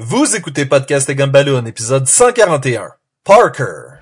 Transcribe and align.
Vous 0.00 0.36
écoutez 0.36 0.64
Podcast 0.64 1.10
et 1.10 1.16
Gumballoon, 1.16 1.66
épisode 1.66 2.06
141. 2.06 2.92
Parker. 3.24 3.98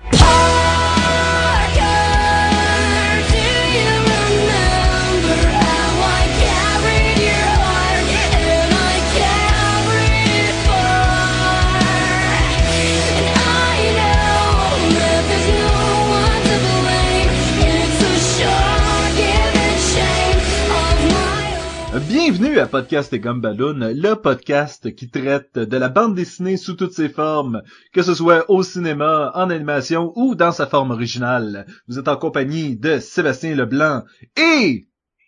Bienvenue 22.37 22.59
à 22.59 22.67
Podcast 22.67 23.11
et 23.13 23.19
Gumballoon, 23.19 23.93
le 23.95 24.13
podcast 24.13 24.93
qui 24.93 25.09
traite 25.09 25.57
de 25.57 25.75
la 25.77 25.89
bande 25.89 26.13
dessinée 26.13 26.55
sous 26.55 26.75
toutes 26.75 26.93
ses 26.93 27.09
formes, 27.09 27.63
que 27.93 28.03
ce 28.03 28.13
soit 28.13 28.45
au 28.51 28.61
cinéma, 28.61 29.31
en 29.33 29.49
animation 29.49 30.13
ou 30.15 30.35
dans 30.35 30.51
sa 30.51 30.67
forme 30.67 30.91
originale. 30.91 31.65
Vous 31.87 31.97
êtes 31.97 32.07
en 32.07 32.15
compagnie 32.15 32.75
de 32.77 32.99
Sébastien 32.99 33.55
Leblanc 33.55 34.03
et 34.35 34.87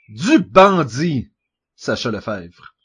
du 0.10 0.38
bandit 0.38 1.32
Sacha 1.76 2.12
Lefebvre. 2.12 2.76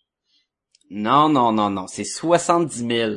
Non, 0.90 1.28
non, 1.28 1.52
non, 1.52 1.68
non, 1.68 1.86
c'est 1.86 2.04
70 2.04 2.78
000. 2.78 3.12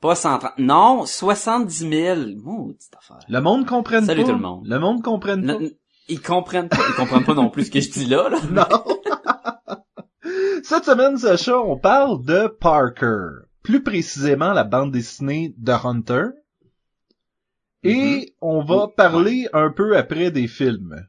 Pas 0.00 0.14
130. 0.14 0.58
Non, 0.58 1.06
70 1.06 1.88
000. 1.90 2.20
Maudite 2.44 2.94
affaire. 2.96 3.18
Le 3.28 3.40
monde 3.40 3.66
comprenne 3.66 4.04
Salut 4.04 4.22
pas. 4.22 4.28
tout 4.28 4.34
le 4.36 4.40
monde. 4.42 4.64
Le 4.68 4.78
monde 4.78 5.02
comprenne 5.02 5.44
pas. 5.44 5.54
N- 5.54 5.70
Ils 6.08 6.22
comprennent 6.22 6.68
pas. 6.68 6.78
Ils 6.88 6.94
comprennent 6.94 7.24
pas 7.24 7.34
non 7.34 7.50
plus 7.50 7.64
ce 7.64 7.70
que 7.72 7.80
je 7.80 7.90
dis 7.90 8.06
là, 8.06 8.28
là. 8.28 8.38
Non. 8.52 8.66
Cette 10.68 10.84
semaine, 10.86 11.16
Sacha, 11.16 11.56
on 11.60 11.78
parle 11.78 12.24
de 12.24 12.48
Parker. 12.48 13.44
Plus 13.62 13.84
précisément, 13.84 14.52
la 14.52 14.64
bande 14.64 14.90
dessinée 14.90 15.54
de 15.56 15.70
Hunter. 15.72 16.24
Et 17.84 18.34
on 18.40 18.64
va 18.64 18.74
Mm-hmm. 18.86 18.94
parler 18.96 19.48
un 19.52 19.70
peu 19.70 19.96
après 19.96 20.32
des 20.32 20.48
films. 20.48 21.06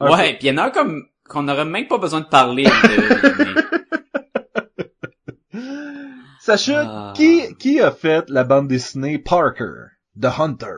Un 0.00 0.10
Ouais, 0.12 0.36
pis 0.38 0.48
y 0.48 0.50
en 0.50 0.58
a 0.58 0.70
comme, 0.70 1.06
qu'on 1.30 1.48
aurait 1.48 1.64
même 1.64 1.88
pas 1.88 1.96
besoin 1.96 2.20
de 2.20 2.26
parler. 2.26 2.64
de- 2.64 3.70
Sacha, 6.40 6.84
Ah. 6.86 7.12
qui, 7.16 7.54
qui 7.58 7.80
a 7.80 7.90
fait 7.90 8.28
la 8.28 8.44
bande 8.44 8.68
dessinée 8.68 9.18
Parker 9.18 9.72
de 10.14 10.28
Hunter? 10.28 10.76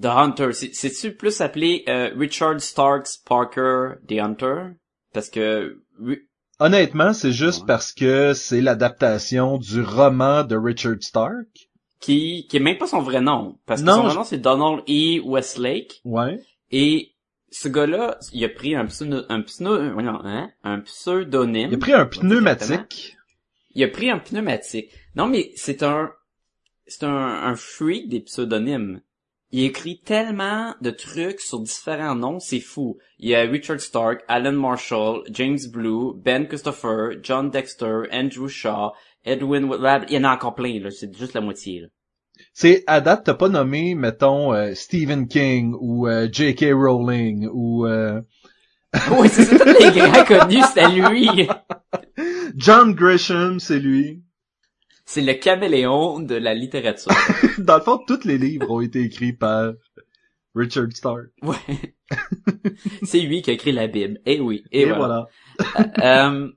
The 0.00 0.06
Hunter. 0.06 0.52
C'est- 0.52 0.74
C'est-tu 0.74 1.14
plus 1.16 1.40
appelé 1.40 1.82
euh, 1.88 2.10
Richard 2.14 2.60
Starks 2.60 3.20
Parker 3.24 3.94
The 4.06 4.18
Hunter? 4.18 4.74
Parce 5.12 5.30
que... 5.30 5.82
Ri- 6.00 6.20
Honnêtement, 6.58 7.12
c'est 7.12 7.32
juste 7.32 7.60
Ouais. 7.62 7.66
parce 7.66 7.92
que 7.92 8.34
c'est 8.34 8.60
l'adaptation 8.60 9.58
du 9.58 9.82
roman 9.82 10.44
de 10.44 10.56
Richard 10.56 10.96
Stark. 11.00 11.68
Qui, 12.00 12.46
qui 12.48 12.56
est 12.56 12.60
même 12.60 12.78
pas 12.78 12.86
son 12.86 13.00
vrai 13.00 13.20
nom. 13.20 13.58
Parce 13.66 13.80
que 13.80 13.86
Non, 13.86 13.94
son 13.94 14.02
vrai 14.02 14.10
je- 14.10 14.16
nom, 14.16 14.24
c'est 14.24 14.38
Donald 14.38 14.82
E. 14.88 15.20
Westlake. 15.24 16.00
Ouais. 16.04 16.40
Et 16.70 17.12
ce 17.50 17.68
gars-là, 17.68 18.18
il 18.32 18.44
a 18.44 18.48
pris 18.48 18.74
un 18.74 18.86
pseudo, 18.86 19.22
un 19.28 19.42
pseudo, 19.42 19.74
hein, 19.74 20.50
un 20.64 20.80
pseudonyme. 20.80 21.68
Il 21.70 21.74
a 21.74 21.78
pris 21.78 21.92
un 21.92 22.06
pneumatique. 22.06 23.16
Il 23.74 23.82
a 23.84 23.88
pris 23.88 24.10
un 24.10 24.18
pneumatique. 24.18 24.90
Non, 25.16 25.26
mais 25.28 25.52
c'est 25.56 25.82
un, 25.82 26.10
c'est 26.86 27.04
un, 27.04 27.10
un 27.10 27.54
freak 27.56 28.08
des 28.08 28.20
pseudonymes. 28.20 29.00
Il 29.54 29.64
écrit 29.64 30.00
tellement 30.02 30.74
de 30.80 30.90
trucs 30.90 31.40
sur 31.40 31.60
différents 31.60 32.14
noms, 32.14 32.40
c'est 32.40 32.58
fou. 32.58 32.96
Il 33.18 33.28
y 33.28 33.34
a 33.34 33.42
Richard 33.42 33.80
Stark, 33.80 34.22
Alan 34.26 34.52
Marshall, 34.52 35.24
James 35.30 35.58
Blue, 35.70 36.14
Ben 36.16 36.48
Christopher, 36.48 37.18
John 37.22 37.50
Dexter, 37.50 38.04
Andrew 38.10 38.48
Shaw, 38.48 38.92
Edwin 39.26 39.64
Woodward. 39.64 40.06
Il 40.08 40.14
y 40.14 40.18
en 40.18 40.24
a 40.24 40.32
encore 40.34 40.54
plein, 40.54 40.80
là. 40.80 40.90
C'est 40.90 41.14
juste 41.14 41.34
la 41.34 41.42
moitié, 41.42 41.82
là. 41.82 41.88
C'est 42.54 42.82
à 42.86 43.02
date, 43.02 43.24
t'as 43.24 43.34
pas 43.34 43.50
nommé, 43.50 43.94
mettons, 43.94 44.54
euh, 44.54 44.72
Stephen 44.74 45.28
King 45.28 45.74
ou 45.78 46.08
euh, 46.08 46.28
J.K. 46.32 46.72
Rowling 46.72 47.48
ou 47.52 47.86
euh, 47.86 48.22
oui, 49.18 49.28
c'est 49.28 49.46
tous 49.46 49.64
les 49.64 49.90
grands 50.00 50.24
connus, 50.24 50.62
c'était 50.66 50.88
lui. 50.88 51.28
John 52.56 52.94
Grisham, 52.94 53.60
c'est 53.60 53.78
lui. 53.78 54.22
C'est 55.04 55.22
le 55.22 55.34
caméléon 55.34 56.20
de 56.20 56.34
la 56.34 56.54
littérature. 56.54 57.10
Dans 57.58 57.76
le 57.76 57.82
fond, 57.82 57.98
tous 58.06 58.24
les 58.24 58.38
livres 58.38 58.70
ont 58.70 58.80
été 58.80 59.02
écrits 59.02 59.32
par 59.32 59.72
Richard 60.54 60.92
Stark. 60.92 61.26
Ouais. 61.42 61.94
c'est 63.02 63.20
lui 63.20 63.42
qui 63.42 63.50
a 63.50 63.54
écrit 63.54 63.72
la 63.72 63.88
Bible. 63.88 64.20
Eh 64.26 64.40
oui. 64.40 64.64
Et, 64.70 64.82
Et, 64.82 64.86
voilà. 64.86 65.28
voilà. 65.74 66.28
Euh, 66.28 66.48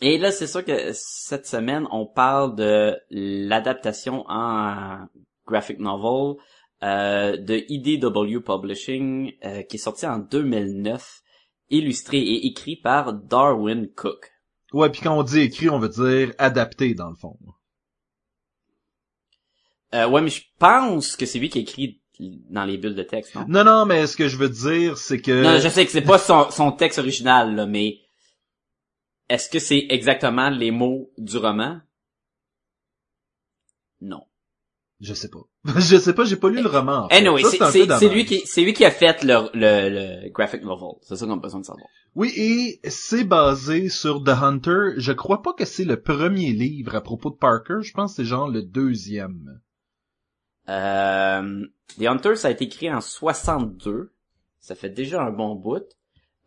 et 0.00 0.18
là, 0.18 0.30
c'est 0.30 0.46
sûr 0.46 0.64
que 0.64 0.90
cette 0.92 1.46
semaine, 1.46 1.86
on 1.90 2.06
parle 2.06 2.54
de 2.54 2.96
l'adaptation 3.10 4.24
en 4.28 5.06
graphic 5.46 5.80
novel 5.80 6.36
euh, 6.84 7.36
de 7.36 7.64
IDW 7.68 8.40
Publishing, 8.40 9.32
euh, 9.44 9.62
qui 9.62 9.76
est 9.76 9.80
sorti 9.80 10.06
en 10.06 10.18
2009, 10.18 11.22
illustré 11.70 12.18
et 12.18 12.46
écrit 12.46 12.76
par 12.76 13.12
Darwin 13.14 13.88
Cook. 13.96 14.30
Ouais, 14.72 14.90
puis 14.90 15.00
quand 15.00 15.16
on 15.16 15.22
dit 15.22 15.40
écrit, 15.40 15.70
on 15.70 15.78
veut 15.78 15.88
dire 15.88 16.34
adapté, 16.38 16.94
dans 16.94 17.08
le 17.08 17.16
fond. 17.16 17.38
Euh, 19.94 20.08
ouais, 20.08 20.20
mais 20.20 20.30
je 20.30 20.42
pense 20.58 21.16
que 21.16 21.24
c'est 21.24 21.38
lui 21.38 21.48
qui 21.48 21.60
écrit 21.60 22.02
dans 22.20 22.64
les 22.64 22.76
bulles 22.76 22.94
de 22.94 23.02
texte, 23.02 23.34
non? 23.34 23.46
Non, 23.48 23.64
non, 23.64 23.86
mais 23.86 24.06
ce 24.06 24.16
que 24.16 24.28
je 24.28 24.36
veux 24.36 24.48
dire, 24.48 24.98
c'est 24.98 25.20
que... 25.20 25.42
Non, 25.42 25.58
je 25.58 25.68
sais 25.68 25.86
que 25.86 25.92
c'est 25.92 26.02
pas 26.02 26.18
son, 26.18 26.50
son 26.50 26.72
texte 26.72 26.98
original, 26.98 27.54
là, 27.54 27.64
mais 27.64 28.00
est-ce 29.28 29.48
que 29.48 29.58
c'est 29.58 29.86
exactement 29.90 30.50
les 30.50 30.70
mots 30.70 31.10
du 31.16 31.36
roman? 31.36 31.80
Non. 34.00 34.24
Je 35.00 35.14
sais 35.14 35.28
pas. 35.28 35.40
je 35.78 35.96
sais 35.96 36.12
pas, 36.12 36.24
j'ai 36.24 36.36
pas 36.36 36.48
lu 36.48 36.60
le 36.60 36.68
roman. 36.68 37.04
en 37.04 37.08
fait. 37.08 37.16
Anyway, 37.16 37.42
c'est, 37.44 38.08
lui 38.08 38.24
qui, 38.24 38.42
c'est 38.46 38.62
lui 38.62 38.72
qui 38.72 38.84
a 38.84 38.90
fait 38.90 39.22
le, 39.22 39.48
le, 39.54 39.88
le 40.24 40.30
graphic 40.30 40.62
novel. 40.62 40.96
C'est 41.02 41.16
ça 41.16 41.26
qu'on 41.26 41.34
a 41.34 41.36
besoin 41.36 41.60
de 41.60 41.66
savoir. 41.66 41.86
Oui, 42.16 42.32
et 42.36 42.80
c'est 42.90 43.22
basé 43.24 43.88
sur 43.88 44.24
The 44.24 44.30
Hunter. 44.30 44.94
Je 44.96 45.12
crois 45.12 45.42
pas 45.42 45.52
que 45.52 45.64
c'est 45.64 45.84
le 45.84 46.00
premier 46.00 46.52
livre 46.52 46.96
à 46.96 47.00
propos 47.00 47.30
de 47.30 47.36
Parker. 47.36 47.78
Je 47.82 47.92
pense 47.92 48.12
que 48.12 48.16
c'est 48.16 48.28
genre 48.28 48.48
le 48.48 48.62
deuxième. 48.62 49.60
Euh, 50.68 51.64
The 51.98 52.06
Hunter, 52.06 52.34
ça 52.34 52.48
a 52.48 52.50
été 52.50 52.64
écrit 52.64 52.92
en 52.92 53.00
62. 53.00 54.12
Ça 54.58 54.74
fait 54.74 54.90
déjà 54.90 55.22
un 55.22 55.30
bon 55.30 55.54
bout. 55.54 55.84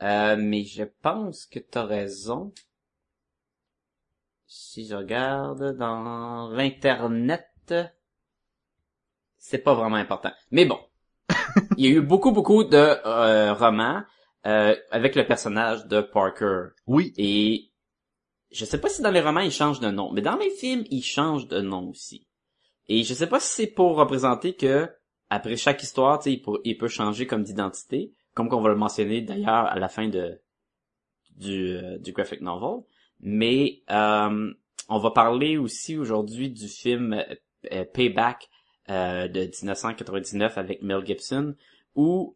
Euh, 0.01 0.35
mais 0.37 0.65
je 0.65 0.83
pense 1.01 1.45
que 1.45 1.59
t'as 1.59 1.85
raison. 1.85 2.53
Si 4.45 4.85
je 4.85 4.95
regarde 4.95 5.77
dans 5.77 6.49
l'internet, 6.49 7.47
c'est 9.41 9.57
pas 9.57 9.73
vraiment 9.73 9.95
important. 9.97 10.31
Mais 10.51 10.65
bon, 10.65 10.79
il 11.77 11.85
y 11.85 11.87
a 11.87 11.91
eu 11.91 12.01
beaucoup 12.01 12.31
beaucoup 12.31 12.63
de 12.63 12.77
euh, 12.77 13.53
romans 13.53 14.03
euh, 14.45 14.75
avec 14.91 15.15
le 15.15 15.25
personnage 15.25 15.87
de 15.87 15.99
Parker. 16.01 16.67
Oui. 16.87 17.11
Et 17.17 17.71
je 18.51 18.63
sais 18.65 18.79
pas 18.79 18.87
si 18.87 19.01
dans 19.01 19.11
les 19.11 19.19
romans 19.21 19.41
il 19.41 19.51
change 19.51 19.79
de 19.79 19.89
nom, 19.89 20.11
mais 20.13 20.21
dans 20.21 20.37
les 20.37 20.51
films 20.51 20.85
il 20.91 21.01
change 21.03 21.47
de 21.47 21.59
nom 21.59 21.89
aussi. 21.89 22.27
Et 22.87 23.03
je 23.03 23.13
sais 23.13 23.27
pas 23.27 23.39
si 23.39 23.51
c'est 23.53 23.67
pour 23.67 23.95
représenter 23.95 24.55
que 24.55 24.89
après 25.29 25.55
chaque 25.57 25.81
histoire, 25.81 26.19
tu 26.19 26.25
sais, 26.25 26.33
il, 26.33 26.41
peut- 26.41 26.59
il 26.63 26.77
peut 26.77 26.87
changer 26.89 27.25
comme 27.25 27.43
d'identité, 27.43 28.13
comme 28.35 28.47
qu'on 28.49 28.61
va 28.61 28.69
le 28.69 28.75
mentionner 28.75 29.21
d'ailleurs 29.21 29.65
à 29.65 29.79
la 29.79 29.87
fin 29.87 30.07
de 30.07 30.39
du, 31.35 31.77
euh, 31.77 31.97
du 31.97 32.11
graphic 32.11 32.41
novel. 32.41 32.83
Mais 33.21 33.81
euh, 33.89 34.53
on 34.89 34.99
va 34.99 35.11
parler 35.11 35.57
aussi 35.57 35.97
aujourd'hui 35.97 36.49
du 36.49 36.67
film 36.67 37.23
euh, 37.71 37.85
Payback 37.93 38.49
euh, 38.89 39.27
de 39.27 39.41
1999 39.41 40.57
avec 40.57 40.81
Mel 40.81 41.05
Gibson, 41.05 41.55
où 41.95 42.35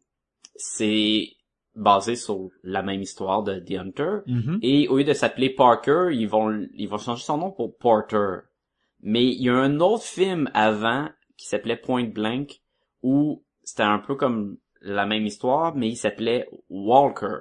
c'est 0.56 1.30
basé 1.76 2.16
sur 2.16 2.50
la 2.64 2.82
même 2.82 3.02
histoire 3.02 3.44
de 3.44 3.60
The 3.60 3.72
Hunter. 3.72 4.18
Mhm. 4.28 4.60
Et 4.62 4.88
au 4.88 4.98
lieu 4.98 5.04
de 5.04 5.14
s'appeler 5.14 5.50
Parker, 5.50 6.10
ils 6.12 6.28
vont 6.28 6.68
ils 6.74 6.88
vont 6.88 6.98
changer 6.98 7.24
son 7.24 7.38
nom 7.38 7.52
pour 7.52 7.78
Porter. 7.78 8.40
Mais 9.02 9.26
il 9.26 9.42
y 9.42 9.50
a 9.50 9.56
un 9.56 9.80
autre 9.80 10.04
film 10.04 10.50
avant 10.54 11.10
qui 11.38 11.48
s'appelait 11.48 11.76
Point 11.76 12.06
Blank 12.06 12.62
où 13.04 13.44
c'était 13.64 13.84
un 13.84 14.00
peu 14.00 14.16
comme 14.16 14.58
la 14.82 15.06
même 15.06 15.26
histoire, 15.26 15.76
mais 15.76 15.90
il 15.90 15.96
s'appelait 15.96 16.48
Walker. 16.70 17.40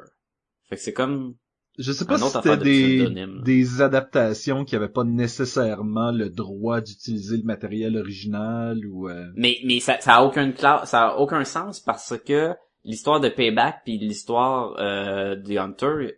Fait 0.65 0.77
que 0.77 0.83
c'est 0.83 0.93
comme 0.93 1.37
Je 1.79 1.91
sais 1.91 2.05
pas 2.05 2.19
si 2.19 2.31
c'était 2.31 2.57
de 2.57 2.63
des, 2.63 3.27
des 3.43 3.83
adaptations 3.83 4.65
qui 4.65 4.77
avaient 4.77 4.89
pas 4.89 5.03
nécessairement 5.05 6.13
le 6.13 6.31
droit 6.31 6.81
d'utiliser 6.81 7.37
le 7.37 7.43
matériel 7.43 7.97
original 7.97 8.79
ou... 8.87 9.09
euh, 9.09 9.27
mais 9.37 9.59
mais 9.65 9.81
ça 9.81 10.01
ça 10.01 10.15
a 10.17 10.23
aucun 10.23 10.51
cla- 10.51 10.87
ça 10.87 11.09
a 11.09 11.17
aucun 11.17 11.43
sens 11.45 11.81
parce 11.81 12.15
que 12.25 12.55
l'histoire 12.85 13.19
de 13.19 13.29
Payback 13.29 13.81
puis 13.85 13.99
l'histoire 13.99 14.77
euh, 14.79 15.35
de 15.35 15.57
Hunter, 15.59 16.13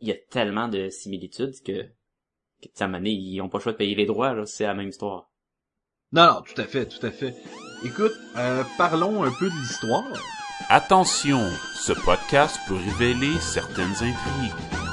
il 0.00 0.08
y 0.08 0.12
a 0.12 0.16
tellement 0.30 0.68
de 0.68 0.90
similitudes 0.90 1.54
que 1.64 1.84
que 2.60 2.68
moment 2.84 2.98
donné, 2.98 3.12
ils 3.12 3.40
ont 3.40 3.48
pas 3.48 3.58
le 3.58 3.62
choix 3.62 3.72
de 3.72 3.78
payer 3.78 3.94
les 3.94 4.04
droits 4.06 4.34
là, 4.34 4.44
c'est 4.44 4.64
la 4.64 4.74
même 4.74 4.88
histoire. 4.88 5.30
Non, 6.12 6.26
non, 6.26 6.42
tout 6.42 6.60
à 6.60 6.64
fait, 6.64 6.86
tout 6.86 7.04
à 7.06 7.10
fait. 7.10 7.34
Écoute, 7.84 8.12
euh, 8.36 8.62
parlons 8.76 9.22
un 9.22 9.30
peu 9.38 9.46
de 9.48 9.54
l'histoire. 9.60 10.04
Attention, 10.68 11.40
ce 11.76 11.92
podcast 12.04 12.58
peut 12.66 12.74
révéler 12.74 13.34
certaines 13.40 13.92
intrigues. 13.92 14.87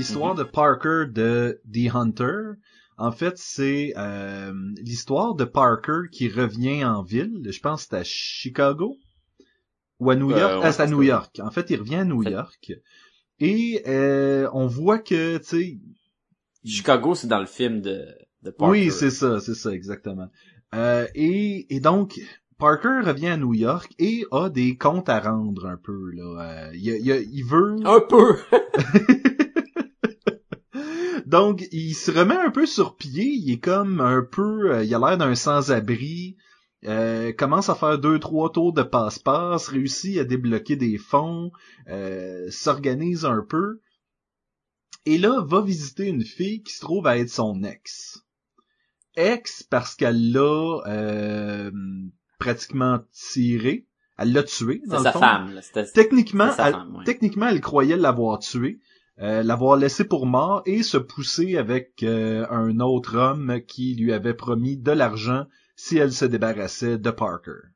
L'histoire 0.00 0.34
de 0.34 0.42
Parker 0.44 1.04
de 1.10 1.60
The 1.72 1.94
Hunter. 1.94 2.40
En 2.96 3.12
fait, 3.12 3.34
c'est 3.36 3.92
euh, 3.96 4.52
l'histoire 4.82 5.34
de 5.34 5.44
Parker 5.44 6.08
qui 6.12 6.28
revient 6.28 6.84
en 6.84 7.02
ville. 7.02 7.40
Je 7.50 7.60
pense 7.60 7.84
que 7.84 7.88
c'est 7.90 7.96
à 8.00 8.04
Chicago 8.04 8.96
ou 9.98 10.10
à 10.10 10.16
New 10.16 10.30
Euh, 10.32 10.38
York. 10.38 10.52
ouais, 10.62 10.66
ah, 10.68 10.72
c'est 10.72 10.82
à 10.82 10.86
New. 10.86 11.02
York. 11.02 11.40
En 11.42 11.50
fait, 11.50 11.70
il 11.70 11.76
revient 11.78 11.96
à 11.96 12.04
New 12.04 12.22
York. 12.22 12.72
Et 13.38 13.82
euh, 13.86 14.48
on 14.52 14.66
voit 14.66 14.98
que, 14.98 15.38
tu 15.38 15.44
sais, 15.44 15.78
Chicago, 16.64 17.14
c'est 17.14 17.26
dans 17.26 17.40
le 17.40 17.46
film 17.46 17.80
de, 17.80 18.04
de 18.42 18.50
Parker. 18.50 18.70
oui, 18.70 18.90
c'est 18.90 19.10
ça, 19.10 19.40
c'est 19.40 19.54
ça, 19.54 19.70
exactement. 19.72 20.28
Euh, 20.74 21.06
et, 21.14 21.74
et 21.74 21.80
donc, 21.80 22.20
Parker 22.58 23.00
revient 23.02 23.28
à 23.28 23.36
New 23.38 23.54
York 23.54 23.90
et 23.98 24.26
a 24.30 24.50
des 24.50 24.76
comptes 24.76 25.08
à 25.08 25.20
rendre 25.20 25.64
un 25.66 25.78
peu. 25.78 26.10
Là. 26.12 26.68
Euh, 26.68 26.70
il, 26.74 26.86
il- 26.88 27.28
il 27.32 27.44
veut... 27.44 27.76
Un 27.86 28.00
peu! 28.00 28.36
Donc, 31.30 31.66
il 31.70 31.94
se 31.94 32.10
remet 32.10 32.36
un 32.36 32.50
peu 32.50 32.66
sur 32.66 32.96
pied. 32.96 33.24
Il 33.24 33.52
est 33.52 33.60
comme 33.60 34.00
un 34.00 34.22
peu... 34.22 34.72
euh, 34.72 34.84
il 34.84 34.92
a 34.94 34.98
l'air 34.98 35.16
d'un 35.18 35.34
sans-abri. 35.34 36.36
Euh, 36.86 37.32
commence 37.32 37.68
à 37.68 37.74
faire 37.74 37.98
deux, 37.98 38.18
trois 38.18 38.50
tours 38.50 38.72
de 38.72 38.82
passe-passe. 38.82 39.68
Réussit 39.68 40.18
à 40.18 40.24
débloquer 40.24 40.76
des 40.76 40.98
fonds. 40.98 41.52
euh, 41.88 42.48
S'organise 42.50 43.24
un 43.24 43.44
peu. 43.48 43.80
Et 45.06 45.18
là, 45.18 45.42
va 45.46 45.62
visiter 45.62 46.06
une 46.08 46.24
fille 46.24 46.62
qui 46.62 46.72
se 46.74 46.80
trouve 46.80 47.06
à 47.06 47.16
être 47.16 47.30
son 47.30 47.62
ex. 47.62 48.24
Ex 49.16 49.62
parce 49.62 49.94
qu'elle 49.94 50.32
l'a 50.32 50.80
euh, 50.88 51.70
pratiquement 52.38 53.00
tiré. 53.12 53.86
Elle 54.18 54.32
l'a 54.32 54.42
tué, 54.42 54.82
dans 54.86 54.98
C'est 54.98 54.98
le 54.98 55.04
sa 55.04 55.12
fond. 55.12 55.20
femme, 55.20 55.54
là. 55.54 55.84
Techniquement, 55.94 56.52
sa 56.52 56.66
elle, 56.68 56.74
femme, 56.74 56.96
ouais. 56.96 57.04
techniquement, 57.04 57.46
elle 57.48 57.60
croyait 57.62 57.96
l'avoir 57.96 58.38
tué, 58.40 58.80
euh, 59.20 59.42
l'avoir 59.42 59.76
laissé 59.76 60.04
pour 60.04 60.26
mort 60.26 60.62
et 60.66 60.82
se 60.82 60.96
pousser 60.96 61.56
avec 61.56 62.02
euh, 62.02 62.46
un 62.50 62.80
autre 62.80 63.16
homme 63.16 63.60
qui 63.66 63.94
lui 63.94 64.12
avait 64.12 64.34
promis 64.34 64.76
de 64.76 64.92
l'argent 64.92 65.44
si 65.76 65.98
elle 65.98 66.12
se 66.12 66.24
débarrassait 66.24 66.98
de 66.98 67.10
Parker. 67.10 67.68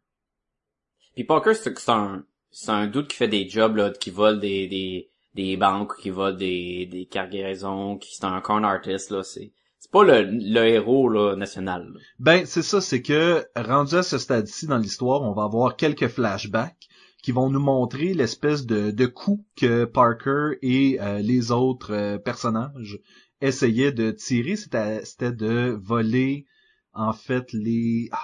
Puis 1.15 1.25
Parker, 1.25 1.55
c'est 1.55 1.89
un, 1.89 2.25
c'est 2.51 2.71
un 2.71 2.87
doute 2.87 3.09
qui 3.09 3.17
fait 3.17 3.29
des 3.29 3.49
jobs, 3.49 3.77
là, 3.77 3.91
qui 3.91 4.11
vole 4.11 4.41
des, 4.41 4.69
des, 4.69 5.11
des 5.35 5.57
banques, 5.57 5.97
qui 6.01 6.11
vole 6.11 6.37
des, 6.37 6.87
des 6.87 7.07
cargaisons, 7.07 7.99
qui 7.99 8.15
c'est 8.15 8.25
un 8.25 8.41
con 8.41 8.63
artist, 8.65 9.11
là, 9.11 9.23
c'est, 9.23 9.53
c'est 9.79 9.91
pas 9.91 10.05
le, 10.05 10.23
le 10.23 10.67
héros, 10.67 11.09
là, 11.09 11.37
national, 11.37 11.93
là. 11.93 12.01
Ben, 12.19 12.47
c'est 12.47 12.63
ça, 12.63 12.81
c'est 12.81 13.03
que 13.03 13.45
rendu 13.55 13.95
à 13.97 14.03
ce 14.03 14.19
stade-ci 14.19 14.67
dans 14.67 14.79
l'histoire, 14.79 15.23
on 15.23 15.33
va 15.33 15.45
avoir 15.45 15.77
quelques 15.77 16.09
flashbacks 16.09 16.89
qui 17.25 17.33
vont 17.33 17.49
nous 17.49 17.59
montrer 17.59 18.13
l'espèce 18.13 18.67
de, 18.67 18.91
de 18.91 19.07
coup 19.07 19.47
que 19.57 19.87
Parker 19.87 20.59
et 20.61 20.99
euh, 21.01 21.21
les 21.21 21.53
autres 21.53 21.95
euh, 21.95 22.19
personnages 22.19 23.01
essayaient 23.41 23.93
de 23.93 24.11
tirer. 24.11 24.57
C'était 24.57 25.33
de 25.33 25.75
voler, 25.81 26.45
en 26.93 27.15
fait, 27.15 27.51
les... 27.55 28.11
Ah, 28.13 28.19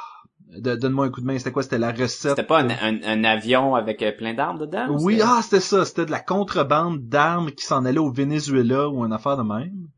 Donne-moi 0.58 1.06
un 1.06 1.10
coup 1.10 1.22
de 1.22 1.26
main, 1.26 1.38
c'était 1.38 1.50
quoi? 1.50 1.62
C'était 1.62 1.78
la 1.78 1.92
recette... 1.92 2.32
C'était 2.32 2.42
pas 2.42 2.60
un, 2.60 2.68
un, 2.68 3.02
un 3.02 3.24
avion 3.24 3.74
avec 3.74 4.02
euh, 4.02 4.12
plein 4.12 4.34
d'armes 4.34 4.58
dedans? 4.58 4.90
ou 4.90 5.02
Oui, 5.02 5.20
ah, 5.22 5.40
c'était 5.42 5.60
ça. 5.60 5.86
C'était 5.86 6.04
de 6.04 6.10
la 6.10 6.20
contrebande 6.20 7.08
d'armes 7.08 7.52
qui 7.52 7.64
s'en 7.64 7.86
allait 7.86 8.00
au 8.00 8.12
Venezuela 8.12 8.90
ou 8.90 9.02
une 9.06 9.14
affaire 9.14 9.38
de 9.38 9.44
même. 9.44 9.88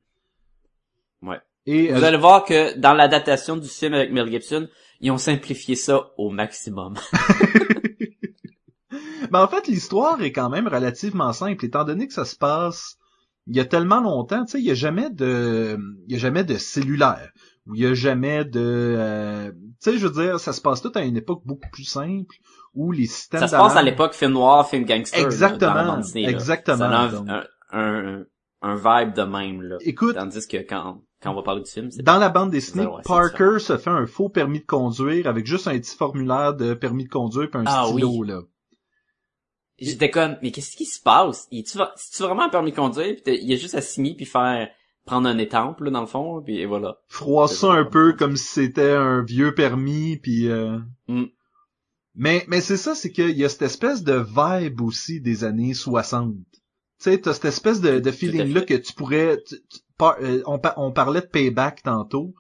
Ouais. 1.22 1.40
Et 1.66 1.88
Vous 1.88 2.04
euh, 2.04 2.06
allez 2.06 2.18
voir 2.18 2.44
que 2.44 2.78
dans 2.78 2.92
l'adaptation 2.92 3.56
du 3.56 3.66
film 3.66 3.94
avec 3.94 4.12
Mel 4.12 4.30
Gibson, 4.30 4.68
ils 5.00 5.10
ont 5.10 5.18
simplifié 5.18 5.74
ça 5.74 6.12
au 6.18 6.30
maximum. 6.30 6.94
Ben, 9.32 9.42
en 9.42 9.48
fait, 9.48 9.66
l'histoire 9.66 10.20
est 10.22 10.32
quand 10.32 10.50
même 10.50 10.68
relativement 10.68 11.32
simple, 11.32 11.64
étant 11.64 11.84
donné 11.84 12.06
que 12.06 12.12
ça 12.14 12.24
se 12.24 12.36
passe 12.36 12.98
il 13.46 13.56
y 13.56 13.60
a 13.60 13.64
tellement 13.64 14.00
longtemps, 14.00 14.44
tu 14.44 14.52
sais, 14.52 14.58
il 14.60 14.64
y 14.64 14.70
a 14.70 14.74
jamais 14.74 15.10
de, 15.10 15.76
il 16.06 16.12
y 16.12 16.16
a 16.16 16.18
jamais 16.18 16.44
de 16.44 16.56
cellulaire, 16.56 17.32
ou 17.66 17.74
il 17.74 17.82
y 17.82 17.86
a 17.86 17.94
jamais 17.94 18.44
de, 18.44 18.60
euh, 18.60 19.50
tu 19.82 19.90
sais, 19.90 19.98
je 19.98 20.06
veux 20.06 20.22
dire, 20.22 20.38
ça 20.38 20.52
se 20.52 20.60
passe 20.60 20.80
tout 20.80 20.92
à 20.94 21.00
une 21.02 21.16
époque 21.16 21.42
beaucoup 21.44 21.68
plus 21.72 21.84
simple, 21.84 22.34
où 22.74 22.92
les 22.92 23.06
systèmes 23.06 23.40
Ça 23.40 23.48
se 23.48 23.56
passe 23.56 23.76
à 23.76 23.82
l'époque 23.82 24.14
film 24.14 24.32
noir, 24.32 24.68
film 24.68 24.84
gangster. 24.84 25.20
là, 25.20 25.26
Exactement, 25.26 25.74
dans 25.74 25.96
là. 25.96 26.02
exactement, 26.14 26.78
Ça 26.78 27.00
a 27.00 27.08
donc. 27.08 27.28
un, 27.72 28.24
un, 28.62 28.76
vibe 28.76 29.14
de 29.14 29.22
même, 29.22 29.62
là. 29.62 29.76
Écoute, 29.80 30.14
Tandis 30.14 30.46
que 30.46 30.58
quand, 30.58 31.02
quand 31.20 31.32
on 31.32 31.34
va 31.34 31.42
parler 31.42 31.62
du 31.62 31.70
film, 31.70 31.90
c'est 31.90 32.02
dans 32.02 32.18
la 32.18 32.28
bande 32.28 32.50
dessinée, 32.50 32.86
Ouais, 32.86 33.02
Parker 33.04 33.58
se 33.58 33.76
fait 33.76 33.90
un 33.90 34.06
faux 34.06 34.28
permis 34.28 34.60
de 34.60 34.66
conduire 34.66 35.26
avec 35.26 35.46
juste 35.46 35.66
un 35.66 35.76
petit 35.78 35.96
formulaire 35.96 36.54
de 36.54 36.74
permis 36.74 37.04
de 37.04 37.10
conduire 37.10 37.50
puis 37.50 37.60
un 37.60 37.64
Ah 37.66 37.86
stylo, 37.88 38.18
oui. 38.18 38.28
là. 38.28 38.40
J'étais 39.78 40.10
comme, 40.10 40.36
mais 40.42 40.50
qu'est-ce 40.52 40.76
qui 40.76 40.84
se 40.86 41.00
passe? 41.00 41.48
Il 41.50 41.64
tu 41.64 41.78
tu 42.12 42.22
vraiment 42.22 42.42
un 42.44 42.48
permis 42.48 42.70
de 42.70 42.76
conduire? 42.76 43.16
Puis 43.24 43.36
il 43.40 43.48
y 43.48 43.54
a 43.54 43.56
juste 43.56 43.74
à 43.74 43.80
signer 43.80 44.14
puis 44.14 44.26
faire, 44.26 44.68
prendre 45.06 45.28
un 45.28 45.38
étampe, 45.38 45.80
là, 45.80 45.90
dans 45.90 46.00
le 46.02 46.06
fond, 46.06 46.40
puis 46.42 46.58
et 46.60 46.66
voilà. 46.66 46.98
C'est 47.48 47.56
ça 47.56 47.72
un 47.72 47.84
peu 47.84 48.12
comme 48.12 48.36
si 48.36 48.46
c'était 48.46 48.92
un 48.92 49.22
vieux 49.24 49.54
permis 49.54 50.18
puis 50.18 50.48
euh... 50.48 50.78
Mm. 51.08 51.24
mais 52.14 52.44
mais 52.48 52.60
c'est 52.60 52.76
ça 52.76 52.94
c'est 52.94 53.10
qu'il 53.10 53.36
y 53.36 53.44
a 53.44 53.48
cette 53.48 53.62
espèce 53.62 54.02
de 54.04 54.14
vibe 54.14 54.80
aussi 54.82 55.20
des 55.20 55.44
années 55.44 55.74
60 55.74 56.34
tu 56.52 56.60
sais 56.98 57.18
t'as 57.20 57.32
cette 57.32 57.46
espèce 57.46 57.80
de, 57.80 57.98
de 57.98 58.00
Tout 58.00 58.08
à 58.08 58.12
feeling 58.12 58.52
là 58.54 58.60
fait. 58.60 58.66
que 58.66 58.74
tu 58.74 58.92
pourrais 58.92 59.38
tu- 59.42 59.56
tu- 59.68 59.80
par- 59.98 60.16
euh, 60.20 60.42
on 60.46 60.92
parlait 60.92 61.22
de 61.22 61.26
payback 61.26 61.82
tantôt 61.82 62.34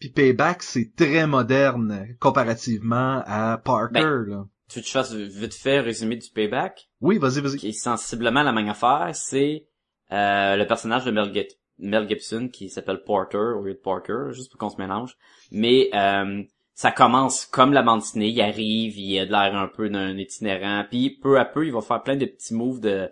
puis 0.00 0.08
payback 0.08 0.62
c'est 0.62 0.92
très 0.96 1.26
moderne 1.26 2.08
comparativement 2.18 3.22
à 3.26 3.58
Parker 3.58 3.92
Ben, 4.00 4.24
là 4.26 4.44
Tu 4.68 4.82
te 4.82 4.88
fasses 4.88 5.12
vite 5.14 5.54
fait 5.54 5.80
résumé 5.80 6.16
du 6.16 6.28
payback, 6.30 6.88
oui 7.00 7.18
vas-y 7.18 7.40
vas-y 7.40 7.56
qui 7.56 7.68
est 7.68 7.72
sensiblement 7.72 8.42
la 8.42 8.52
même 8.52 8.68
affaire, 8.68 9.10
c'est, 9.14 9.66
euh, 10.12 10.56
le 10.56 10.66
personnage 10.66 11.04
de 11.04 11.10
Mel, 11.10 11.32
Gib- 11.32 11.56
Mel 11.78 12.08
Gibson 12.08 12.48
qui 12.52 12.68
s'appelle 12.68 13.02
Porter 13.04 13.38
au 13.56 13.62
lieu 13.62 13.74
de 13.74 13.78
Parker, 13.78 14.32
juste 14.32 14.50
pour 14.50 14.58
qu'on 14.58 14.68
se 14.70 14.76
mélange. 14.76 15.16
Mais, 15.50 15.88
euh, 15.94 16.42
ça 16.74 16.92
commence 16.92 17.46
comme 17.46 17.72
la 17.72 17.82
bande 17.82 18.00
dessinée, 18.00 18.28
il 18.28 18.40
arrive, 18.40 18.96
il 18.98 19.18
a 19.18 19.26
de 19.26 19.30
l'air 19.32 19.56
un 19.56 19.68
peu 19.68 19.88
d'un 19.88 20.16
itinérant, 20.16 20.84
puis 20.88 21.10
peu 21.10 21.38
à 21.38 21.44
peu, 21.44 21.66
il 21.66 21.72
va 21.72 21.80
faire 21.80 22.02
plein 22.02 22.16
de 22.16 22.26
petits 22.26 22.54
moves 22.54 22.80
de, 22.80 23.10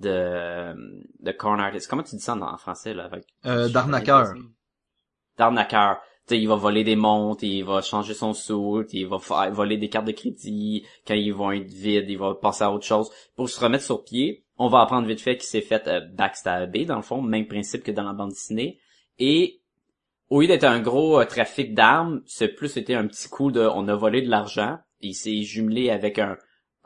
de, 0.00 0.74
de 1.20 1.32
corn 1.32 1.60
artist. 1.60 1.88
Comment 1.88 2.02
tu 2.02 2.16
dis 2.16 2.22
ça 2.22 2.34
en, 2.34 2.42
en 2.42 2.58
français, 2.58 2.92
là, 2.94 3.04
avec? 3.04 3.24
Euh, 3.46 3.68
je- 3.68 3.72
d'arnaqueur. 3.72 4.34
D'arnaqueur. 5.36 6.00
Tu 6.28 6.34
sais, 6.34 6.40
il 6.40 6.46
va 6.46 6.56
voler 6.56 6.84
des 6.84 6.96
montres, 6.96 7.42
il 7.44 7.64
va 7.64 7.80
changer 7.80 8.12
son 8.12 8.34
suit, 8.34 8.86
il 8.92 9.06
va 9.06 9.18
voler 9.50 9.78
des 9.78 9.88
cartes 9.88 10.06
de 10.06 10.12
crédit, 10.12 10.84
quand 11.06 11.14
ils 11.14 11.32
vont 11.32 11.52
être 11.52 11.72
vides, 11.72 12.04
il 12.08 12.18
va 12.18 12.34
passer 12.34 12.64
à 12.64 12.72
autre 12.72 12.84
chose. 12.84 13.10
Pour 13.34 13.48
se 13.48 13.58
remettre 13.58 13.84
sur 13.84 14.04
pied, 14.04 14.44
on 14.58 14.68
va 14.68 14.82
apprendre 14.82 15.08
vite 15.08 15.20
fait 15.20 15.36
qu'il 15.36 15.46
s'est 15.46 15.62
fait 15.62 15.88
euh, 15.88 16.00
backstabber, 16.00 16.84
dans 16.84 16.96
le 16.96 17.02
fond, 17.02 17.22
même 17.22 17.46
principe 17.46 17.82
que 17.82 17.92
dans 17.92 18.02
la 18.02 18.12
bande 18.12 18.30
dessinée. 18.30 18.78
Et 19.18 19.60
au 20.28 20.42
lieu 20.42 20.48
d'être 20.48 20.64
un 20.64 20.80
gros 20.80 21.18
euh, 21.18 21.24
trafic 21.24 21.74
d'armes, 21.74 22.22
c'est 22.26 22.48
plus 22.48 22.68
c'était 22.68 22.94
un 22.94 23.06
petit 23.06 23.28
coup 23.28 23.50
de 23.50 23.60
on 23.60 23.88
a 23.88 23.94
volé 23.94 24.20
de 24.20 24.28
l'argent, 24.28 24.78
il 25.00 25.14
s'est 25.14 25.42
jumelé 25.42 25.90
avec 25.90 26.18
un 26.18 26.36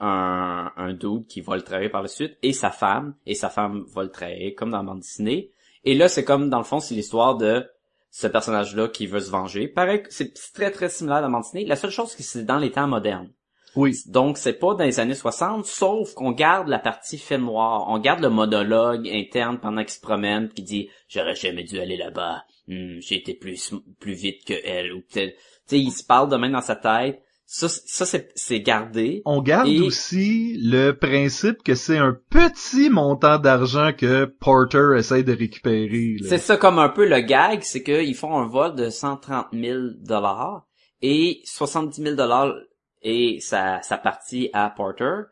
un, 0.02 0.72
un 0.76 0.92
dude 0.94 1.26
qui 1.26 1.40
va 1.40 1.54
le 1.56 1.62
trahir 1.62 1.90
par 1.90 2.02
la 2.02 2.08
suite, 2.08 2.36
et 2.42 2.52
sa 2.52 2.70
femme, 2.70 3.14
et 3.24 3.34
sa 3.34 3.48
femme 3.48 3.84
va 3.94 4.02
le 4.02 4.10
trahir, 4.10 4.52
comme 4.56 4.70
dans 4.70 4.78
la 4.78 4.82
bande 4.82 5.00
dessinée. 5.00 5.52
Et 5.84 5.94
là, 5.94 6.08
c'est 6.08 6.24
comme, 6.24 6.50
dans 6.50 6.58
le 6.58 6.64
fond, 6.64 6.80
c'est 6.80 6.94
l'histoire 6.94 7.36
de 7.36 7.64
ce 8.12 8.26
personnage-là 8.26 8.88
qui 8.88 9.06
veut 9.06 9.20
se 9.20 9.30
venger. 9.30 9.66
Pareil, 9.66 10.02
que 10.02 10.12
c'est 10.12 10.34
très 10.52 10.70
très 10.70 10.90
similaire 10.90 11.24
à 11.24 11.38
dessinée. 11.38 11.64
La 11.64 11.76
seule 11.76 11.90
chose, 11.90 12.10
c'est 12.10 12.18
que 12.18 12.22
c'est 12.22 12.44
dans 12.44 12.58
les 12.58 12.70
temps 12.70 12.86
modernes. 12.86 13.32
oui 13.74 13.96
Donc, 14.06 14.36
c'est 14.36 14.52
pas 14.52 14.74
dans 14.74 14.84
les 14.84 15.00
années 15.00 15.14
60, 15.14 15.64
sauf 15.64 16.12
qu'on 16.12 16.32
garde 16.32 16.68
la 16.68 16.78
partie 16.78 17.16
film 17.16 17.46
noir. 17.46 17.86
On 17.88 17.98
garde 17.98 18.20
le 18.20 18.28
monologue 18.28 19.08
interne 19.08 19.58
pendant 19.58 19.82
qu'il 19.82 19.94
se 19.94 20.00
promène, 20.00 20.50
qui 20.50 20.62
dit 20.62 20.90
«J'aurais 21.08 21.34
jamais 21.34 21.64
dû 21.64 21.80
aller 21.80 21.96
là-bas. 21.96 22.44
Hmm, 22.68 22.98
J'ai 23.00 23.16
été 23.16 23.32
plus 23.32 23.74
plus 23.98 24.12
vite 24.14 24.44
que 24.44 24.54
elle.» 24.62 24.92
ou 24.94 25.00
peut-être... 25.00 25.34
Tu 25.34 25.76
sais, 25.76 25.80
il 25.80 25.90
se 25.90 26.04
parle 26.04 26.28
de 26.28 26.36
même 26.36 26.52
dans 26.52 26.60
sa 26.60 26.76
tête. 26.76 27.22
Ça, 27.54 28.06
c'est 28.34 28.60
gardé. 28.60 29.20
on 29.26 29.42
garde 29.42 29.68
Et- 29.68 29.80
aussi 29.80 30.56
le 30.62 30.92
principe 30.92 31.62
que 31.62 31.74
c'est 31.74 31.98
un 31.98 32.16
petit 32.30 32.88
montant 32.88 33.38
d'argent 33.38 33.92
que 33.92 34.24
Porter 34.24 34.96
essaie 34.96 35.22
de 35.22 35.34
récupérer. 35.34 36.16
C'est 36.26 36.38
ça 36.38 36.56
comme 36.56 36.78
un 36.78 36.88
peu 36.88 37.06
le 37.06 37.20
gag, 37.20 37.60
c'est 37.62 37.82
qu'ils 37.82 38.14
font 38.14 38.38
un 38.38 38.46
vol 38.46 38.74
de 38.74 38.88
130 38.88 39.48
000 39.52 39.78
dollars 40.00 40.66
et 41.02 41.42
70 41.44 42.02
000 42.02 42.16
dollars 42.16 42.54
est 43.02 43.38
sa, 43.40 43.82
sa 43.82 43.98
partie 43.98 44.48
à 44.54 44.70
Porter. 44.70 45.24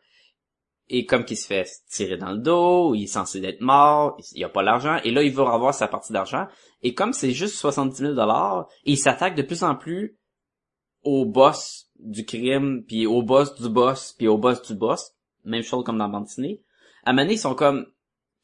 Et 0.91 1.07
comme 1.07 1.25
qu'il 1.25 1.39
se 1.39 1.47
fait 1.47 1.67
tirer 1.89 2.19
dans 2.19 2.33
le 2.33 2.39
dos, 2.41 2.95
il 2.95 3.05
est 3.05 3.07
censé 3.07 3.43
être 3.43 3.63
mort, 3.63 4.19
il 4.35 4.45
a 4.45 4.49
pas 4.51 4.63
l'argent, 4.63 4.99
et 5.05 5.11
là 5.11 5.23
il 5.23 5.33
veut 5.33 5.43
revoir 5.43 5.73
sa 5.73 5.89
partie 5.89 6.13
d'argent. 6.13 6.49
Et 6.83 6.93
comme 6.93 7.15
c'est 7.15 7.31
juste 7.31 7.55
70 7.55 7.97
000 7.97 8.13
dollars, 8.13 8.67
il 8.85 8.99
s'attaque 8.99 9.37
de 9.37 9.43
plus 9.43 9.63
en 9.63 9.75
plus 9.75 10.19
au 11.03 11.25
boss 11.25 11.87
du 12.03 12.25
crime, 12.25 12.83
puis 12.87 13.07
au 13.07 13.23
boss 13.23 13.55
du 13.55 13.69
boss, 13.69 14.15
puis 14.17 14.29
au 14.29 14.39
boss 14.39 14.63
du 14.63 14.75
boss. 14.75 15.13
Même 15.45 15.63
chose 15.63 15.85
comme 15.85 15.99
dans 15.99 16.21
dessinée. 16.21 16.61
À 17.05 17.13
donné, 17.13 17.35
ils 17.35 17.39
sont 17.39 17.55
comme, 17.55 17.87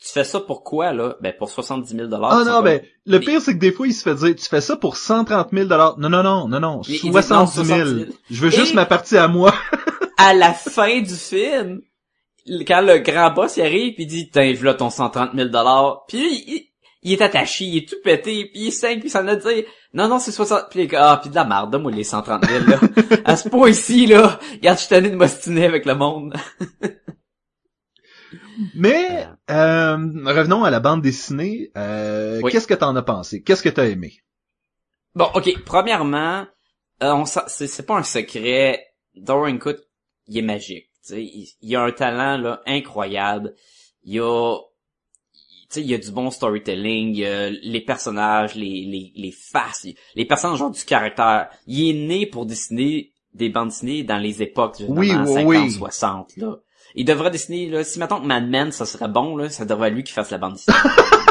tu 0.00 0.12
fais 0.12 0.24
ça 0.24 0.40
pour 0.40 0.62
quoi, 0.62 0.92
là? 0.92 1.16
Ben, 1.20 1.32
pour 1.36 1.50
70 1.50 1.94
000 1.94 2.08
dollars. 2.08 2.32
Ah 2.32 2.44
non, 2.44 2.62
ben, 2.62 2.82
le 3.06 3.18
pire, 3.18 3.40
c'est 3.40 3.54
que 3.54 3.58
des 3.58 3.72
fois, 3.72 3.86
il 3.86 3.94
se 3.94 4.02
fait 4.02 4.14
dire, 4.14 4.34
tu 4.34 4.48
fais 4.48 4.60
ça 4.60 4.76
pour 4.76 4.96
130 4.96 5.48
000 5.52 5.66
dollars. 5.66 5.98
Non, 5.98 6.08
non, 6.08 6.22
non, 6.22 6.48
non, 6.48 6.60
non, 6.60 6.80
Mais 6.88 6.94
il 6.94 7.00
dit, 7.00 7.10
70 7.10 7.58
non, 7.58 7.64
000. 7.64 7.78
70 7.78 8.04
000. 8.04 8.10
Je 8.30 8.40
veux 8.42 8.50
juste 8.50 8.74
ma 8.74 8.86
partie 8.86 9.16
à 9.16 9.28
moi. 9.28 9.54
à 10.16 10.34
la 10.34 10.52
fin 10.52 11.00
du 11.00 11.14
film, 11.14 11.80
quand 12.66 12.82
le 12.82 12.98
grand 12.98 13.30
boss 13.32 13.56
il 13.56 13.62
arrive, 13.62 13.94
puis 13.94 14.04
il 14.04 14.06
dit, 14.06 14.30
tiens, 14.30 14.52
là 14.62 14.74
ton 14.74 14.90
130 14.90 15.30
000 15.34 15.48
dollars. 15.48 16.04
Puis 16.08 16.70
il 17.02 17.12
est 17.12 17.22
attaché, 17.22 17.64
il 17.64 17.76
est 17.78 17.88
tout 17.88 17.96
pété, 18.02 18.50
puis 18.52 18.66
il 18.66 18.72
saigne, 18.72 19.00
puis 19.00 19.10
ça 19.10 19.22
en 19.22 19.28
a 19.28 19.36
dit, 19.36 19.64
non, 19.96 20.08
non, 20.08 20.18
c'est 20.18 20.30
60, 20.30 20.66
puis 20.68 20.80
les 20.80 20.88
gars, 20.88 21.12
ah, 21.12 21.16
puis 21.16 21.30
de 21.30 21.34
la 21.34 21.46
merde, 21.46 21.70
donne-moi 21.70 21.90
les 21.90 22.04
130 22.04 22.46
000, 22.46 22.64
là. 22.66 22.78
à 23.24 23.34
ce 23.34 23.48
point-ci, 23.48 24.06
là, 24.06 24.38
regarde, 24.52 24.76
je 24.76 24.82
suis 24.82 24.90
tanné 24.90 25.08
de 25.08 25.16
m'ostiner 25.16 25.64
avec 25.64 25.86
le 25.86 25.94
monde. 25.94 26.36
Mais, 28.74 29.26
euh, 29.50 29.96
revenons 30.26 30.64
à 30.64 30.70
la 30.70 30.80
bande 30.80 31.00
dessinée. 31.00 31.70
Euh, 31.78 32.40
Oui. 32.42 32.52
Qu'est-ce 32.52 32.66
que 32.66 32.74
t'en 32.74 32.94
as 32.94 33.02
pensé? 33.02 33.42
Qu'est-ce 33.42 33.62
que 33.62 33.70
t'as 33.70 33.86
aimé? 33.86 34.18
Bon, 35.14 35.30
ok, 35.34 35.50
premièrement, 35.64 36.44
euh, 37.02 37.14
on 37.14 37.24
c'est 37.24 37.86
pas 37.86 37.96
un 37.96 38.02
secret, 38.02 38.86
Dorian 39.14 39.56
Cook, 39.56 39.78
il 40.26 40.36
est 40.36 40.42
magique, 40.42 40.90
tu 41.06 41.14
sais, 41.14 41.22
il, 41.22 41.48
il 41.62 41.74
a 41.74 41.84
un 41.84 41.92
talent, 41.92 42.36
là, 42.36 42.60
incroyable, 42.66 43.54
il 44.02 44.20
a, 44.20 44.58
sais, 45.70 45.80
il 45.80 45.90
y 45.90 45.94
a 45.94 45.98
du 45.98 46.10
bon 46.10 46.30
storytelling, 46.30 47.14
il 47.14 47.18
y 47.18 47.26
a 47.26 47.50
les 47.50 47.80
personnages, 47.80 48.54
les, 48.54 48.84
les, 48.84 49.12
les 49.14 49.32
faces, 49.32 49.86
les 50.14 50.24
personnages 50.24 50.62
ont 50.62 50.70
du 50.70 50.84
caractère. 50.84 51.48
Il 51.66 51.90
est 51.90 52.06
né 52.06 52.26
pour 52.26 52.46
dessiner 52.46 53.12
des 53.34 53.48
bandes 53.48 53.68
dessinées 53.68 54.02
dans 54.02 54.18
les 54.18 54.42
époques, 54.42 54.76
justement, 54.78 55.00
Oui, 55.00 55.12
oui, 55.12 55.34
50, 55.34 55.46
oui. 55.46 55.70
60, 55.70 56.36
là. 56.36 56.56
Il 56.94 57.04
devrait 57.04 57.30
dessiner, 57.30 57.68
là, 57.68 57.84
si 57.84 57.98
mettons 57.98 58.20
que 58.20 58.26
Mad 58.26 58.48
Men, 58.48 58.72
ça 58.72 58.86
serait 58.86 59.08
bon, 59.08 59.36
là, 59.36 59.50
ça 59.50 59.66
devrait 59.66 59.88
être 59.88 59.94
lui 59.94 60.04
qui 60.04 60.12
fasse 60.12 60.30
la 60.30 60.38
bande 60.38 60.54
dessinée. 60.54 60.76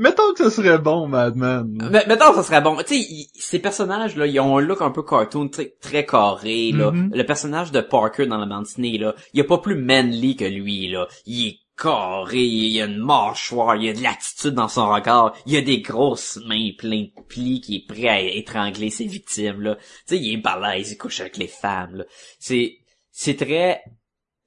Mettons 0.00 0.32
que 0.34 0.44
ce 0.44 0.50
serait 0.50 0.78
bon, 0.78 1.08
Madman. 1.08 1.76
Mais, 1.90 2.06
mettons, 2.08 2.32
ça 2.32 2.42
serait 2.42 2.62
bon. 2.62 2.74
Tu 2.78 3.02
sais, 3.02 3.26
ces 3.34 3.58
personnages-là, 3.58 4.26
ils 4.26 4.40
ont 4.40 4.56
un 4.56 4.62
look 4.62 4.80
un 4.80 4.90
peu 4.90 5.02
cartoon, 5.02 5.48
très, 5.48 5.74
très 5.78 6.06
carré, 6.06 6.72
là. 6.72 6.90
Mhm. 6.90 7.10
Le 7.14 7.22
personnage 7.24 7.70
de 7.70 7.82
Parker 7.82 8.24
dans 8.24 8.38
la 8.38 8.46
bande 8.46 8.64
dessinée, 8.64 8.96
là, 8.96 9.14
il 9.34 9.42
a 9.42 9.44
pas 9.44 9.58
plus 9.58 9.76
manly 9.76 10.36
que 10.36 10.46
lui, 10.46 10.88
là. 10.88 11.06
Il 11.26 11.48
est 11.48 11.58
carré, 11.80 12.42
il 12.44 12.80
a 12.82 12.84
une 12.86 12.98
mâchoire, 12.98 13.76
il 13.76 13.88
a 13.88 13.92
de 13.94 14.02
l'attitude 14.02 14.54
dans 14.54 14.68
son 14.68 14.88
regard, 14.90 15.34
il 15.46 15.56
a 15.56 15.62
des 15.62 15.80
grosses 15.80 16.38
mains 16.46 16.70
pleines 16.76 17.10
de 17.16 17.22
plis 17.22 17.60
qui 17.60 17.76
est 17.76 17.86
prêt 17.86 18.08
à 18.08 18.20
étrangler 18.20 18.90
ses 18.90 19.06
victimes, 19.06 19.62
là. 19.62 19.76
Tu 19.76 19.82
sais, 20.06 20.18
il 20.18 20.34
est 20.34 20.36
balèze, 20.36 20.92
il 20.92 20.98
couche 20.98 21.20
avec 21.20 21.36
les 21.38 21.48
femmes, 21.48 21.96
là. 21.96 22.04
C'est, 22.38 22.78
c'est 23.10 23.36
très, 23.36 23.82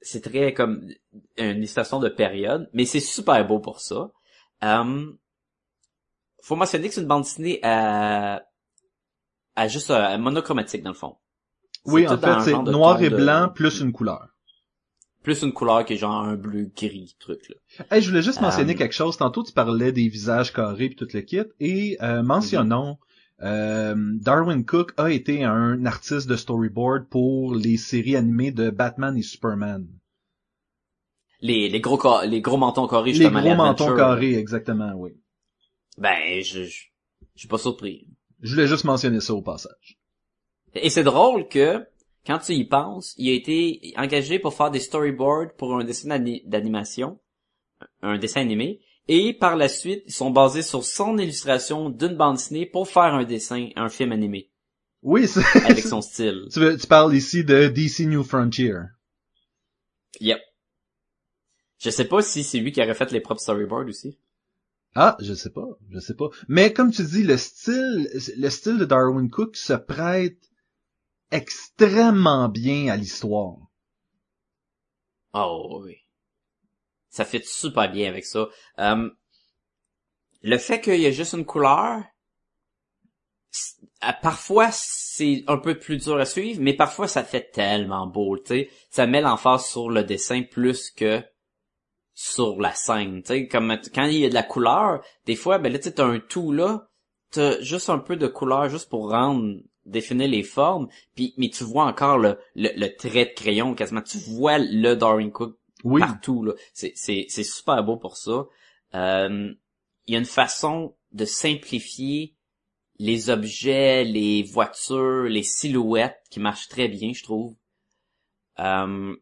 c'est 0.00 0.22
très 0.22 0.54
comme 0.54 0.88
une 1.36 1.58
illustration 1.58 1.98
de 1.98 2.08
période, 2.08 2.70
mais 2.72 2.84
c'est 2.84 3.00
super 3.00 3.44
beau 3.46 3.58
pour 3.58 3.80
ça. 3.80 4.10
Hum, 4.62 5.18
faut 6.42 6.56
mentionner 6.56 6.88
que 6.88 6.94
c'est 6.94 7.00
une 7.00 7.06
bande 7.08 7.22
dessinée 7.22 7.58
à, 7.62 8.44
à 9.56 9.68
juste 9.68 9.90
euh, 9.90 10.18
monochromatique 10.18 10.82
dans 10.82 10.90
le 10.90 10.96
fond. 10.96 11.16
Oui, 11.86 12.06
en 12.06 12.16
fait, 12.18 12.40
c'est 12.42 12.52
noir 12.72 13.02
et 13.02 13.10
de- 13.10 13.16
blanc 13.16 13.48
plus 13.54 13.80
une 13.80 13.92
couleur. 13.92 14.33
Plus 15.24 15.42
une 15.42 15.52
couleur 15.52 15.84
qui 15.84 15.94
est 15.94 15.96
genre 15.96 16.20
un 16.22 16.36
bleu 16.36 16.70
gris 16.76 17.16
truc 17.18 17.48
là. 17.48 17.84
Hey, 17.90 18.00
je 18.02 18.10
voulais 18.10 18.22
juste 18.22 18.40
mentionner 18.40 18.74
Euh, 18.74 18.76
quelque 18.76 18.92
chose. 18.94 19.16
Tantôt, 19.16 19.42
tu 19.42 19.52
parlais 19.52 19.90
des 19.90 20.06
visages 20.08 20.52
carrés 20.52 20.88
puis 20.90 20.96
tout 20.96 21.08
le 21.12 21.20
kit. 21.22 21.40
Et 21.60 21.96
euh, 22.02 22.22
mentionnons, 22.22 22.98
euh, 23.42 23.94
Darwin 24.20 24.64
Cook 24.64 24.92
a 24.98 25.10
été 25.10 25.42
un 25.42 25.84
artiste 25.86 26.28
de 26.28 26.36
storyboard 26.36 27.08
pour 27.08 27.54
les 27.54 27.76
séries 27.78 28.14
animées 28.16 28.52
de 28.52 28.70
Batman 28.70 29.16
et 29.16 29.22
Superman. 29.22 29.88
Les 31.40 31.68
les 31.68 31.80
gros 31.80 31.98
les 32.24 32.40
gros 32.40 32.56
mentons 32.56 32.86
carrés 32.86 33.10
Les 33.10 33.14
justement 33.16 33.40
gros 33.40 33.48
les 33.48 33.56
mentons 33.56 33.84
Adventure. 33.84 33.96
carrés, 33.96 34.34
exactement, 34.36 34.92
oui. 34.96 35.12
Ben 35.98 36.42
je 36.42 36.64
je 36.64 36.70
je 37.34 37.40
suis 37.40 37.48
pas 37.48 37.58
surpris. 37.58 38.06
Je 38.42 38.54
voulais 38.54 38.66
juste 38.68 38.84
mentionner 38.84 39.20
ça 39.20 39.34
au 39.34 39.42
passage. 39.42 39.98
Et 40.74 40.90
c'est 40.90 41.02
drôle 41.04 41.48
que 41.48 41.84
quand 42.26 42.38
tu 42.38 42.52
y 42.54 42.64
penses, 42.64 43.14
il 43.18 43.30
a 43.30 43.34
été 43.34 43.92
engagé 43.96 44.38
pour 44.38 44.54
faire 44.54 44.70
des 44.70 44.80
storyboards 44.80 45.54
pour 45.56 45.76
un 45.76 45.84
dessin 45.84 46.08
d'ani- 46.08 46.42
d'animation, 46.46 47.20
un 48.02 48.18
dessin 48.18 48.40
animé, 48.40 48.80
et 49.08 49.34
par 49.34 49.56
la 49.56 49.68
suite, 49.68 50.02
ils 50.06 50.12
sont 50.12 50.30
basés 50.30 50.62
sur 50.62 50.84
son 50.84 51.18
illustration 51.18 51.90
d'une 51.90 52.16
bande 52.16 52.36
dessinée 52.36 52.66
pour 52.66 52.88
faire 52.88 53.14
un 53.14 53.24
dessin, 53.24 53.68
un 53.76 53.88
film 53.90 54.12
animé, 54.12 54.50
Oui, 55.02 55.26
avec 55.64 55.84
son 55.84 56.00
style. 56.00 56.46
tu, 56.52 56.60
veux- 56.60 56.78
tu 56.78 56.86
parles 56.86 57.14
ici 57.14 57.44
de 57.44 57.68
DC 57.68 58.06
New 58.06 58.22
Frontier. 58.24 58.74
Yep. 60.20 60.40
Je 61.78 61.90
sais 61.90 62.06
pas 62.06 62.22
si 62.22 62.44
c'est 62.44 62.58
lui 62.60 62.72
qui 62.72 62.80
aurait 62.80 62.94
fait 62.94 63.10
les 63.12 63.20
propres 63.20 63.40
storyboards 63.42 63.88
aussi. 63.88 64.18
Ah, 64.94 65.16
je 65.20 65.34
sais 65.34 65.50
pas, 65.50 65.66
je 65.90 65.98
sais 65.98 66.14
pas. 66.14 66.30
Mais 66.48 66.72
comme 66.72 66.92
tu 66.92 67.02
dis, 67.02 67.24
le 67.24 67.36
style, 67.36 68.08
le 68.38 68.48
style 68.48 68.78
de 68.78 68.84
Darwin 68.84 69.28
Cook 69.28 69.56
se 69.56 69.72
prête 69.72 70.38
extrêmement 71.30 72.48
bien 72.48 72.88
à 72.88 72.96
l'histoire. 72.96 73.56
Oh 75.32 75.80
oui. 75.82 75.96
Ça 77.08 77.24
fait 77.24 77.44
super 77.44 77.90
bien 77.90 78.08
avec 78.08 78.24
ça. 78.24 78.48
Euh, 78.78 79.10
le 80.42 80.58
fait 80.58 80.80
qu'il 80.80 81.00
y 81.00 81.06
a 81.06 81.10
juste 81.10 81.32
une 81.32 81.44
couleur, 81.44 82.02
parfois 84.22 84.68
c'est 84.72 85.42
un 85.46 85.58
peu 85.58 85.78
plus 85.78 85.98
dur 85.98 86.18
à 86.18 86.24
suivre, 86.24 86.60
mais 86.60 86.74
parfois 86.74 87.08
ça 87.08 87.24
fait 87.24 87.50
tellement 87.50 88.06
beau, 88.06 88.36
tu 88.38 88.46
sais. 88.46 88.70
Ça 88.90 89.06
met 89.06 89.20
l'emphase 89.20 89.66
sur 89.66 89.90
le 89.90 90.04
dessin 90.04 90.42
plus 90.42 90.90
que 90.90 91.22
sur 92.14 92.60
la 92.60 92.72
scène, 92.72 93.22
tu 93.22 93.28
sais. 93.28 93.48
Comme 93.48 93.76
quand 93.94 94.04
il 94.04 94.18
y 94.18 94.26
a 94.26 94.28
de 94.28 94.34
la 94.34 94.42
couleur, 94.42 95.04
des 95.26 95.36
fois, 95.36 95.58
ben 95.58 95.72
là, 95.72 95.78
tu 95.78 95.92
t'as 95.92 96.04
un 96.04 96.20
tout 96.20 96.52
là, 96.52 96.88
t'as 97.30 97.60
juste 97.60 97.90
un 97.90 97.98
peu 97.98 98.16
de 98.16 98.26
couleur 98.26 98.68
juste 98.68 98.88
pour 98.88 99.10
rendre 99.10 99.60
définir 99.86 100.28
les 100.28 100.42
formes, 100.42 100.88
puis 101.14 101.34
mais 101.36 101.50
tu 101.50 101.64
vois 101.64 101.84
encore 101.86 102.18
le, 102.18 102.38
le, 102.54 102.70
le 102.76 102.88
trait 102.96 103.26
de 103.26 103.34
crayon 103.34 103.74
quasiment, 103.74 104.02
tu 104.02 104.18
vois 104.18 104.58
le 104.58 104.94
Darwin 104.94 105.30
Cook 105.30 105.56
Oui, 105.84 106.00
partout 106.00 106.44
là. 106.44 106.52
C'est 106.72 106.92
c'est 106.94 107.26
c'est 107.28 107.44
super 107.44 107.82
beau 107.84 107.96
pour 107.96 108.16
ça. 108.16 108.46
Euh, 108.94 109.52
Il 110.06 110.12
y 110.12 110.16
a 110.16 110.18
une 110.20 110.24
façon 110.24 110.94
de 111.12 111.24
simplifier 111.24 112.34
les 112.98 113.28
objets, 113.30 114.04
les 114.04 114.42
voitures, 114.42 115.24
les 115.24 115.42
silhouettes 115.42 116.22
qui 116.30 116.40
marchent 116.40 116.68
très 116.68 116.88
bien, 116.88 117.12
je 117.12 117.22
trouve. 117.22 117.54
Euh, 118.60 119.16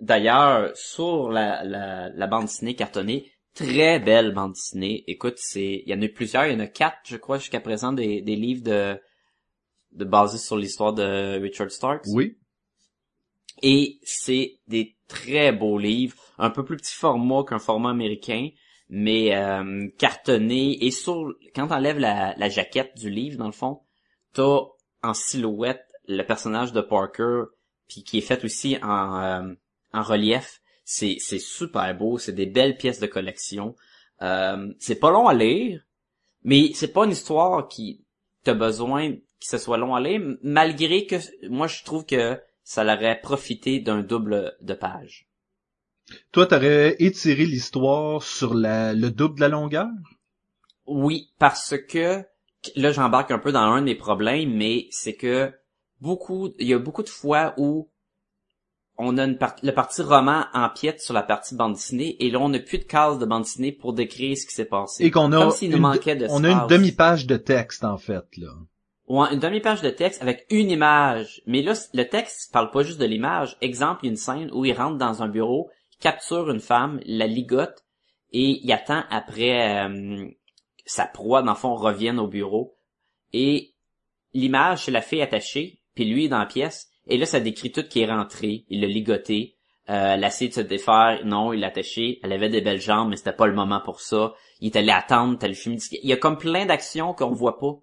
D'ailleurs, 0.00 0.76
sur 0.76 1.30
la, 1.30 1.62
la, 1.62 2.08
la 2.08 2.26
bande 2.26 2.46
dessinée 2.46 2.74
cartonnée, 2.74 3.30
très 3.54 4.00
belle 4.00 4.34
bande 4.34 4.54
dessinée. 4.54 5.04
Écoute, 5.06 5.36
c'est 5.36 5.84
il 5.86 5.88
y 5.88 5.94
en 5.94 6.02
a 6.02 6.06
eu 6.06 6.12
plusieurs, 6.12 6.46
il 6.46 6.54
y 6.54 6.56
en 6.56 6.60
a 6.60 6.66
quatre, 6.66 6.98
je 7.04 7.16
crois, 7.16 7.38
jusqu'à 7.38 7.60
présent 7.60 7.92
des, 7.92 8.20
des 8.20 8.34
livres 8.34 8.64
de 8.64 8.98
de 9.92 10.04
basés 10.04 10.38
sur 10.38 10.56
l'histoire 10.56 10.92
de 10.92 11.40
Richard 11.40 11.70
Starks. 11.70 12.06
oui. 12.08 12.36
Et 13.62 14.00
c'est 14.02 14.58
des 14.66 14.96
très 15.08 15.52
beaux 15.52 15.78
livres, 15.78 16.16
un 16.38 16.50
peu 16.50 16.64
plus 16.64 16.76
petit 16.76 16.94
format 16.94 17.44
qu'un 17.44 17.58
format 17.58 17.90
américain, 17.90 18.48
mais 18.88 19.36
euh, 19.36 19.88
cartonné. 19.98 20.84
Et 20.84 20.90
sur 20.90 21.34
quand 21.54 21.68
t'enlèves 21.68 21.98
la, 21.98 22.34
la 22.36 22.48
jaquette 22.48 22.96
du 22.96 23.10
livre, 23.10 23.38
dans 23.38 23.46
le 23.46 23.52
fond, 23.52 23.80
t'as 24.32 24.58
en 25.02 25.14
silhouette 25.14 25.86
le 26.08 26.22
personnage 26.22 26.72
de 26.72 26.80
Parker, 26.80 27.44
puis 27.88 28.02
qui 28.02 28.18
est 28.18 28.22
fait 28.22 28.44
aussi 28.44 28.76
en, 28.82 29.22
euh, 29.22 29.54
en 29.92 30.02
relief. 30.02 30.60
C'est 30.84 31.16
c'est 31.20 31.38
super 31.38 31.96
beau, 31.96 32.18
c'est 32.18 32.32
des 32.32 32.46
belles 32.46 32.76
pièces 32.76 33.00
de 33.00 33.06
collection. 33.06 33.76
Euh, 34.22 34.72
c'est 34.78 34.98
pas 34.98 35.10
long 35.10 35.28
à 35.28 35.34
lire, 35.34 35.84
mais 36.42 36.72
c'est 36.74 36.92
pas 36.92 37.04
une 37.04 37.12
histoire 37.12 37.68
qui 37.68 38.04
t'as 38.42 38.54
besoin 38.54 39.14
que 39.42 39.48
ce 39.48 39.58
soit 39.58 39.76
long 39.76 39.94
à 39.94 40.00
lire, 40.00 40.20
malgré 40.42 41.06
que 41.06 41.16
moi 41.48 41.66
je 41.66 41.82
trouve 41.84 42.06
que 42.06 42.40
ça 42.64 42.84
l'aurait 42.84 43.20
profité 43.20 43.80
d'un 43.80 44.02
double 44.02 44.56
de 44.60 44.74
page. 44.74 45.26
Toi, 46.30 46.46
t'aurais 46.46 46.96
étiré 46.98 47.46
l'histoire 47.46 48.22
sur 48.22 48.54
la, 48.54 48.92
le 48.92 49.10
double 49.10 49.36
de 49.36 49.40
la 49.40 49.48
longueur? 49.48 49.88
Oui, 50.86 51.30
parce 51.38 51.74
que 51.88 52.22
là 52.76 52.92
j'embarque 52.92 53.30
un 53.30 53.38
peu 53.38 53.52
dans 53.52 53.60
un 53.60 53.82
des 53.82 53.94
problèmes, 53.94 54.54
mais 54.54 54.88
c'est 54.90 55.14
que 55.14 55.52
beaucoup, 56.00 56.50
il 56.58 56.66
y 56.66 56.74
a 56.74 56.78
beaucoup 56.78 57.02
de 57.02 57.08
fois 57.08 57.54
où 57.56 57.88
on 58.98 59.16
a 59.16 59.24
une 59.24 59.38
part, 59.38 59.56
le 59.62 59.72
parti 59.72 60.02
roman 60.02 60.44
empiète 60.52 61.00
sur 61.00 61.14
la 61.14 61.22
partie 61.22 61.54
bande 61.54 61.74
dessinée 61.74 62.16
et 62.20 62.30
là 62.30 62.40
on 62.40 62.50
n'a 62.50 62.58
plus 62.58 62.78
de 62.78 62.84
cases 62.84 63.18
de 63.18 63.24
bande 63.24 63.44
dessinée 63.44 63.72
pour 63.72 63.94
décrire 63.94 64.36
ce 64.36 64.46
qui 64.46 64.54
s'est 64.54 64.66
passé. 64.66 65.04
Et 65.04 65.10
qu'on 65.10 65.32
a, 65.32 65.38
Comme 65.38 65.50
s'il 65.50 65.70
nous 65.70 65.78
manquait 65.78 66.16
de 66.16 66.26
on 66.30 66.44
a 66.44 66.50
une 66.50 66.66
demi-page 66.68 67.26
de 67.26 67.36
texte, 67.36 67.84
en 67.84 67.98
fait, 67.98 68.36
là. 68.36 68.52
Ouais, 69.08 69.32
une 69.32 69.40
demi-page 69.40 69.82
de 69.82 69.90
texte 69.90 70.22
avec 70.22 70.46
une 70.50 70.70
image. 70.70 71.42
Mais 71.46 71.62
là, 71.62 71.74
le 71.92 72.04
texte 72.04 72.52
parle 72.52 72.70
pas 72.70 72.82
juste 72.82 73.00
de 73.00 73.04
l'image. 73.04 73.56
Exemple, 73.60 74.00
il 74.02 74.06
y 74.06 74.08
a 74.08 74.12
une 74.12 74.16
scène 74.16 74.50
où 74.52 74.64
il 74.64 74.72
rentre 74.72 74.96
dans 74.96 75.22
un 75.22 75.28
bureau, 75.28 75.70
capture 76.00 76.50
une 76.50 76.60
femme, 76.60 77.00
la 77.04 77.26
ligote, 77.26 77.84
et 78.32 78.60
il 78.62 78.72
attend 78.72 79.02
après 79.10 79.86
euh, 79.86 80.26
sa 80.86 81.06
proie, 81.06 81.42
dans 81.42 81.52
le 81.52 81.58
fond, 81.58 81.74
revienne 81.74 82.18
au 82.18 82.28
bureau. 82.28 82.76
Et 83.32 83.74
l'image, 84.32 84.84
c'est 84.84 84.90
la 84.90 85.02
fille 85.02 85.22
attachée, 85.22 85.80
puis 85.94 86.04
lui 86.04 86.28
dans 86.28 86.38
la 86.38 86.46
pièce. 86.46 86.88
Et 87.06 87.18
là, 87.18 87.26
ça 87.26 87.40
décrit 87.40 87.72
tout 87.72 87.82
qui 87.82 88.00
est 88.00 88.10
rentré. 88.10 88.64
Il 88.68 88.80
l'a 88.80 88.86
ligoté. 88.86 89.56
Euh, 89.90 90.14
elle 90.14 90.20
de 90.20 90.54
se 90.54 90.60
défaire. 90.60 91.20
Non, 91.24 91.52
il 91.52 91.60
l'a 91.60 91.66
attaché. 91.66 92.20
Elle 92.22 92.32
avait 92.32 92.48
des 92.48 92.60
belles 92.60 92.80
jambes, 92.80 93.10
mais 93.10 93.16
c'était 93.16 93.32
pas 93.32 93.46
le 93.46 93.54
moment 93.54 93.80
pour 93.80 94.00
ça. 94.00 94.34
Il 94.60 94.68
est 94.68 94.76
allé 94.76 94.92
attendre, 94.92 95.36
t'as 95.38 95.48
le 95.48 95.54
film. 95.54 95.76
Il 95.90 96.08
y 96.08 96.12
a 96.12 96.16
comme 96.16 96.38
plein 96.38 96.66
d'actions 96.66 97.14
qu'on 97.14 97.32
voit 97.32 97.58
pas. 97.58 97.74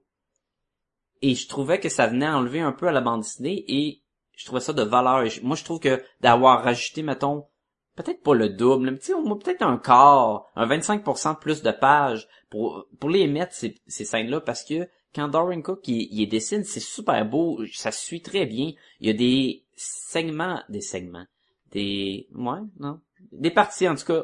Et 1.21 1.35
je 1.35 1.47
trouvais 1.47 1.79
que 1.79 1.89
ça 1.89 2.07
venait 2.07 2.29
enlever 2.29 2.61
un 2.61 2.71
peu 2.71 2.87
à 2.87 2.91
la 2.91 3.01
bande 3.01 3.21
dessinée 3.21 3.65
et 3.67 4.01
je 4.35 4.45
trouvais 4.45 4.61
ça 4.61 4.73
de 4.73 4.83
valeur. 4.83 5.25
Moi, 5.43 5.55
je 5.55 5.63
trouve 5.63 5.79
que 5.79 6.01
d'avoir 6.21 6.63
rajouté, 6.63 7.03
mettons, 7.03 7.47
peut-être 7.95 8.23
pas 8.23 8.33
le 8.33 8.49
double, 8.49 8.91
mais 8.91 8.97
tu 8.97 9.11
peut-être 9.13 9.61
un 9.61 9.77
quart, 9.77 10.45
un 10.55 10.65
25% 10.65 11.33
de 11.33 11.39
plus 11.39 11.61
de 11.61 11.71
pages 11.71 12.27
pour, 12.49 12.85
pour 12.99 13.09
les 13.09 13.27
mettre, 13.27 13.53
ces, 13.53 13.75
ces 13.87 14.05
scènes-là, 14.05 14.39
parce 14.39 14.63
que 14.63 14.87
quand 15.13 15.27
Darwin 15.27 15.61
Cook, 15.61 15.85
il, 15.87 16.07
il 16.11 16.27
dessine, 16.27 16.63
c'est 16.63 16.79
super 16.79 17.25
beau, 17.25 17.65
ça 17.73 17.91
suit 17.91 18.21
très 18.21 18.45
bien. 18.45 18.71
Il 19.01 19.07
y 19.07 19.09
a 19.09 19.13
des 19.13 19.65
segments, 19.75 20.61
des 20.69 20.81
segments, 20.81 21.25
des, 21.71 22.29
ouais, 22.33 22.59
non, 22.79 23.01
des 23.31 23.51
parties, 23.51 23.89
en 23.89 23.95
tout 23.95 24.05
cas, 24.05 24.23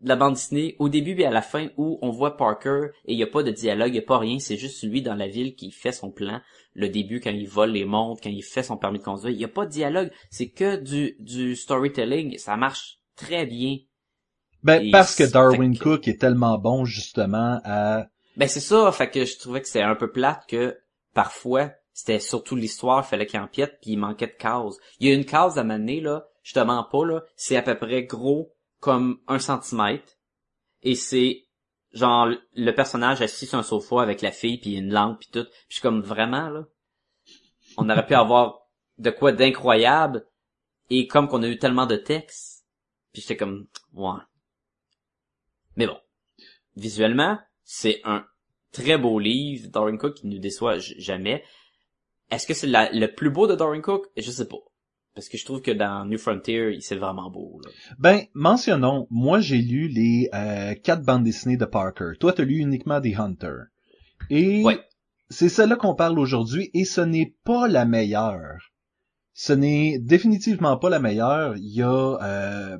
de 0.00 0.08
la 0.08 0.16
bande 0.16 0.34
dessinée, 0.34 0.76
au 0.78 0.88
début 0.88 1.18
et 1.18 1.26
à 1.26 1.30
la 1.30 1.42
fin, 1.42 1.68
où 1.76 1.98
on 2.02 2.10
voit 2.10 2.36
Parker, 2.36 2.88
et 3.06 3.12
il 3.14 3.18
y 3.18 3.22
a 3.22 3.26
pas 3.26 3.42
de 3.42 3.50
dialogue, 3.50 3.88
il 3.88 3.96
y 3.96 4.00
a 4.00 4.02
pas 4.02 4.18
rien, 4.18 4.38
c'est 4.38 4.56
juste 4.56 4.82
lui 4.82 5.00
dans 5.02 5.14
la 5.14 5.26
ville 5.28 5.54
qui 5.54 5.70
fait 5.70 5.92
son 5.92 6.10
plan, 6.10 6.40
le 6.74 6.88
début 6.88 7.20
quand 7.20 7.30
il 7.30 7.48
vole 7.48 7.70
les 7.70 7.84
montres, 7.86 8.20
quand 8.22 8.30
il 8.30 8.42
fait 8.42 8.62
son 8.62 8.76
permis 8.76 8.98
de 8.98 9.04
conduire, 9.04 9.30
il 9.30 9.40
y 9.40 9.44
a 9.44 9.48
pas 9.48 9.64
de 9.64 9.70
dialogue, 9.70 10.10
c'est 10.30 10.50
que 10.50 10.76
du, 10.76 11.16
du 11.18 11.56
storytelling, 11.56 12.36
ça 12.38 12.56
marche 12.56 12.98
très 13.16 13.46
bien. 13.46 13.78
Ben, 14.62 14.82
Et 14.82 14.90
parce 14.90 15.14
que 15.14 15.24
Darwin 15.24 15.76
que- 15.78 15.82
Cook 15.82 16.08
est 16.08 16.20
tellement 16.20 16.58
bon, 16.58 16.84
justement, 16.84 17.60
à... 17.64 18.06
Ben 18.36 18.48
c'est 18.48 18.60
ça, 18.60 18.92
fait 18.92 19.08
que 19.08 19.24
je 19.24 19.38
trouvais 19.38 19.62
que 19.62 19.68
c'est 19.68 19.80
un 19.80 19.94
peu 19.94 20.10
plate 20.12 20.44
que 20.46 20.76
parfois 21.14 21.70
c'était 21.94 22.20
surtout 22.20 22.56
l'histoire, 22.56 23.06
fallait 23.06 23.24
qu'il 23.24 23.40
empiète 23.40 23.78
puis 23.80 23.92
il 23.92 23.96
manquait 23.96 24.26
de 24.26 24.32
cases. 24.32 24.76
Il 25.00 25.08
y 25.08 25.10
a 25.10 25.14
une 25.14 25.24
case 25.24 25.56
à 25.58 25.64
m'amener 25.64 26.02
là, 26.02 26.26
je 26.42 26.52
te 26.52 26.60
mens 26.60 26.84
pas 26.84 27.06
là, 27.06 27.22
c'est 27.36 27.56
à 27.56 27.62
peu 27.62 27.78
près 27.78 28.02
gros 28.04 28.52
comme 28.80 29.20
un 29.26 29.38
centimètre 29.38 30.16
et 30.82 30.94
c'est 30.94 31.46
genre 31.92 32.28
le 32.54 32.70
personnage 32.72 33.22
assis 33.22 33.46
sur 33.46 33.58
un 33.58 33.62
sofa 33.62 34.02
avec 34.02 34.22
la 34.22 34.32
fille 34.32 34.58
puis 34.58 34.74
une 34.74 34.92
lampe 34.92 35.20
puis 35.20 35.28
tout. 35.32 35.44
Puis 35.44 35.66
je 35.68 35.74
suis 35.74 35.82
comme 35.82 36.02
vraiment 36.02 36.48
là, 36.48 36.64
on 37.76 37.88
aurait 37.88 38.06
pu 38.06 38.14
avoir 38.14 38.66
de 38.98 39.10
quoi 39.10 39.32
d'incroyable 39.32 40.26
et 40.90 41.06
comme 41.06 41.28
qu'on 41.28 41.42
a 41.42 41.48
eu 41.48 41.58
tellement 41.58 41.86
de 41.86 41.96
textes, 41.96 42.64
puis 43.12 43.22
j'étais 43.22 43.36
comme 43.36 43.66
ouais. 43.94 44.20
Mais 45.76 45.86
bon, 45.86 45.98
visuellement, 46.76 47.38
c'est 47.64 48.00
un 48.04 48.26
très 48.72 48.98
beau 48.98 49.18
livre, 49.18 49.68
Darwin 49.68 49.98
Cook 49.98 50.14
qui 50.14 50.26
nous 50.26 50.38
déçoit 50.38 50.78
jamais. 50.78 51.44
Est-ce 52.30 52.46
que 52.46 52.54
c'est 52.54 52.66
le 52.66 53.06
plus 53.06 53.30
beau 53.30 53.46
de 53.46 53.54
Darwin 53.54 53.82
Cook? 53.82 54.06
Je 54.16 54.30
sais 54.30 54.48
pas. 54.48 54.58
Parce 55.16 55.30
que 55.30 55.38
je 55.38 55.46
trouve 55.46 55.62
que 55.62 55.70
dans 55.70 56.04
New 56.04 56.18
Frontier, 56.18 56.74
il 56.74 56.82
c'est 56.82 56.94
vraiment 56.94 57.30
beau. 57.30 57.58
Là. 57.64 57.70
Ben, 57.98 58.20
mentionnons, 58.34 59.06
moi 59.10 59.40
j'ai 59.40 59.62
lu 59.62 59.88
les 59.88 60.28
euh, 60.34 60.74
quatre 60.74 61.02
bandes 61.04 61.24
dessinées 61.24 61.56
de 61.56 61.64
Parker. 61.64 62.12
Toi, 62.20 62.34
t'as 62.34 62.44
lu 62.44 62.58
uniquement 62.58 63.00
des 63.00 63.14
Hunter. 63.14 63.54
Et 64.28 64.62
Ouais. 64.62 64.78
c'est 65.30 65.48
celle-là 65.48 65.76
qu'on 65.76 65.94
parle 65.94 66.18
aujourd'hui, 66.18 66.70
et 66.74 66.84
ce 66.84 67.00
n'est 67.00 67.34
pas 67.44 67.66
la 67.66 67.86
meilleure. 67.86 68.58
Ce 69.32 69.54
n'est 69.54 69.98
définitivement 69.98 70.76
pas 70.76 70.90
la 70.90 71.00
meilleure. 71.00 71.56
Il 71.56 71.74
y 71.74 71.82
a, 71.82 72.18
euh, 72.22 72.78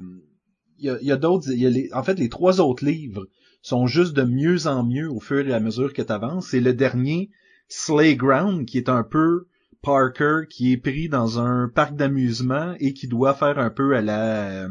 il 0.78 0.84
y 0.84 0.90
a, 0.90 0.98
il 1.00 1.06
y 1.06 1.12
a 1.12 1.16
d'autres, 1.16 1.50
il 1.50 1.58
y 1.58 1.66
a 1.66 1.70
les, 1.70 1.88
en 1.94 2.02
fait, 2.02 2.18
les 2.18 2.28
trois 2.28 2.60
autres 2.60 2.84
livres 2.84 3.26
sont 3.62 3.86
juste 3.86 4.14
de 4.14 4.22
mieux 4.24 4.66
en 4.66 4.84
mieux 4.84 5.10
au 5.10 5.20
fur 5.20 5.48
et 5.48 5.54
à 5.54 5.60
mesure 5.60 5.94
que 5.94 6.02
tu 6.02 6.12
avances. 6.12 6.48
C'est 6.48 6.60
le 6.60 6.74
dernier, 6.74 7.30
Slayground, 7.68 8.66
qui 8.66 8.76
est 8.76 8.90
un 8.90 9.02
peu 9.04 9.46
Parker 9.86 10.48
qui 10.50 10.72
est 10.72 10.78
pris 10.78 11.08
dans 11.08 11.38
un 11.38 11.68
parc 11.68 11.94
d'amusement 11.94 12.74
et 12.80 12.92
qui 12.92 13.06
doit 13.06 13.34
faire 13.34 13.60
un 13.60 13.70
peu 13.70 13.94
à 13.94 14.02
la 14.02 14.64
euh, 14.64 14.68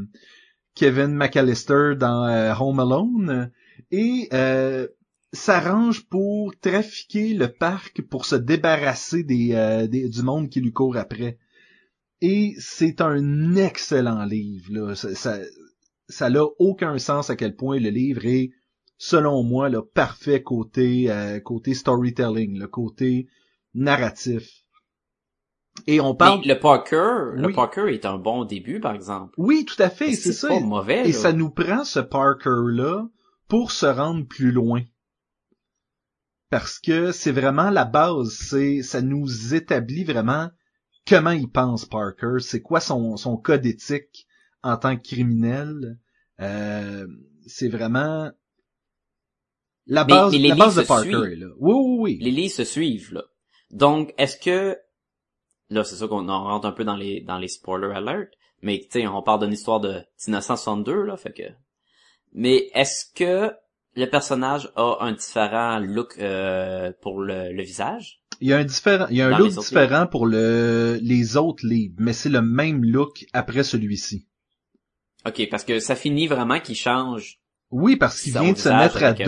Kevin 0.75 1.15
McAllister 1.15 1.93
dans 1.97 2.25
euh, 2.25 2.53
Home 2.59 2.81
Alone 2.81 3.49
et 3.91 4.27
euh, 4.33 4.89
s'arrange 5.31 6.05
pour 6.09 6.53
trafiquer 6.59 7.33
le 7.33 7.47
parc 7.47 8.01
pour 8.01 8.25
se 8.25 8.35
débarrasser 8.35 9.23
des, 9.23 9.87
du 9.87 10.21
monde 10.21 10.49
qui 10.49 10.59
lui 10.59 10.73
court 10.73 10.97
après. 10.97 11.39
Et 12.19 12.53
c'est 12.59 12.99
un 12.99 13.55
excellent 13.55 14.25
livre. 14.25 14.67
Là. 14.69 14.95
Ça, 14.95 15.15
ça, 15.15 15.39
ça 16.09 16.29
n'a 16.29 16.43
aucun 16.59 16.97
sens 16.97 17.29
à 17.29 17.37
quel 17.37 17.55
point 17.55 17.79
le 17.79 17.89
livre 17.89 18.25
est, 18.25 18.51
selon 18.97 19.43
moi, 19.43 19.69
le 19.69 19.81
parfait 19.81 20.43
côté 20.43 21.09
côté 21.45 21.73
storytelling, 21.73 22.59
le 22.59 22.67
côté 22.67 23.27
narratif. 23.73 24.64
Et 25.87 25.99
on 25.99 26.15
parle. 26.15 26.41
Mais 26.41 26.53
le 26.53 26.59
Parker, 26.59 27.35
le 27.35 27.47
Oui. 27.47 27.53
Parker 27.53 27.93
est 27.93 28.05
un 28.05 28.17
bon 28.17 28.45
début, 28.45 28.79
par 28.79 28.93
exemple. 28.93 29.33
Oui, 29.37 29.65
tout 29.65 29.81
à 29.81 29.89
fait, 29.89 30.13
c'est 30.13 30.33
ça. 30.33 30.47
pas 30.47 30.59
mauvais. 30.59 31.01
Et 31.01 31.11
là? 31.11 31.17
ça 31.17 31.33
nous 31.33 31.49
prend 31.49 31.83
ce 31.83 31.99
Parker-là 31.99 33.07
pour 33.47 33.71
se 33.71 33.85
rendre 33.85 34.25
plus 34.25 34.51
loin. 34.51 34.81
Parce 36.49 36.79
que 36.79 37.11
c'est 37.11 37.31
vraiment 37.31 37.69
la 37.69 37.85
base, 37.85 38.29
c'est, 38.29 38.81
ça 38.81 39.01
nous 39.01 39.53
établit 39.53 40.03
vraiment 40.03 40.49
comment 41.07 41.31
il 41.31 41.49
pense 41.49 41.85
Parker, 41.85 42.37
c'est 42.39 42.61
quoi 42.61 42.79
son, 42.79 43.17
son 43.17 43.37
code 43.37 43.65
éthique 43.65 44.27
en 44.63 44.77
tant 44.77 44.95
que 44.97 45.03
criminel. 45.03 45.99
Euh, 46.39 47.07
c'est 47.45 47.69
vraiment 47.69 48.31
la 49.87 50.03
base, 50.03 50.31
mais 50.31 50.39
les 50.39 50.49
la 50.49 50.55
base 50.55 50.75
de 50.75 50.81
se 50.81 50.87
Parker 50.87 51.35
là. 51.35 51.47
Oui, 51.59 51.73
oui, 51.73 51.97
oui. 51.99 52.17
les 52.21 52.31
livres 52.31 52.53
se 52.53 52.63
suivent 52.63 53.13
là. 53.13 53.23
Donc 53.71 54.13
est-ce 54.17 54.37
que 54.37 54.77
là 55.69 55.83
c'est 55.83 55.95
ça 55.95 56.07
qu'on 56.07 56.29
en 56.29 56.43
rentre 56.43 56.67
un 56.67 56.71
peu 56.71 56.83
dans 56.83 56.95
les 56.95 57.21
dans 57.21 57.37
les 57.37 57.47
spoiler 57.47 57.93
alert, 57.93 58.31
mais 58.61 58.79
tu 58.79 58.99
sais 58.99 59.07
on 59.07 59.21
parle 59.21 59.41
d'une 59.41 59.53
histoire 59.53 59.79
de 59.79 59.93
1962 60.27 61.03
là, 61.03 61.17
fait 61.17 61.33
que 61.33 61.43
mais 62.33 62.69
est-ce 62.73 63.05
que 63.15 63.53
le 63.95 64.05
personnage 64.07 64.69
a 64.75 64.97
un 64.99 65.13
différent 65.13 65.79
look 65.79 66.17
euh, 66.19 66.91
pour 67.01 67.21
le, 67.21 67.53
le 67.53 67.63
visage? 67.63 68.21
Il 68.41 68.49
y 68.49 68.53
a 68.53 68.57
un 68.57 68.65
différent, 68.65 69.07
il 69.09 69.15
y 69.15 69.21
a 69.21 69.27
un 69.27 69.37
look 69.37 69.51
différent 69.57 70.05
pour 70.05 70.25
le, 70.25 70.99
les 71.01 71.37
autres 71.37 71.65
livres, 71.65 71.95
mais 71.97 72.11
c'est 72.11 72.29
le 72.29 72.41
même 72.41 72.83
look 72.83 73.25
après 73.31 73.63
celui-ci. 73.63 74.27
Ok, 75.25 75.47
parce 75.49 75.63
que 75.63 75.79
ça 75.79 75.95
finit 75.95 76.27
vraiment 76.27 76.59
qu'il 76.59 76.75
change. 76.75 77.39
Oui, 77.71 77.95
parce 77.95 78.21
qu'il 78.21 78.33
vient 78.33 78.51
de 78.51 78.57
se 78.57 78.69
mettre 78.69 79.01
à 79.01 79.07
avec, 79.07 79.25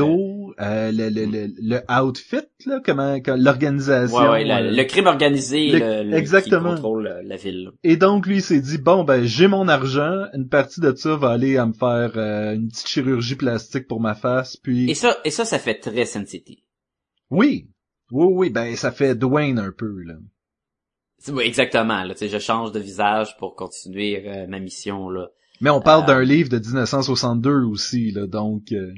euh, 0.59 0.63
euh, 0.89 0.91
le, 0.91 1.09
le, 1.09 1.25
le, 1.25 1.47
le 1.59 2.01
outfit, 2.01 2.41
là, 2.65 2.79
comment, 2.83 3.17
l'organisation. 3.35 4.17
Ouais, 4.17 4.29
ouais, 4.29 4.43
la- 4.45 4.61
euh, 4.61 4.71
le 4.71 4.83
crime 4.83 5.07
organisé, 5.07 5.69
le- 5.71 6.13
exactement. 6.13 6.69
qui 6.69 6.75
contrôle 6.75 7.03
la, 7.03 7.23
la 7.23 7.35
ville. 7.35 7.71
Et 7.83 7.97
donc, 7.97 8.25
lui, 8.27 8.37
il 8.37 8.41
s'est 8.41 8.61
dit, 8.61 8.77
bon, 8.77 9.03
ben, 9.03 9.23
j'ai 9.23 9.47
mon 9.47 9.67
argent, 9.67 10.25
une 10.33 10.47
partie 10.49 10.81
de 10.81 10.93
ça 10.95 11.15
va 11.15 11.29
aller 11.29 11.57
à 11.57 11.65
me 11.65 11.73
faire 11.73 12.11
euh, 12.15 12.55
une 12.55 12.69
petite 12.69 12.87
chirurgie 12.87 13.35
plastique 13.35 13.87
pour 13.87 13.99
ma 14.01 14.15
face, 14.15 14.57
puis... 14.57 14.89
Et 14.89 14.95
ça, 14.95 15.17
et 15.25 15.31
ça, 15.31 15.45
ça 15.45 15.59
fait 15.59 15.75
très 15.79 16.05
Sin 16.05 16.25
City. 16.25 16.63
Oui, 17.29 17.69
oui, 18.11 18.25
oui, 18.31 18.49
ben, 18.49 18.75
ça 18.75 18.91
fait 18.91 19.15
Dwayne 19.15 19.59
un 19.59 19.71
peu, 19.71 20.01
là. 20.03 20.15
Oui, 21.29 21.43
exactement. 21.45 22.03
Là, 22.03 22.13
tu 22.13 22.19
sais, 22.19 22.29
je 22.29 22.37
change 22.37 22.71
de 22.71 22.79
visage 22.79 23.35
pour 23.37 23.55
continuer 23.55 24.23
euh, 24.27 24.45
ma 24.47 24.59
mission 24.59 25.09
là. 25.09 25.29
Mais 25.61 25.71
on 25.71 25.81
parle 25.81 26.03
Euh, 26.03 26.07
d'un 26.07 26.23
livre 26.23 26.49
de 26.49 26.59
1962 26.59 27.63
aussi, 27.63 28.11
là, 28.11 28.27
donc... 28.27 28.71
euh, 28.71 28.93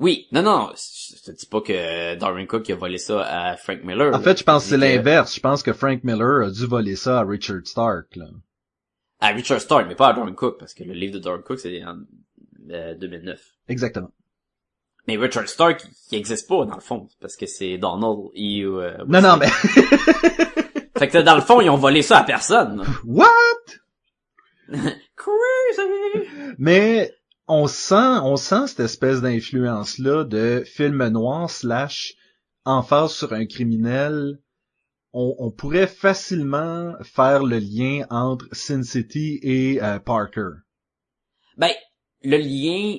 Oui, 0.00 0.28
non, 0.32 0.42
non, 0.42 0.70
je 0.74 1.22
te 1.22 1.30
dis 1.30 1.44
pas 1.44 1.60
que 1.60 2.14
Darwin 2.16 2.46
Cook 2.46 2.70
a 2.70 2.74
volé 2.74 2.96
ça 2.96 3.20
à 3.20 3.56
Frank 3.58 3.84
Miller. 3.84 4.08
En 4.08 4.12
là. 4.12 4.20
fait, 4.20 4.38
je 4.38 4.44
pense 4.44 4.64
que 4.64 4.70
c'est 4.70 4.78
l'inverse. 4.78 5.34
Je 5.34 5.40
pense 5.40 5.62
que 5.62 5.74
Frank 5.74 6.02
Miller 6.04 6.46
a 6.46 6.50
dû 6.50 6.64
voler 6.64 6.96
ça 6.96 7.20
à 7.20 7.24
Richard 7.24 7.60
Stark, 7.64 8.16
là. 8.16 8.24
À 9.20 9.28
Richard 9.28 9.60
Stark, 9.60 9.86
mais 9.86 9.94
pas 9.94 10.08
à 10.08 10.12
Darwin 10.14 10.34
Cook, 10.34 10.58
parce 10.58 10.72
que 10.72 10.84
le 10.84 10.94
livre 10.94 11.12
de 11.12 11.18
Darwin 11.18 11.42
Cook, 11.42 11.58
c'est 11.58 11.84
en 11.84 11.98
euh, 12.70 12.94
2009. 12.94 13.38
Exactement. 13.68 14.10
Mais 15.06 15.18
Richard 15.18 15.48
Stark, 15.48 15.84
il 16.10 16.18
existe 16.18 16.48
pas, 16.48 16.64
dans 16.64 16.76
le 16.76 16.80
fond, 16.80 17.06
parce 17.20 17.36
que 17.36 17.44
c'est 17.44 17.76
Donald 17.76 18.30
et... 18.34 18.62
Euh, 18.62 19.04
Non, 19.06 19.20
non, 19.20 19.36
mais... 19.36 19.48
Fait 20.98 21.08
que 21.08 21.18
dans 21.18 21.34
le 21.34 21.42
fond, 21.42 21.60
ils 21.60 21.68
ont 21.68 21.76
volé 21.76 22.00
ça 22.00 22.18
à 22.18 22.24
personne. 22.24 22.84
What? 23.04 23.26
Crazy! 25.16 26.54
Mais 26.58 27.14
on 27.50 27.66
sent, 27.66 28.20
on 28.22 28.36
sent 28.36 28.68
cette 28.68 28.80
espèce 28.80 29.20
d'influence-là 29.20 30.24
de 30.24 30.62
film 30.64 31.08
noir 31.08 31.50
slash 31.50 32.14
emphase 32.64 33.12
sur 33.12 33.32
un 33.32 33.44
criminel. 33.44 34.38
On, 35.12 35.50
pourrait 35.50 35.88
facilement 35.88 36.94
faire 37.02 37.42
le 37.42 37.58
lien 37.58 38.06
entre 38.10 38.46
Sin 38.52 38.84
City 38.84 39.40
et 39.42 39.82
euh, 39.82 39.98
Parker. 39.98 40.50
Ben, 41.56 41.72
le 42.22 42.36
lien 42.36 42.96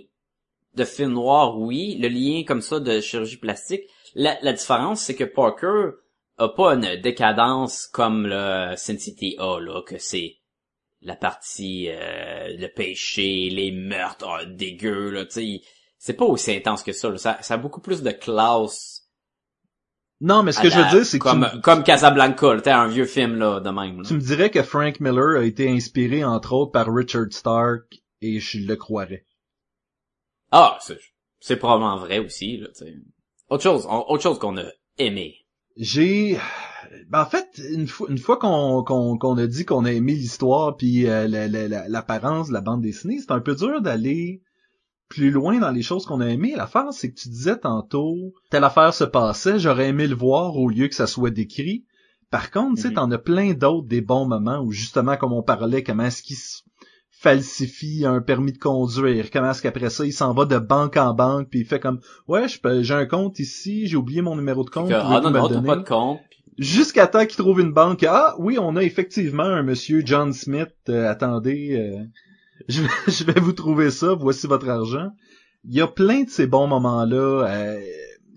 de 0.74 0.84
film 0.84 1.14
noir, 1.14 1.58
oui. 1.58 1.98
Le 2.02 2.10
lien 2.10 2.44
comme 2.46 2.60
ça 2.60 2.82
de 2.82 3.00
chirurgie 3.00 3.38
plastique. 3.38 3.84
La, 4.14 4.38
la 4.42 4.52
différence, 4.52 5.02
c'est 5.02 5.16
que 5.16 5.24
Parker 5.24 5.92
a 6.38 6.50
pas 6.50 6.74
une 6.74 7.00
décadence 7.00 7.88
comme 7.88 8.28
le 8.28 8.74
Sin 8.76 8.98
City 8.98 9.38
a, 9.40 9.62
là, 9.62 9.82
que 9.88 9.98
c'est 9.98 10.41
la 11.02 11.16
partie 11.16 11.88
euh, 11.90 12.56
le 12.58 12.68
péché, 12.68 13.50
les 13.50 13.72
meurtres, 13.72 14.46
dégueu, 14.48 15.10
là, 15.10 15.26
tu 15.26 15.32
sais. 15.32 15.62
C'est 15.98 16.14
pas 16.14 16.26
aussi 16.26 16.52
intense 16.52 16.82
que 16.84 16.94
ça, 16.94 17.10
là. 17.10 17.18
Ça, 17.18 17.38
ça 17.42 17.54
a 17.56 17.58
beaucoup 17.58 17.82
plus 17.82 18.02
de 18.02 18.12
classe. 18.12 19.08
Non, 20.20 20.44
mais 20.44 20.52
ce 20.52 20.62
que 20.62 20.70
je 20.70 20.78
veux 20.78 20.90
dire, 20.90 21.06
c'est 21.06 21.18
tu 21.18 21.20
comme, 21.20 21.40
me- 21.42 21.62
comme 21.62 21.84
Casablanca, 21.84 22.54
là, 22.54 22.80
un 22.82 22.88
vieux 22.88 23.06
film, 23.06 23.36
là, 23.38 23.60
de 23.60 23.70
même. 23.70 24.02
là. 24.02 24.08
tu 24.08 24.14
me 24.14 24.20
dirais 24.20 24.50
que 24.52 24.62
Frank 24.64 25.00
Miller 25.00 25.40
a 25.40 25.44
été 25.44 25.70
inspiré 25.70 26.24
entre 26.24 26.54
autres 26.54 26.72
par 26.72 26.94
Richard 26.94 27.26
Stark 27.32 27.84
et 28.22 28.40
je 28.40 28.60
le 28.60 28.76
croirais. 28.76 29.26
Ah, 30.52 30.78
c'est, 30.82 31.00
c'est 31.40 31.56
probablement 31.56 31.98
vrai 31.98 32.20
aussi, 32.20 32.58
là. 32.58 32.68
Autre 33.50 33.64
chose, 33.64 33.86
on- 33.90 34.06
autre 34.10 34.22
chose 34.24 34.38
qu'on 34.40 34.58
a 34.58 34.66
aimé. 34.98 35.38
J'ai 35.78 36.38
ben, 37.10 37.22
en 37.22 37.26
fait, 37.26 37.48
une 37.72 37.88
fois, 37.88 38.08
une 38.10 38.18
fois 38.18 38.38
qu'on 38.38 38.84
qu'on 38.84 39.18
qu'on 39.18 39.38
a 39.38 39.48
dit 39.48 39.66
qu'on 39.66 39.86
a 39.86 39.92
aimé 39.92 40.14
l'histoire 40.14 40.76
puis 40.78 41.08
euh, 41.08 41.28
la- 41.28 41.48
la- 41.48 41.68
la- 41.68 41.88
l'apparence 41.88 42.50
de 42.50 42.54
la 42.54 42.62
bande 42.62 42.82
dessinée, 42.82 43.20
c'est 43.20 43.32
un 43.32 43.40
peu 43.40 43.56
dur 43.56 43.82
d'aller 43.82 44.42
plus 45.10 45.30
loin 45.32 45.60
dans 45.60 45.72
les 45.72 45.82
choses 45.82 46.06
qu'on 46.06 46.22
a 46.22 46.28
aimées. 46.28 46.54
L'affaire, 46.56 46.88
c'est 46.94 47.12
que 47.12 47.20
tu 47.20 47.30
disais 47.30 47.58
tantôt, 47.58 48.34
telle 48.50 48.64
affaire 48.64 48.94
se 48.94 49.04
passait, 49.04 49.60
j'aurais 49.60 49.90
aimé 49.90 50.08
le 50.08 50.16
voir 50.16 50.56
au 50.58 50.70
lieu 50.70 50.88
que 50.88 50.96
ça 50.96 51.08
soit 51.08 51.32
décrit. 51.32 51.86
Par 52.30 52.50
contre, 52.50 52.76
tu 52.76 52.82
sais, 52.84 52.88
Mhm. 52.90 52.94
t'en 52.96 53.12
as 53.12 53.18
plein 53.18 53.54
d'autres 53.54 53.88
des 53.88 54.00
bons 54.02 54.26
moments 54.26 54.60
où 54.62 54.72
justement, 54.72 55.18
comme 55.18 55.34
on 55.34 55.44
parlait, 55.44 55.84
comment 55.84 56.04
est-ce 56.06 56.24
qu'il 56.24 56.38
se 56.38 56.62
falsifie 57.10 58.06
un 58.06 58.20
permis 58.22 58.52
de 58.52 58.58
conduire, 58.58 59.30
comment 59.32 59.52
est-ce 59.52 59.62
qu'après 59.62 59.90
ça, 59.90 60.06
il 60.06 60.14
s'en 60.14 60.34
va 60.34 60.46
de 60.46 60.58
banque 60.58 60.98
en 60.98 61.14
banque, 61.14 61.50
puis 61.50 61.60
il 61.60 61.66
fait 61.66 61.80
comme, 61.80 62.00
ouais, 62.28 62.46
j'ai 62.82 62.94
un 62.94 63.06
compte 63.06 63.38
ici, 63.40 63.86
j'ai 63.88 63.96
oublié 63.98 64.22
mon 64.22 64.36
numéro 64.36 64.64
de 64.64 64.70
compte. 64.72 64.88
Que, 64.90 64.94
ah 64.96 65.20
non, 65.22 65.30
non, 65.30 65.48
t'as 65.50 65.62
pas 65.68 65.76
de 65.76 65.88
compte. 65.88 66.20
Jusqu'à 66.58 67.08
temps 67.08 67.26
qu'il 67.26 67.38
trouve 67.38 67.62
une 67.62 67.72
banque. 67.72 68.04
Ah 68.04 68.36
oui, 68.38 68.58
on 68.60 68.76
a 68.76 68.84
effectivement 68.84 69.44
un 69.44 69.64
monsieur 69.64 70.02
John 70.06 70.34
Smith. 70.34 70.76
Euh, 70.90 71.10
attendez, 71.10 71.78
euh, 71.78 72.04
je, 72.68 73.24
vais, 73.24 73.40
vous 73.40 73.54
trouver 73.54 73.90
ça. 73.90 74.14
Voici 74.14 74.48
votre 74.48 74.70
argent. 74.70 75.12
Il 75.64 75.74
y 75.74 75.82
a 75.82 75.88
plein 75.88 76.24
de 76.24 76.30
ces 76.30 76.48
bons 76.48 76.68
moments-là. 76.68 77.48
euh, 77.48 77.82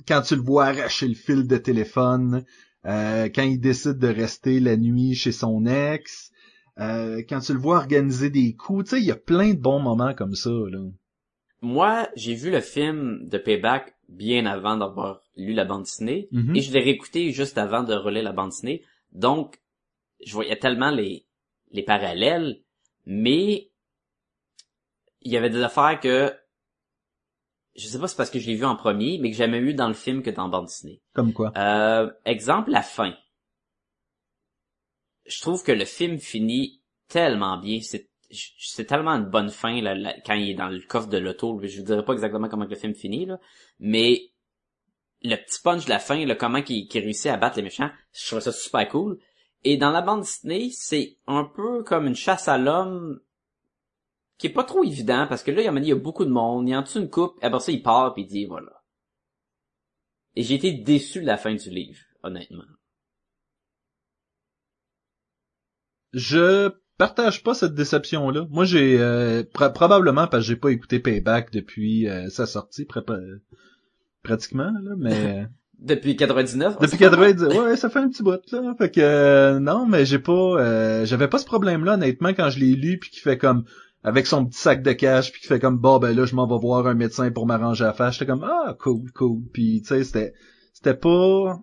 quand 0.06 0.20
tu 0.22 0.36
le 0.36 0.42
vois 0.42 0.66
arracher 0.66 1.08
le 1.08 1.14
fil 1.14 1.46
de 1.46 1.56
téléphone, 1.56 2.44
quand 2.84 3.42
il 3.42 3.58
décide 3.58 3.98
de 3.98 4.08
rester 4.08 4.60
la 4.60 4.76
nuit 4.76 5.14
chez 5.14 5.32
son 5.32 5.64
ex, 5.64 6.30
quand 6.76 7.40
tu 7.40 7.54
le 7.54 7.58
vois 7.58 7.78
organiser 7.78 8.28
des 8.28 8.54
coups, 8.54 8.84
tu 8.84 8.90
sais, 8.90 9.02
il 9.02 9.06
y 9.06 9.10
a 9.10 9.16
plein 9.16 9.54
de 9.54 9.58
bons 9.58 9.80
moments 9.80 10.12
comme 10.12 10.34
ça. 10.34 10.50
Là. 10.50 10.80
Moi, 11.62 12.06
j'ai 12.14 12.34
vu 12.34 12.50
le 12.50 12.60
film 12.60 13.26
de 13.26 13.38
Payback 13.38 13.94
bien 14.10 14.44
avant 14.44 14.76
d'avoir 14.76 15.23
lu 15.36 15.52
la 15.52 15.64
bande 15.64 15.82
dessinée. 15.82 16.28
Mhm. 16.32 16.56
Et 16.56 16.60
je 16.60 16.72
l'ai 16.72 16.80
réécouté 16.80 17.30
juste 17.30 17.58
avant 17.58 17.82
de 17.82 17.94
relire 17.94 18.22
la 18.22 18.32
bande 18.32 18.50
dessinée. 18.50 18.82
Donc, 19.12 19.60
je 20.24 20.32
voyais 20.32 20.56
tellement 20.56 20.90
les, 20.90 21.26
les 21.72 21.82
parallèles, 21.82 22.60
mais 23.06 23.70
il 25.22 25.32
y 25.32 25.36
avait 25.36 25.50
des 25.50 25.62
affaires 25.62 26.00
que 26.00 26.32
je 27.76 27.88
sais 27.88 27.98
pas 27.98 28.06
si 28.06 28.12
c'est 28.12 28.16
parce 28.16 28.30
que 28.30 28.38
je 28.38 28.46
l'ai 28.46 28.54
vu 28.54 28.64
en 28.64 28.76
premier, 28.76 29.18
mais 29.18 29.30
que 29.30 29.36
j'ai 29.36 29.44
jamais 29.44 29.58
eu 29.58 29.74
dans 29.74 29.88
le 29.88 29.94
film 29.94 30.22
que 30.22 30.30
dans 30.30 30.44
la 30.44 30.50
bande 30.50 30.66
dessinée. 30.66 31.00
Comme 31.12 31.32
quoi? 31.32 31.52
Euh, 31.56 32.10
exemple, 32.24 32.70
la 32.70 32.82
fin. 32.82 33.14
Je 35.26 35.40
trouve 35.40 35.64
que 35.64 35.72
le 35.72 35.84
film 35.84 36.18
finit 36.18 36.80
tellement 37.08 37.58
bien. 37.58 37.80
C'est 37.80 38.10
c'est 38.30 38.86
tellement 38.86 39.12
une 39.12 39.26
bonne 39.26 39.50
fin 39.50 39.80
là, 39.80 39.94
là, 39.94 40.14
quand 40.26 40.34
il 40.34 40.50
est 40.50 40.54
dans 40.54 40.68
le 40.68 40.80
coffre 40.80 41.08
de 41.08 41.18
l'auto. 41.18 41.60
Je 41.62 41.78
vous 41.78 41.84
dirais 41.84 42.04
pas 42.04 42.14
exactement 42.14 42.48
comment 42.48 42.64
le 42.64 42.76
film 42.76 42.94
finit, 42.94 43.26
là, 43.26 43.38
mais 43.78 44.32
le 45.24 45.36
petit 45.36 45.60
punch 45.62 45.86
de 45.86 45.90
la 45.90 45.98
fin, 45.98 46.24
là, 46.24 46.34
comment 46.34 46.62
qu'il 46.62 46.86
réussit 46.92 47.26
à 47.26 47.36
battre 47.36 47.56
les 47.56 47.62
méchants, 47.62 47.90
je 48.12 48.26
trouve 48.26 48.40
ça 48.40 48.52
super 48.52 48.88
cool. 48.88 49.18
Et 49.64 49.78
dans 49.78 49.90
la 49.90 50.02
bande 50.02 50.20
dessinée, 50.20 50.70
c'est 50.70 51.16
un 51.26 51.44
peu 51.44 51.82
comme 51.82 52.06
une 52.06 52.14
chasse 52.14 52.48
à 52.48 52.58
l'homme 52.58 53.20
qui 54.36 54.48
est 54.48 54.52
pas 54.52 54.64
trop 54.64 54.84
évident 54.84 55.26
parce 55.26 55.42
que 55.42 55.50
là, 55.50 55.62
il 55.62 55.86
y 55.86 55.92
a, 55.92 55.94
beaucoup 55.96 56.26
de 56.26 56.30
monde, 56.30 56.68
il 56.68 56.72
y 56.72 56.76
en 56.76 56.82
a 56.82 56.98
une 56.98 57.08
coupe, 57.08 57.38
et 57.40 57.46
après 57.46 57.60
ça, 57.60 57.72
il 57.72 57.82
part 57.82 58.12
puis 58.12 58.24
il 58.24 58.26
dit 58.26 58.44
voilà. 58.44 58.82
Et 60.36 60.42
j'ai 60.42 60.56
été 60.56 60.72
déçu 60.72 61.20
de 61.20 61.26
la 61.26 61.38
fin 61.38 61.54
du 61.54 61.70
livre, 61.70 62.00
honnêtement. 62.22 62.64
Je 66.12 66.70
partage 66.98 67.42
pas 67.42 67.54
cette 67.54 67.74
déception-là. 67.74 68.46
Moi, 68.50 68.64
j'ai 68.64 69.00
euh, 69.00 69.42
pr- 69.42 69.72
probablement 69.72 70.26
parce 70.26 70.44
que 70.44 70.48
j'ai 70.48 70.56
pas 70.56 70.70
écouté 70.70 71.00
Payback 71.00 71.50
depuis 71.52 72.08
euh, 72.08 72.28
sa 72.30 72.46
sortie, 72.46 72.84
pratiquement 74.24 74.72
là, 74.82 74.94
mais 74.98 75.46
Depuis 75.84 76.16
99? 76.16 76.78
depuis 76.80 76.96
90, 76.96 77.42
ouais, 77.58 77.76
ça 77.76 77.90
fait 77.90 77.98
un 77.98 78.08
petit 78.08 78.22
bout 78.22 78.40
là. 78.52 78.74
Fait 78.78 78.90
que 78.90 79.00
euh, 79.00 79.58
non, 79.58 79.86
mais 79.86 80.06
j'ai 80.06 80.18
pas, 80.18 80.32
euh, 80.32 81.04
j'avais 81.04 81.28
pas 81.28 81.38
ce 81.38 81.44
problème-là 81.44 81.94
honnêtement 81.94 82.30
quand 82.30 82.48
je 82.48 82.58
l'ai 82.58 82.74
lu 82.74 82.98
puis 82.98 83.10
qui 83.10 83.20
fait 83.20 83.36
comme 83.36 83.64
avec 84.02 84.26
son 84.26 84.46
petit 84.46 84.58
sac 84.58 84.82
de 84.82 84.92
cash 84.92 85.30
puis 85.32 85.42
qui 85.42 85.46
fait 85.46 85.58
comme 85.58 85.78
bon 85.78 85.98
ben 85.98 86.16
là 86.16 86.24
je 86.24 86.34
m'en 86.34 86.46
vais 86.46 86.58
voir 86.58 86.86
un 86.86 86.94
médecin 86.94 87.30
pour 87.30 87.46
m'arranger 87.46 87.84
à 87.84 87.92
faire. 87.92 88.12
J'étais 88.12 88.26
comme 88.26 88.44
ah 88.44 88.76
cool 88.78 89.10
cool 89.12 89.42
puis 89.52 89.82
tu 89.82 89.88
sais 89.88 90.04
c'était 90.04 90.32
c'était 90.72 90.94
pas 90.94 91.60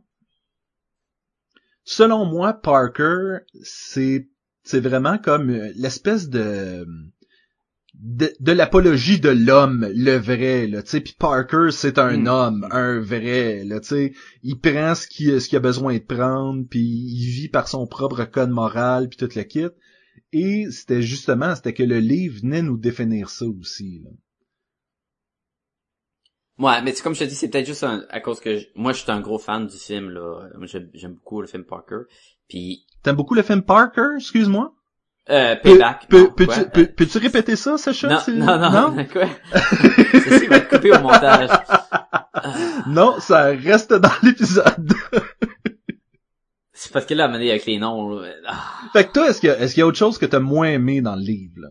selon 1.83 2.25
moi 2.25 2.53
Parker 2.53 3.37
c'est 3.63 4.27
c'est 4.63 4.81
vraiment 4.81 5.17
comme 5.17 5.49
euh, 5.49 5.71
l'espèce 5.75 6.29
de 6.29 6.85
de, 8.01 8.33
de 8.39 8.51
l'apologie 8.51 9.19
de 9.19 9.29
l'homme, 9.29 9.87
le 9.93 10.17
vrai, 10.17 10.65
là, 10.67 10.81
tu 10.81 10.89
sais, 10.89 11.01
puis 11.01 11.15
Parker, 11.17 11.69
c'est 11.71 11.99
un 11.99 12.17
Mm. 12.17 12.27
homme, 12.27 12.67
un 12.71 12.99
vrai, 12.99 13.63
là, 13.63 13.79
tu 13.79 13.89
sais, 13.89 14.13
il 14.41 14.59
prend 14.59 14.95
ce 14.95 15.07
qu'il 15.07 15.39
ce 15.39 15.55
a 15.55 15.59
besoin 15.59 15.93
de 15.93 15.99
prendre, 16.03 16.65
puis 16.67 16.79
il 16.81 17.29
vit 17.29 17.47
par 17.49 17.67
son 17.67 17.85
propre 17.85 18.25
code 18.25 18.49
moral, 18.49 19.07
puis 19.07 19.17
tout 19.17 19.29
le 19.35 19.43
kit, 19.43 19.67
et 20.33 20.65
c'était 20.71 21.03
justement, 21.03 21.55
c'était 21.55 21.73
que 21.73 21.83
le 21.83 21.99
livre 21.99 22.39
venait 22.41 22.63
nous 22.63 22.77
définir 22.77 23.29
ça 23.29 23.45
aussi, 23.45 24.01
là. 24.03 24.09
Ouais, 26.57 26.81
mais 26.83 26.93
c'est 26.93 27.01
comme 27.01 27.15
je 27.15 27.19
te 27.19 27.23
dis, 27.25 27.35
c'est 27.35 27.49
peut-être 27.49 27.65
juste 27.65 27.83
un- 27.83 28.05
à 28.09 28.19
cause 28.19 28.39
que 28.39 28.57
je- 28.57 28.67
moi, 28.75 28.93
je 28.93 29.01
suis 29.01 29.11
un 29.11 29.19
gros 29.21 29.39
fan 29.39 29.65
du 29.67 29.77
film, 29.77 30.09
là. 30.09 30.47
Moi, 30.57 30.67
J'aime 30.67 30.89
j'aime 30.93 31.13
beaucoup 31.13 31.41
le 31.41 31.47
film 31.47 31.63
Parker. 31.63 32.01
Puis, 32.47 32.85
T'aimes 33.03 33.15
beaucoup 33.15 33.33
le 33.33 33.41
film 33.41 33.63
Parker, 33.63 34.09
excuse-moi? 34.17 34.73
Euh, 35.29 35.55
Payback. 35.55 36.07
Peux-tu 36.07 36.85
peux, 36.95 37.19
répéter 37.19 37.55
ça, 37.55 37.77
Sacha? 37.77 38.07
non, 38.07 38.57
non, 38.57 38.57
non, 38.57 38.91
non, 38.91 39.05
quoi? 39.11 39.25
il 40.41 40.49
va 40.49 40.57
être 40.57 40.69
coupé 40.69 40.91
au 40.91 40.99
montage. 40.99 41.49
Non, 42.87 43.19
ça 43.19 43.47
reste 43.47 43.93
dans 43.93 44.09
l'épisode. 44.23 44.93
C'est 46.73 46.91
parce 46.91 47.05
que 47.05 47.13
là, 47.13 47.27
donné, 47.27 47.51
avec 47.51 47.67
les 47.67 47.77
noms, 47.77 48.09
là, 48.09 48.31
ah. 48.47 48.63
fait 48.93 49.05
que 49.05 49.11
toi, 49.11 49.29
est-ce 49.29 49.39
qu'il 49.39 49.49
y, 49.49 49.51
a- 49.51 49.59
est-ce 49.59 49.75
qu'il 49.75 49.81
y 49.81 49.83
a 49.83 49.87
autre 49.87 49.97
chose 49.97 50.17
que 50.17 50.25
t'as 50.25 50.39
moins 50.39 50.69
aimé 50.69 51.01
dans 51.01 51.15
le 51.15 51.21
livre, 51.21 51.53
là? 51.57 51.67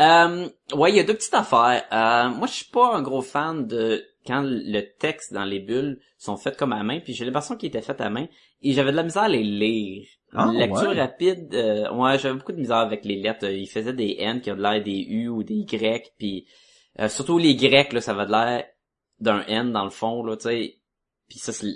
Euh, 0.00 0.48
ouais, 0.74 0.90
il 0.90 0.96
y 0.96 1.00
a 1.00 1.04
deux 1.04 1.14
petites 1.14 1.34
affaires. 1.34 1.84
Euh, 1.92 2.28
moi, 2.30 2.46
je 2.48 2.52
suis 2.54 2.70
pas 2.72 2.96
un 2.96 3.02
gros 3.02 3.22
fan 3.22 3.66
de 3.66 4.04
quand 4.26 4.42
le 4.44 4.80
texte 4.98 5.32
dans 5.32 5.44
les 5.44 5.60
bulles 5.60 6.00
sont 6.18 6.36
faits 6.36 6.56
comme 6.56 6.72
à 6.72 6.82
main, 6.82 7.00
puis 7.00 7.14
j'ai 7.14 7.24
l'impression 7.24 7.56
qu'ils 7.56 7.68
étaient 7.68 7.82
faits 7.82 8.00
à 8.00 8.10
main, 8.10 8.26
et 8.62 8.72
j'avais 8.72 8.90
de 8.90 8.96
la 8.96 9.02
misère 9.04 9.22
à 9.24 9.28
les 9.28 9.42
lire. 9.44 10.06
Ah, 10.34 10.50
lecture 10.52 10.90
ouais. 10.90 11.00
rapide, 11.00 11.54
euh, 11.54 11.90
ouais, 11.92 12.18
j'avais 12.18 12.34
beaucoup 12.38 12.52
de 12.52 12.58
misère 12.60 12.76
avec 12.78 13.04
les 13.04 13.16
lettres. 13.16 13.46
Euh, 13.46 13.52
Ils 13.52 13.66
faisaient 13.68 13.92
des 13.94 14.16
N 14.18 14.40
qui 14.40 14.50
ont 14.50 14.56
de 14.56 14.62
l'air 14.62 14.82
des 14.82 14.98
U 15.08 15.28
ou 15.28 15.42
des 15.42 15.54
Y, 15.54 16.12
puis 16.18 16.46
euh, 17.00 17.08
surtout 17.08 17.38
les 17.38 17.54
Grecs, 17.56 17.92
là, 17.92 18.00
ça 18.00 18.12
va 18.14 18.26
de 18.26 18.32
l'air 18.32 18.64
d'un 19.20 19.42
N 19.46 19.72
dans 19.72 19.84
le 19.84 19.90
fond, 19.90 20.22
là, 20.22 20.36
tu 20.36 20.42
sais. 20.44 20.74
Puis 21.28 21.38
ça, 21.38 21.52
c'est 21.52 21.66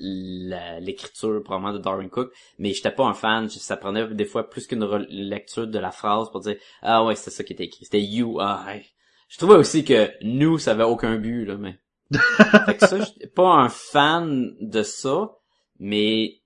l'écriture 0.80 1.42
probablement 1.42 1.74
de 1.74 1.78
Darwin 1.78 2.08
Cook. 2.08 2.32
Mais 2.58 2.72
j'étais 2.72 2.90
pas 2.90 3.04
un 3.04 3.12
fan. 3.14 3.48
Ça 3.50 3.76
prenait 3.76 4.06
des 4.14 4.24
fois 4.24 4.48
plus 4.48 4.66
qu'une 4.66 4.82
re- 4.84 5.06
lecture 5.10 5.66
de 5.66 5.78
la 5.78 5.90
phrase 5.90 6.30
pour 6.30 6.40
dire 6.40 6.56
Ah 6.80 7.04
ouais, 7.04 7.14
c'était 7.16 7.30
ça 7.32 7.44
qui 7.44 7.52
était 7.52 7.64
écrit. 7.64 7.84
C'était 7.84 8.00
you. 8.00 8.38
Ah, 8.40 8.64
ouais. 8.66 8.86
Je 9.28 9.36
trouvais 9.38 9.56
aussi 9.56 9.84
que 9.84 10.10
nous, 10.22 10.58
ça 10.58 10.70
avait 10.72 10.84
aucun 10.84 11.16
but, 11.16 11.44
là, 11.44 11.56
mais. 11.56 11.78
fait 12.66 12.76
que 12.76 12.86
ça, 12.86 12.98
j'étais 13.00 13.26
pas 13.26 13.48
un 13.54 13.68
fan 13.68 14.54
de 14.60 14.82
ça, 14.82 15.32
mais 15.78 16.41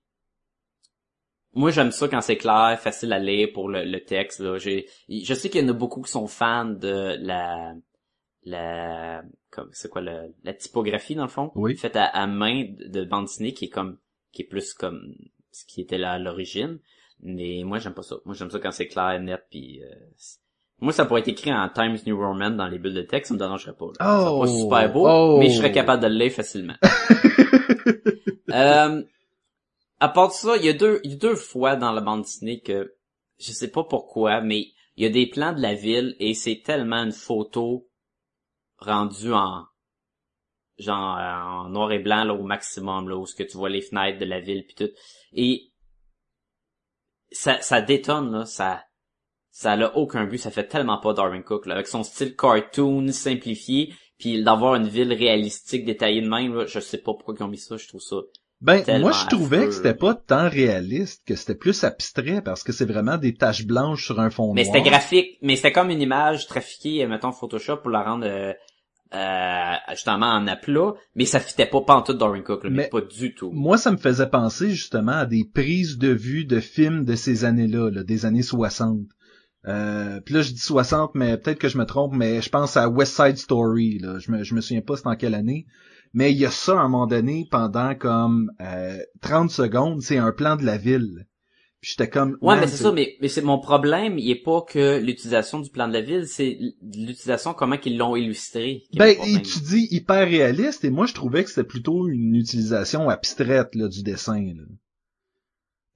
moi 1.57 1.71
j'aime 1.73 1.91
ça 1.91 2.07
quand 2.07 2.21
c'est 2.21 2.37
clair, 2.37 2.79
facile 2.81 3.13
à 3.13 3.19
lire 3.19 3.49
pour 3.53 3.69
le, 3.69 3.85
le 3.85 4.01
texte. 4.05 4.39
Là. 4.41 4.59
J'ai, 4.59 4.87
je 5.09 5.35
sais 5.35 5.51
qu'il 5.51 5.63
y 5.63 5.65
en 5.65 5.69
a 5.71 5.73
beaucoup 5.73 6.03
qui 6.03 6.11
sont 6.13 6.29
fans 6.29 6.67
de 6.67 7.17
la 7.21 7.75
la 8.45 9.23
comme 9.51 9.69
c'est 9.73 9.89
quoi 9.89 10.03
la 10.03 10.53
typographie 10.55 11.15
dans 11.17 11.23
le 11.25 11.29
fond, 11.29 11.51
Oui. 11.57 11.77
faite 11.77 11.97
à, 11.97 12.05
à 12.05 12.27
main 12.29 12.65
de, 12.79 12.87
de 13.01 13.05
bande 13.05 13.25
dessinée 13.25 13.53
qui 13.53 13.65
est 13.65 13.71
comme 13.71 13.99
qui 14.33 14.43
est 14.43 14.47
plus 14.47 14.73
comme 14.75 15.15
ce 15.51 15.65
qui 15.67 15.81
était 15.81 15.99
là 15.99 16.13
à 16.13 16.19
l'origine. 16.19 16.79
Mais 17.23 17.63
moi 17.65 17.79
j'aime 17.79 17.95
pas 17.95 18.03
ça. 18.03 18.17
Moi 18.25 18.35
j'aime 18.35 18.51
ça 18.51 18.59
quand 18.61 18.71
c'est 18.71 18.87
clair, 18.89 19.19
net, 19.21 19.41
puis 19.51 19.83
euh, 19.83 19.89
moi 20.81 20.93
ça 20.93 21.07
pourrait 21.07 21.23
être 21.23 21.29
écrit 21.29 21.53
en 21.53 21.69
Times 21.71 21.97
New 22.07 22.19
Roman 22.19 22.51
dans 22.51 22.69
les 22.69 22.79
bulles 22.79 22.93
de 22.95 23.01
texte, 23.03 23.29
ça 23.29 23.35
me 23.35 23.39
dérangerait 23.39 23.73
pas. 23.75 23.87
là. 23.99 24.31
Oh. 24.31 24.41
Pas 24.43 24.47
super 24.47 24.93
beau, 24.93 25.09
Oh. 25.09 25.39
mais 25.39 25.49
je 25.49 25.57
serais 25.57 25.73
capable 25.73 26.03
de 26.03 26.09
le 26.09 26.15
lire 26.17 26.33
facilement. 26.33 26.75
Euh, 28.53 29.03
à 30.01 30.09
part 30.09 30.33
ça, 30.33 30.57
il 30.57 30.65
y 30.65 30.69
a 30.69 30.73
deux, 30.73 31.01
il 31.05 31.13
y 31.13 31.15
a 31.15 31.19
deux 31.19 31.37
fois 31.37 31.77
dans 31.77 31.93
la 31.93 32.01
bande 32.01 32.23
dessinée 32.23 32.61
que 32.61 32.97
je 33.39 33.53
sais 33.53 33.71
pas 33.71 33.85
pourquoi, 33.85 34.41
mais 34.41 34.73
il 34.97 35.05
y 35.05 35.07
a 35.07 35.11
des 35.11 35.27
plans 35.27 35.53
de 35.53 35.61
la 35.61 35.75
ville 35.75 36.17
et 36.19 36.35
c'est 36.35 36.63
tellement 36.65 37.03
une 37.03 37.13
photo 37.13 37.89
rendue 38.79 39.33
en 39.33 39.67
genre 40.79 41.19
en 41.19 41.69
noir 41.71 41.93
et 41.93 41.99
blanc 41.99 42.25
là 42.25 42.35
au 42.35 42.43
maximum 42.43 43.09
là 43.09 43.17
où 43.17 43.27
ce 43.27 43.35
que 43.35 43.43
tu 43.43 43.57
vois 43.57 43.71
les 43.71 43.81
fenêtres 43.81 44.19
de 44.19 44.27
la 44.27 44.41
ville 44.41 44.65
puis 44.67 44.75
tout. 44.75 44.93
Et 45.33 45.73
ça 47.31 47.61
ça 47.61 47.81
détonne 47.81 48.33
là 48.33 48.45
ça 48.45 48.85
ça 49.51 49.73
a 49.73 49.97
aucun 49.97 50.27
but 50.27 50.39
ça 50.39 50.51
fait 50.51 50.69
tellement 50.69 50.99
pas 50.99 51.15
Darwin 51.15 51.43
Cook 51.43 51.67
là. 51.67 51.75
Avec 51.75 51.87
son 51.87 52.03
style 52.05 52.37
cartoon 52.37 53.11
simplifié 53.13 53.95
puis 54.19 54.43
d'avoir 54.43 54.75
une 54.75 54.89
ville 54.89 55.13
réalistique 55.13 55.85
détaillée 55.85 56.23
de 56.23 56.29
même 56.29 56.55
là 56.55 56.67
je 56.67 56.81
sais 56.81 56.99
pas 56.99 57.15
pourquoi 57.15 57.35
ils 57.39 57.43
ont 57.43 57.49
mis 57.49 57.59
ça 57.59 57.77
je 57.79 57.89
trouve 57.89 58.03
ça 58.03 58.17
Ben, 58.63 58.83
Tellement 58.83 59.09
moi, 59.09 59.13
je 59.13 59.27
trouvais 59.29 59.57
affreux. 59.59 59.69
que 59.69 59.75
c'était 59.75 59.95
pas 59.95 60.15
tant 60.15 60.49
réaliste, 60.49 61.23
que 61.27 61.35
c'était 61.37 61.55
plus 61.55 61.85
abstrait, 61.85 62.41
parce 62.43 62.63
que 62.65 62.73
c'est 62.73 62.87
vraiment 62.87 63.19
des 63.19 63.35
taches 63.35 63.67
blanches 63.67 64.07
sur 64.07 64.19
un 64.19 64.31
fond 64.31 64.55
Mais 64.55 64.65
noir. 64.65 64.75
c'était 64.75 64.89
graphique, 64.91 65.39
mais 65.43 65.57
c'était 65.57 65.73
comme 65.73 65.91
une 65.91 66.01
image 66.01 66.47
trafiquée, 66.47 67.07
mettons 67.07 67.33
Photoshop 67.33 67.79
pour 67.79 67.91
la 67.91 68.03
rendre 68.03 68.27
euh, 68.27 68.53
euh, 69.15 69.75
justement 69.91 70.27
en 70.27 70.47
aplat, 70.47 70.95
mais 71.15 71.27
ça 71.27 71.39
fitait 71.39 71.67
pas 71.67 72.03
tout 72.05 72.15
Darwin 72.15 72.43
Cook, 72.43 72.65
là, 72.65 72.71
mais, 72.71 72.77
Mais- 72.85 72.89
pas 72.89 73.03
du 73.03 73.35
tout. 73.35 73.51
Moi, 73.53 73.77
ça 73.79 73.93
me 73.93 73.99
faisait 73.99 74.29
penser 74.29 74.71
justement 74.71 75.13
à 75.13 75.27
des 75.27 75.45
prises 75.45 75.99
de 75.99 76.09
vue 76.09 76.45
de 76.47 76.59
films 76.61 77.05
de 77.05 77.15
ces 77.15 77.45
années-là, 77.45 77.91
là, 77.91 78.03
des 78.05 78.25
années 78.27 78.43
60. 78.43 79.01
Euh, 79.69 80.21
puis 80.21 80.35
là, 80.35 80.43
je 80.43 80.53
dis 80.53 80.59
60, 80.61 81.11
mais 81.15 81.37
peut-être 81.37 81.59
que 81.59 81.69
je 81.69 81.77
me 81.77 81.85
trompe, 81.85 82.15
mais 82.15 82.41
je 82.41 82.49
pense 82.49 82.77
à 82.77 82.89
West 82.89 83.17
Side 83.17 83.37
Story. 83.37 83.99
Là. 83.99 84.19
Je 84.19 84.31
me, 84.31 84.45
je 84.45 84.55
me 84.55 84.61
souviens 84.61 84.81
pas 84.81 84.97
c'est 84.97 85.07
en 85.09 85.17
quelle 85.17 85.35
année. 85.35 85.67
Mais 86.17 86.33
il 86.33 86.39
y 86.39 86.47
a 86.47 86.51
ça 86.51 86.73
à 86.73 86.83
un 86.83 86.89
moment 86.89 87.07
donné, 87.07 87.47
pendant 87.51 87.95
comme 87.95 88.51
euh, 88.63 88.99
30 89.21 89.51
secondes, 89.51 90.01
c'est 90.01 90.17
un 90.17 90.33
plan 90.33 90.57
de 90.57 90.65
la 90.65 90.79
ville. 90.79 91.27
Puis 91.83 91.91
j'étais 91.91 92.09
comme... 92.09 92.39
Ouais, 92.41 92.59
mais 92.59 92.67
c'est 92.69 92.83
ça, 92.83 92.91
mais, 92.91 93.19
mais 93.21 93.29
c'est 93.29 93.43
mon 93.43 93.59
problème, 93.59 94.19
il 94.19 94.31
est 94.31 94.43
pas 94.43 94.63
que 94.63 94.99
l'utilisation 94.99 95.61
du 95.61 95.69
plan 95.69 95.87
de 95.89 95.93
la 95.93 96.01
ville, 96.01 96.27
c'est 96.27 96.59
l'utilisation 96.81 97.53
comment 97.53 97.77
qu'ils 97.77 97.99
l'ont 97.99 98.17
illustré. 98.17 98.85
Ben, 98.95 99.15
tu 99.43 99.61
dis 99.61 99.89
hyper 99.91 100.27
réaliste, 100.27 100.87
et 100.87 100.91
moi 100.91 101.05
je 101.05 101.13
trouvais 101.13 101.45
que 101.45 101.51
c'était 101.51 101.69
plutôt 101.69 102.09
une 102.09 102.35
utilisation 102.35 103.11
abstraite 103.11 103.75
là, 103.75 103.87
du 103.87 104.03
dessin. 104.03 104.43
Là. 104.43 104.63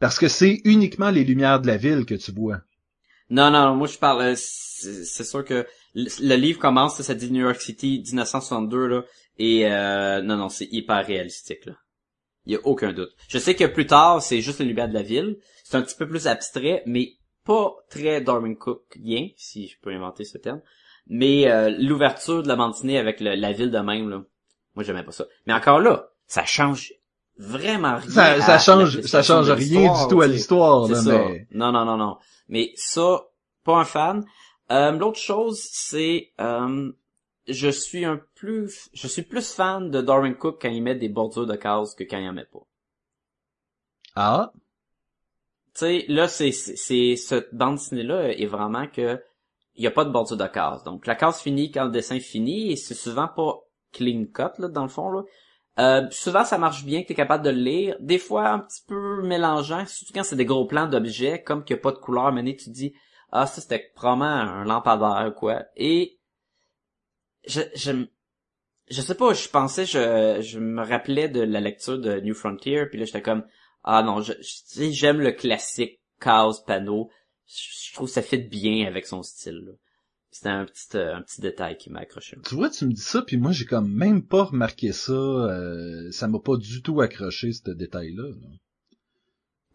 Parce 0.00 0.18
que 0.18 0.28
c'est 0.28 0.60
uniquement 0.66 1.08
les 1.08 1.24
lumières 1.24 1.62
de 1.62 1.66
la 1.66 1.78
ville 1.78 2.04
que 2.04 2.14
tu 2.14 2.30
vois. 2.32 2.60
Non, 3.30 3.50
non, 3.50 3.74
moi 3.74 3.86
je 3.86 3.96
parle, 3.96 4.20
euh, 4.20 4.34
c'est 4.36 5.24
sûr 5.24 5.46
que 5.46 5.66
le, 5.94 6.08
le 6.28 6.34
livre 6.36 6.58
commence, 6.58 7.00
ça 7.00 7.14
dit 7.14 7.30
New 7.30 7.42
York 7.42 7.60
City 7.60 8.02
1962 8.06 8.86
là, 8.86 9.02
et 9.38 9.66
euh, 9.66 10.20
non, 10.22 10.36
non, 10.36 10.48
c'est 10.48 10.68
hyper 10.70 11.04
réalistique 11.06 11.66
là. 11.66 11.72
Il 12.46 12.54
y 12.54 12.56
a 12.56 12.60
aucun 12.64 12.92
doute. 12.92 13.10
Je 13.28 13.38
sais 13.38 13.54
que 13.54 13.64
plus 13.66 13.86
tard, 13.86 14.22
c'est 14.22 14.40
juste 14.40 14.60
les 14.60 14.64
lumières 14.64 14.88
de 14.88 14.94
la 14.94 15.02
ville. 15.02 15.38
C'est 15.62 15.76
un 15.76 15.82
petit 15.82 15.94
peu 15.94 16.08
plus 16.08 16.26
abstrait, 16.26 16.82
mais 16.86 17.12
pas 17.44 17.74
très 17.90 18.20
Darwin 18.22 18.56
Cookien, 18.56 19.28
si 19.36 19.68
je 19.68 19.76
peux 19.82 19.90
inventer 19.92 20.24
ce 20.24 20.38
terme. 20.38 20.60
Mais 21.06 21.50
euh, 21.50 21.68
l'ouverture 21.78 22.42
de 22.42 22.48
la 22.48 22.56
bande 22.56 22.72
dessinée 22.72 22.98
avec 22.98 23.20
le- 23.20 23.34
la 23.34 23.52
ville 23.52 23.70
de 23.70 23.78
même, 23.78 24.08
là, 24.08 24.22
moi 24.74 24.84
j'aimais 24.84 25.02
pas 25.02 25.12
ça. 25.12 25.26
Mais 25.46 25.52
encore 25.52 25.80
là, 25.80 26.08
ça 26.26 26.44
change 26.44 26.92
vraiment 27.36 27.96
rien. 27.98 28.10
Ça, 28.10 28.40
ça 28.40 28.58
change, 28.58 29.00
ça 29.02 29.22
change 29.22 29.50
rien 29.50 29.92
du 29.92 30.08
tout 30.08 30.20
à 30.22 30.26
l'histoire. 30.26 30.86
Ça. 30.88 31.02
mais... 31.28 31.46
Non, 31.52 31.72
non, 31.72 31.84
non, 31.84 31.96
non. 31.98 32.16
Mais 32.48 32.72
ça, 32.76 33.22
pas 33.64 33.76
un 33.76 33.84
fan. 33.84 34.24
Euh, 34.72 34.92
L'autre 34.92 35.18
chose, 35.18 35.60
c'est 35.70 36.32
euh, 36.40 36.92
je 37.46 37.68
suis 37.68 38.04
un 38.06 38.20
plus 38.34 38.88
je 38.94 39.06
suis 39.06 39.22
plus 39.22 39.52
fan 39.52 39.90
de 39.90 40.00
Darwin 40.00 40.34
Cook 40.34 40.60
quand 40.62 40.70
il 40.70 40.82
met 40.82 40.94
des 40.94 41.08
bordures 41.10 41.46
de 41.46 41.56
cases 41.56 41.94
que 41.94 42.04
quand 42.04 42.18
il 42.18 42.28
en 42.28 42.32
met 42.32 42.46
pas. 42.46 42.66
Ah, 44.14 44.52
Tu 45.74 45.80
sais, 45.80 46.04
là, 46.08 46.26
c'est 46.28 46.52
c'est 46.52 46.76
c'est- 46.76 47.16
cette 47.16 47.54
bande 47.54 47.76
dessinée 47.76 48.02
là 48.02 48.28
est 48.32 48.46
vraiment 48.46 48.86
que 48.88 49.20
il 49.76 49.84
y 49.84 49.86
a 49.86 49.90
pas 49.90 50.04
de 50.04 50.10
bordure 50.10 50.36
de 50.36 50.46
case. 50.46 50.84
Donc 50.84 51.06
la 51.06 51.14
case 51.14 51.40
finit 51.40 51.70
quand 51.72 51.84
le 51.84 51.90
dessin 51.92 52.20
finit 52.20 52.72
et 52.72 52.76
c'est 52.76 52.94
souvent 52.94 53.28
pas 53.28 53.60
clean 53.92 54.24
cut 54.34 54.60
là 54.60 54.68
dans 54.68 54.82
le 54.82 54.88
fond 54.88 55.10
là. 55.10 55.22
Euh, 55.78 56.08
souvent 56.10 56.44
ça 56.44 56.58
marche 56.58 56.84
bien 56.84 57.02
que 57.02 57.08
tu 57.08 57.12
es 57.14 57.16
capable 57.16 57.44
de 57.44 57.50
le 57.50 57.58
lire. 57.60 57.96
Des 58.00 58.18
fois 58.18 58.48
un 58.50 58.58
petit 58.60 58.82
peu 58.86 59.22
mélangeant, 59.22 59.86
surtout 59.86 60.12
quand 60.14 60.24
c'est 60.24 60.36
des 60.36 60.44
gros 60.46 60.66
plans 60.66 60.88
d'objets 60.88 61.42
comme 61.42 61.64
qu'il 61.64 61.76
n'y 61.76 61.80
a 61.80 61.82
pas 61.82 61.92
de 61.92 61.98
couleur, 61.98 62.32
mais 62.32 62.56
tu 62.56 62.70
dis 62.70 62.94
ah 63.32 63.46
ça 63.46 63.60
c'était 63.60 63.90
probablement 63.94 64.26
un 64.26 64.64
lampadaire 64.64 65.28
ou 65.32 65.38
quoi. 65.38 65.64
Et 65.76 66.18
je 67.46 67.60
je 67.74 67.92
je 68.90 69.00
sais 69.02 69.14
pas, 69.14 69.32
je 69.34 69.48
pensais 69.48 69.86
je 69.86 70.40
je 70.42 70.58
me 70.58 70.82
rappelais 70.82 71.28
de 71.28 71.40
la 71.40 71.60
lecture 71.60 71.98
de 71.98 72.20
New 72.20 72.34
Frontier 72.34 72.86
puis 72.86 72.98
là 72.98 73.04
j'étais 73.04 73.22
comme 73.22 73.44
ah 73.84 74.02
non, 74.02 74.20
je, 74.20 74.32
j'aime 74.90 75.20
le 75.20 75.32
classique 75.32 76.00
case 76.20 76.62
panneau. 76.64 77.10
Je, 77.46 77.88
je 77.88 77.94
trouve 77.94 78.08
que 78.08 78.12
ça 78.14 78.20
fit 78.22 78.36
bien 78.38 78.86
avec 78.86 79.06
son 79.06 79.22
style. 79.22 79.62
là. 79.66 79.72
C'était 80.30 80.48
un 80.50 80.64
petit 80.66 80.96
euh, 80.96 81.16
un 81.16 81.22
petit 81.22 81.40
détail 81.40 81.76
qui 81.78 81.90
m'a 81.90 82.00
accroché. 82.00 82.36
tu 82.46 82.54
vois, 82.54 82.68
tu 82.70 82.84
me 82.86 82.92
dis 82.92 83.00
ça, 83.00 83.22
puis 83.22 83.36
moi 83.36 83.50
j'ai 83.52 83.64
comme 83.64 83.90
même 83.92 84.22
pas 84.24 84.44
remarqué 84.44 84.92
ça. 84.92 85.12
euh, 85.12 86.10
ça 86.12 86.28
m'a 86.28 86.38
pas 86.38 86.56
du 86.56 86.82
tout 86.82 87.00
accroché 87.00 87.52
ce 87.52 87.70
détail-là. 87.70 88.28
là. 88.28 88.48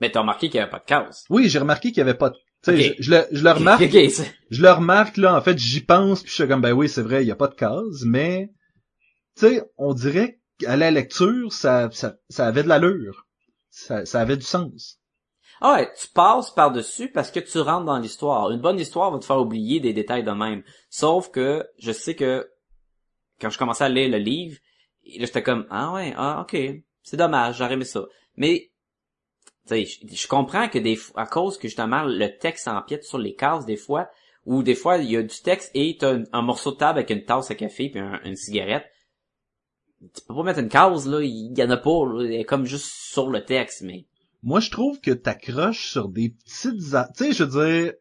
Mais 0.01 0.11
t'as 0.11 0.21
remarqué 0.21 0.47
qu'il 0.49 0.57
y 0.57 0.61
avait 0.61 0.69
pas 0.71 0.79
de 0.79 0.85
case. 0.85 1.25
Oui, 1.29 1.49
j'ai 1.49 1.59
remarqué 1.59 1.89
qu'il 1.89 1.97
y 1.97 2.01
avait 2.01 2.13
pas. 2.13 2.29
de- 2.29 2.37
Je, 2.65 2.93
je 2.99 3.11
le, 3.11 3.27
je 3.31 3.43
le 3.43 3.51
remarque, 3.51 3.83
je 3.83 4.61
le 4.61 4.71
remarque 4.71 5.17
là. 5.17 5.35
En 5.35 5.41
fait, 5.41 5.57
j'y 5.57 5.81
pense, 5.81 6.21
puis 6.21 6.29
je 6.29 6.35
suis 6.35 6.47
comme 6.47 6.61
ben 6.61 6.73
oui, 6.73 6.89
c'est 6.89 7.01
vrai, 7.01 7.23
il 7.23 7.27
y 7.27 7.31
a 7.31 7.35
pas 7.35 7.47
de 7.47 7.55
case, 7.55 8.03
mais 8.05 8.49
tu 9.35 9.47
sais, 9.47 9.63
on 9.77 9.93
dirait 9.93 10.39
qu'à 10.59 10.75
la 10.75 10.91
lecture, 10.91 11.51
ça, 11.53 11.89
ça, 11.91 12.15
ça 12.29 12.47
avait 12.47 12.63
de 12.63 12.69
l'allure, 12.69 13.27
ça, 13.69 14.05
ça 14.05 14.21
avait 14.21 14.37
du 14.37 14.45
sens. 14.45 14.99
Ah 15.61 15.75
ouais, 15.75 15.91
tu 15.99 16.07
passes 16.09 16.51
par-dessus 16.51 17.11
parce 17.11 17.31
que 17.31 17.39
tu 17.39 17.59
rentres 17.59 17.85
dans 17.85 17.97
l'histoire. 17.97 18.51
Une 18.51 18.61
bonne 18.61 18.79
histoire 18.79 19.11
va 19.11 19.19
te 19.19 19.25
faire 19.25 19.39
oublier 19.39 19.79
des 19.79 19.93
détails 19.93 20.23
de 20.23 20.31
même. 20.31 20.63
Sauf 20.89 21.31
que 21.31 21.65
je 21.79 21.91
sais 21.91 22.15
que 22.15 22.49
quand 23.39 23.49
je 23.49 23.57
commençais 23.57 23.85
à 23.85 23.89
lire 23.89 24.09
le 24.09 24.17
livre, 24.17 24.57
là 25.05 25.25
j'étais 25.25 25.43
comme 25.43 25.65
ah 25.69 25.93
ouais, 25.93 26.13
ah 26.17 26.41
ok, 26.41 26.57
c'est 27.03 27.17
dommage, 27.17 27.57
j'aurais 27.57 27.73
aimé 27.73 27.85
ça. 27.85 28.05
Mais 28.35 28.71
je, 29.69 29.75
je 30.15 30.27
comprends 30.27 30.69
que 30.69 30.79
des 30.79 30.99
à 31.15 31.25
cause 31.25 31.57
que 31.57 31.67
justement 31.67 32.03
le 32.03 32.27
texte 32.37 32.67
empiète 32.67 33.03
sur 33.03 33.17
les 33.17 33.33
cases 33.35 33.65
des 33.65 33.77
fois, 33.77 34.09
ou 34.45 34.61
des 34.63 34.75
fois 34.75 34.97
il 34.97 35.09
y 35.09 35.17
a 35.17 35.23
du 35.23 35.41
texte 35.41 35.71
et 35.73 35.97
t'as 35.99 36.15
un, 36.17 36.23
un 36.33 36.41
morceau 36.41 36.71
de 36.71 36.77
table 36.77 36.99
avec 36.99 37.09
une 37.09 37.23
tasse 37.25 37.49
à 37.51 37.55
café 37.55 37.89
puis 37.89 37.99
un- 37.99 38.21
une 38.25 38.35
cigarette. 38.35 38.85
Tu 40.13 40.21
peux 40.27 40.35
pas 40.35 40.43
mettre 40.43 40.59
une 40.59 40.69
case 40.69 41.07
là, 41.07 41.21
il 41.21 41.57
y 41.57 41.63
en 41.63 41.69
a 41.69 41.77
pas, 41.77 42.05
là, 42.05 42.23
elle 42.25 42.33
est 42.33 42.43
comme 42.43 42.65
juste 42.65 42.85
sur 42.91 43.29
le 43.29 43.43
texte, 43.43 43.81
mais 43.81 44.05
Moi, 44.43 44.59
je 44.59 44.69
trouve 44.69 44.99
que 44.99 45.11
t'accroches 45.11 45.89
sur 45.89 46.09
des 46.09 46.29
petites... 46.29 46.93
a- 46.93 47.09
Tu 47.17 47.23
sais, 47.25 47.31
je 47.33 47.43
veux 47.43 47.65
dire, 47.81 47.93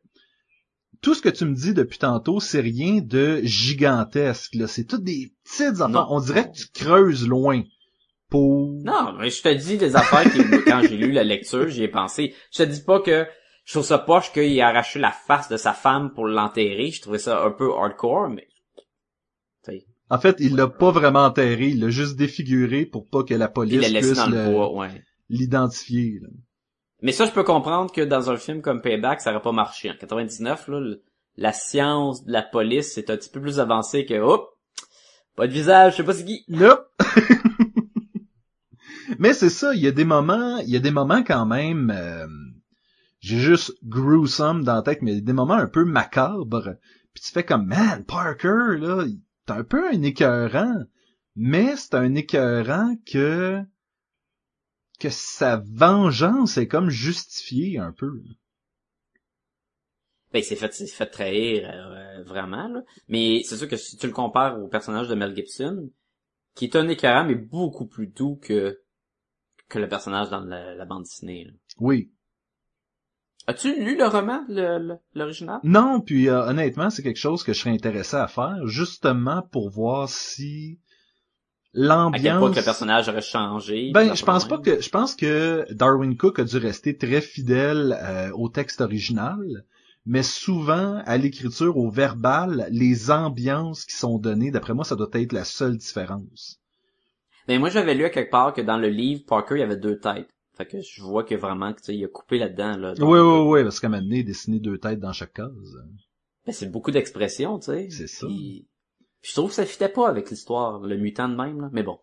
tout 1.00 1.14
ce 1.14 1.22
que 1.22 1.28
tu 1.30 1.46
me 1.46 1.54
dis 1.54 1.72
depuis 1.72 1.98
tantôt, 1.98 2.40
c'est 2.40 2.60
rien 2.60 3.00
de 3.00 3.40
gigantesque. 3.42 4.54
là. 4.54 4.66
C'est 4.66 4.84
toutes 4.84 5.04
des 5.04 5.32
petites 5.44 5.80
affaires. 5.80 5.88
Non. 5.88 6.06
On 6.10 6.20
dirait 6.20 6.50
que 6.50 6.56
tu 6.56 6.66
creuses 6.74 7.26
loin 7.26 7.62
pour... 8.34 8.82
Non, 8.82 9.12
mais 9.16 9.30
je 9.30 9.42
te 9.42 9.48
dis 9.48 9.76
des 9.76 9.94
affaires 9.94 10.24
que 10.24 10.64
quand 10.68 10.82
j'ai 10.82 10.96
lu 10.96 11.12
la 11.12 11.22
lecture, 11.22 11.68
j'y 11.68 11.84
ai 11.84 11.88
pensé. 11.88 12.34
Je 12.50 12.64
te 12.64 12.68
dis 12.68 12.82
pas 12.82 12.98
que 12.98 13.26
je 13.64 13.72
trouve 13.72 13.84
ça 13.84 13.98
poche 13.98 14.32
qu'il 14.32 14.58
ait 14.58 14.60
arraché 14.60 14.98
la 14.98 15.12
face 15.12 15.48
de 15.48 15.56
sa 15.56 15.72
femme 15.72 16.12
pour 16.12 16.26
l'enterrer. 16.26 16.90
Je 16.90 17.00
trouvais 17.00 17.20
ça 17.20 17.44
un 17.44 17.52
peu 17.52 17.70
hardcore, 17.72 18.30
mais 18.30 18.48
En 20.10 20.18
fait, 20.18 20.36
il 20.40 20.56
l'a 20.56 20.66
pas 20.66 20.90
vraiment 20.90 21.24
enterré, 21.24 21.68
il 21.68 21.80
l'a 21.80 21.90
juste 21.90 22.16
défiguré 22.16 22.86
pour 22.86 23.08
pas 23.08 23.22
que 23.22 23.34
la 23.34 23.46
police 23.46 23.86
il 23.88 23.98
puisse 24.00 24.26
le 24.26 24.48
ouais. 24.48 25.04
l'identifier. 25.28 26.20
Mais 27.02 27.12
ça, 27.12 27.26
je 27.26 27.30
peux 27.30 27.44
comprendre 27.44 27.92
que 27.92 28.00
dans 28.00 28.32
un 28.32 28.36
film 28.36 28.62
comme 28.62 28.82
Payback, 28.82 29.20
ça 29.20 29.30
aurait 29.30 29.42
pas 29.42 29.52
marché. 29.52 29.92
En 29.92 29.94
99, 29.94 30.66
là, 30.68 30.96
la 31.36 31.52
science 31.52 32.24
de 32.24 32.32
la 32.32 32.42
police 32.42 32.98
est 32.98 33.10
un 33.10 33.16
petit 33.16 33.30
peu 33.30 33.40
plus 33.40 33.60
avancée 33.60 34.04
que, 34.04 34.14
hop, 34.14 34.50
pas 35.36 35.46
de 35.46 35.52
visage, 35.52 35.92
je 35.92 35.96
sais 35.98 36.04
pas 36.04 36.14
c'est 36.14 36.24
qui. 36.24 36.44
Là. 36.48 36.80
Mais 39.18 39.34
c'est 39.34 39.50
ça, 39.50 39.74
il 39.74 39.80
y 39.80 39.86
a 39.86 39.92
des 39.92 40.04
moments, 40.04 40.58
il 40.58 40.70
y 40.70 40.76
a 40.76 40.80
des 40.80 40.90
moments 40.90 41.22
quand 41.22 41.46
même, 41.46 41.90
euh, 41.94 42.26
j'ai 43.20 43.38
juste 43.38 43.72
gruesome 43.82 44.64
dans 44.64 44.76
la 44.76 44.82
tête, 44.82 45.02
mais 45.02 45.12
il 45.12 45.14
y 45.16 45.18
a 45.18 45.24
des 45.24 45.32
moments 45.32 45.54
un 45.54 45.66
peu 45.66 45.84
macabres. 45.84 46.74
Puis 47.14 47.22
tu 47.22 47.30
fais 47.30 47.44
comme, 47.44 47.66
man, 47.66 48.04
Parker, 48.04 48.76
là, 48.78 49.04
t'es 49.46 49.52
un 49.52 49.64
peu 49.64 49.88
un 49.88 50.02
écœurant. 50.02 50.84
Mais 51.36 51.76
c'est 51.76 51.94
un 51.94 52.14
écœurant 52.14 52.96
que, 53.10 53.60
que 55.00 55.08
sa 55.10 55.56
vengeance 55.56 56.58
est 56.58 56.68
comme 56.68 56.90
justifiée 56.90 57.78
un 57.78 57.92
peu. 57.92 58.22
Ben, 60.32 60.40
il 60.40 60.44
s'est 60.44 60.56
fait, 60.56 60.72
fait 60.72 61.06
trahir, 61.06 61.70
euh, 61.70 62.22
vraiment, 62.24 62.68
là. 62.68 62.82
Mais 63.08 63.42
c'est 63.44 63.56
sûr 63.56 63.68
que 63.68 63.76
si 63.76 63.96
tu 63.96 64.06
le 64.06 64.12
compares 64.12 64.60
au 64.60 64.68
personnage 64.68 65.08
de 65.08 65.14
Mel 65.14 65.34
Gibson, 65.34 65.90
qui 66.54 66.66
est 66.66 66.76
un 66.76 66.88
écœurant, 66.88 67.24
mais 67.24 67.36
beaucoup 67.36 67.86
plus 67.86 68.08
doux 68.08 68.36
que, 68.36 68.80
que 69.68 69.78
le 69.78 69.88
personnage 69.88 70.30
dans 70.30 70.40
la, 70.40 70.74
la 70.74 70.84
bande 70.84 71.02
dessinée, 71.04 71.44
là. 71.44 71.52
Oui. 71.78 72.10
As-tu 73.46 73.74
lu 73.84 73.98
le 73.98 74.06
roman, 74.06 74.40
l'original? 75.14 75.60
Non, 75.64 76.00
puis 76.00 76.30
euh, 76.30 76.46
honnêtement, 76.46 76.88
c'est 76.88 77.02
quelque 77.02 77.18
chose 77.18 77.42
que 77.42 77.52
je 77.52 77.60
serais 77.60 77.74
intéressé 77.74 78.16
à 78.16 78.26
faire, 78.26 78.66
justement 78.66 79.42
pour 79.42 79.68
voir 79.68 80.08
si 80.08 80.78
À 81.74 81.78
quel 81.78 81.88
point 81.88 81.96
l'ambiance... 81.96 82.50
que 82.52 82.58
le 82.60 82.64
personnage 82.64 83.08
aurait 83.10 83.20
changé. 83.20 83.90
Ben, 83.92 84.14
je 84.14 84.24
pense 84.24 84.48
pas 84.48 84.56
que 84.56 84.80
je 84.80 84.88
pense 84.88 85.14
que 85.14 85.66
Darwin 85.74 86.16
Cook 86.16 86.38
a 86.38 86.44
dû 86.44 86.56
rester 86.56 86.96
très 86.96 87.20
fidèle 87.20 87.98
euh, 88.00 88.30
au 88.32 88.48
texte 88.48 88.80
original, 88.80 89.66
mais 90.06 90.22
souvent 90.22 91.02
à 91.04 91.18
l'écriture, 91.18 91.76
au 91.76 91.90
verbal, 91.90 92.66
les 92.70 93.10
ambiances 93.10 93.84
qui 93.84 93.96
sont 93.96 94.18
données, 94.18 94.52
d'après 94.52 94.72
moi, 94.72 94.84
ça 94.86 94.96
doit 94.96 95.10
être 95.12 95.32
la 95.32 95.44
seule 95.44 95.76
différence. 95.76 96.62
Mais 97.48 97.58
moi, 97.58 97.68
j'avais 97.70 97.94
lu 97.94 98.04
à 98.04 98.10
quelque 98.10 98.30
part 98.30 98.52
que 98.54 98.60
dans 98.62 98.76
le 98.78 98.88
livre, 98.88 99.22
Parker, 99.26 99.56
il 99.56 99.60
y 99.60 99.62
avait 99.62 99.76
deux 99.76 99.98
têtes. 99.98 100.28
Fait 100.56 100.66
que 100.66 100.80
je 100.80 101.02
vois 101.02 101.24
que 101.24 101.34
vraiment, 101.34 101.72
tu 101.72 101.82
sais, 101.82 101.96
il 101.96 102.04
a 102.04 102.08
coupé 102.08 102.38
là-dedans, 102.38 102.76
là. 102.76 102.94
Oui, 103.00 103.18
oui, 103.18 103.38
oui, 103.48 103.62
parce 103.64 103.80
qu'à 103.80 103.88
un 103.88 103.90
moment 103.90 104.02
donné, 104.02 104.22
dessiner 104.22 104.60
deux 104.60 104.78
têtes 104.78 105.00
dans 105.00 105.12
chaque 105.12 105.32
case. 105.34 105.50
Ben, 106.46 106.52
c'est 106.52 106.70
beaucoup 106.70 106.90
d'expressions, 106.92 107.58
tu 107.58 107.66
sais. 107.66 107.88
C'est 107.90 108.06
ça. 108.06 108.26
Puis- 108.26 108.68
puis 109.20 109.30
je 109.30 109.36
trouve 109.36 109.48
que 109.50 109.56
ça 109.56 109.66
fitait 109.66 109.88
pas 109.88 110.08
avec 110.08 110.30
l'histoire, 110.30 110.80
le 110.80 110.96
mutant 110.96 111.28
de 111.28 111.34
même, 111.34 111.60
là. 111.60 111.68
Mais 111.72 111.82
bon. 111.82 111.98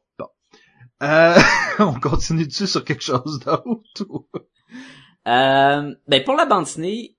Euh, 1.03 1.33
on 1.79 1.99
continue 1.99 2.45
dessus 2.45 2.67
sur 2.67 2.83
quelque 2.83 3.01
chose 3.03 3.39
d'autre. 3.39 4.05
ou- 4.09 4.27
Euh, 5.27 5.95
ben 6.07 6.23
pour 6.23 6.35
la 6.35 6.45
bande 6.45 6.65
dessinée, 6.65 7.15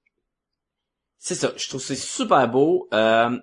c'est 1.19 1.35
ça. 1.35 1.53
Je 1.57 1.69
trouve 1.69 1.81
que 1.81 1.87
c'est 1.87 1.97
super 1.97 2.49
beau. 2.49 2.89
Euh, 2.93 3.37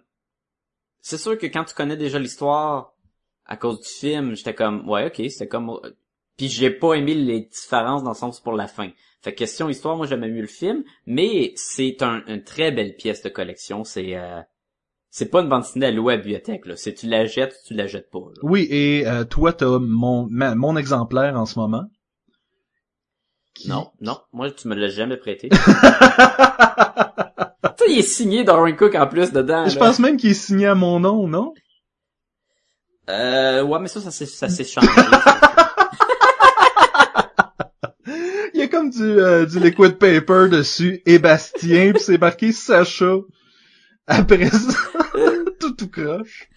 c'est 1.02 1.18
sûr 1.18 1.38
que 1.38 1.46
quand 1.48 1.64
tu 1.66 1.74
connais 1.74 1.98
déjà 1.98 2.20
l'histoire 2.20 2.94
à 3.50 3.58
cause 3.58 3.82
du 3.82 3.88
film, 3.90 4.36
j'étais 4.36 4.54
comme 4.54 4.88
ouais 4.88 5.08
ok 5.08 5.16
c'était 5.30 5.48
comme 5.50 5.78
puis 6.38 6.48
j'ai 6.48 6.70
pas 6.70 6.94
aimé 6.94 7.14
les 7.16 7.42
différences 7.42 8.04
dans 8.04 8.12
le 8.12 8.16
sens 8.16 8.40
pour 8.40 8.54
la 8.54 8.68
fin. 8.68 8.90
Fait 9.22 9.34
que 9.34 9.40
question 9.40 9.68
histoire, 9.68 9.98
moi 9.98 10.08
j'aimais 10.08 10.30
mieux 10.30 10.40
le 10.40 10.48
film, 10.48 10.86
mais 11.06 11.52
c'est 11.58 12.02
un, 12.02 12.24
une 12.28 12.42
très 12.46 12.72
belle 12.72 12.96
pièce 12.96 13.22
de 13.24 13.28
collection. 13.30 13.84
C'est 13.84 14.16
euh, 14.16 14.40
c'est 15.10 15.30
pas 15.30 15.42
une 15.42 15.50
bande 15.50 15.64
dessinée 15.64 15.88
à 15.88 15.92
louer 15.92 16.14
à 16.14 16.16
la 16.16 16.22
bibliothèque 16.22 16.66
là. 16.66 16.78
C'est 16.78 16.94
tu 16.94 17.08
la 17.08 17.26
jettes, 17.26 17.54
ou 17.54 17.68
tu 17.68 17.74
la 17.74 17.88
jettes 17.88 18.10
pas. 18.10 18.20
là. 18.20 18.40
Oui, 18.44 18.68
et 18.72 19.06
euh, 19.08 19.26
toi, 19.26 19.52
t'as 19.52 19.80
mon, 19.80 20.28
ma- 20.30 20.56
mon 20.56 20.78
exemplaire 20.78 21.36
en 21.36 21.46
ce 21.46 21.60
moment. 21.60 21.84
Qui- 23.56 23.68
Non, 23.68 23.90
non, 24.00 24.20
moi 24.32 24.50
tu 24.52 24.70
me 24.70 24.76
l'as 24.76 24.88
jamais 24.88 25.18
prêté. 25.18 25.50
Toi, 27.78 27.88
il 27.90 28.00
est 28.00 28.04
signé 28.04 28.44
Darwin 28.44 28.76
Cook 28.76 28.96
en 28.96 29.08
plus 29.08 29.32
dedans. 29.32 29.68
Je 29.68 29.76
là. 29.78 29.86
pense 29.86 30.00
même 30.00 30.18
qu'il 30.18 30.32
est 30.32 30.34
signé 30.34 30.68
à 30.68 30.76
mon 30.76 31.00
nom, 31.00 31.28
non? 31.28 31.54
Euh, 33.10 33.64
ouais, 33.64 33.80
mais 33.80 33.88
ça, 33.88 34.02
ça 34.02 34.12
s'est, 34.12 34.26
ça 34.26 34.50
s'est 34.50 34.64
changé. 34.66 34.88
Il 38.54 38.60
y 38.60 38.64
a 38.64 38.68
comme 38.68 38.90
du, 38.90 39.04
euh, 39.04 39.46
du 39.46 39.60
liquid 39.60 39.98
paper 39.98 40.48
dessus, 40.50 41.02
et 41.06 41.20
Bastien, 41.20 41.92
puis 41.94 42.02
c'est 42.02 42.18
marqué 42.20 42.52
Sacha. 42.52 43.16
Après 44.08 44.50
ça, 44.50 44.74
tout 45.60 45.72
tout 45.72 45.90
croche. 45.90 46.50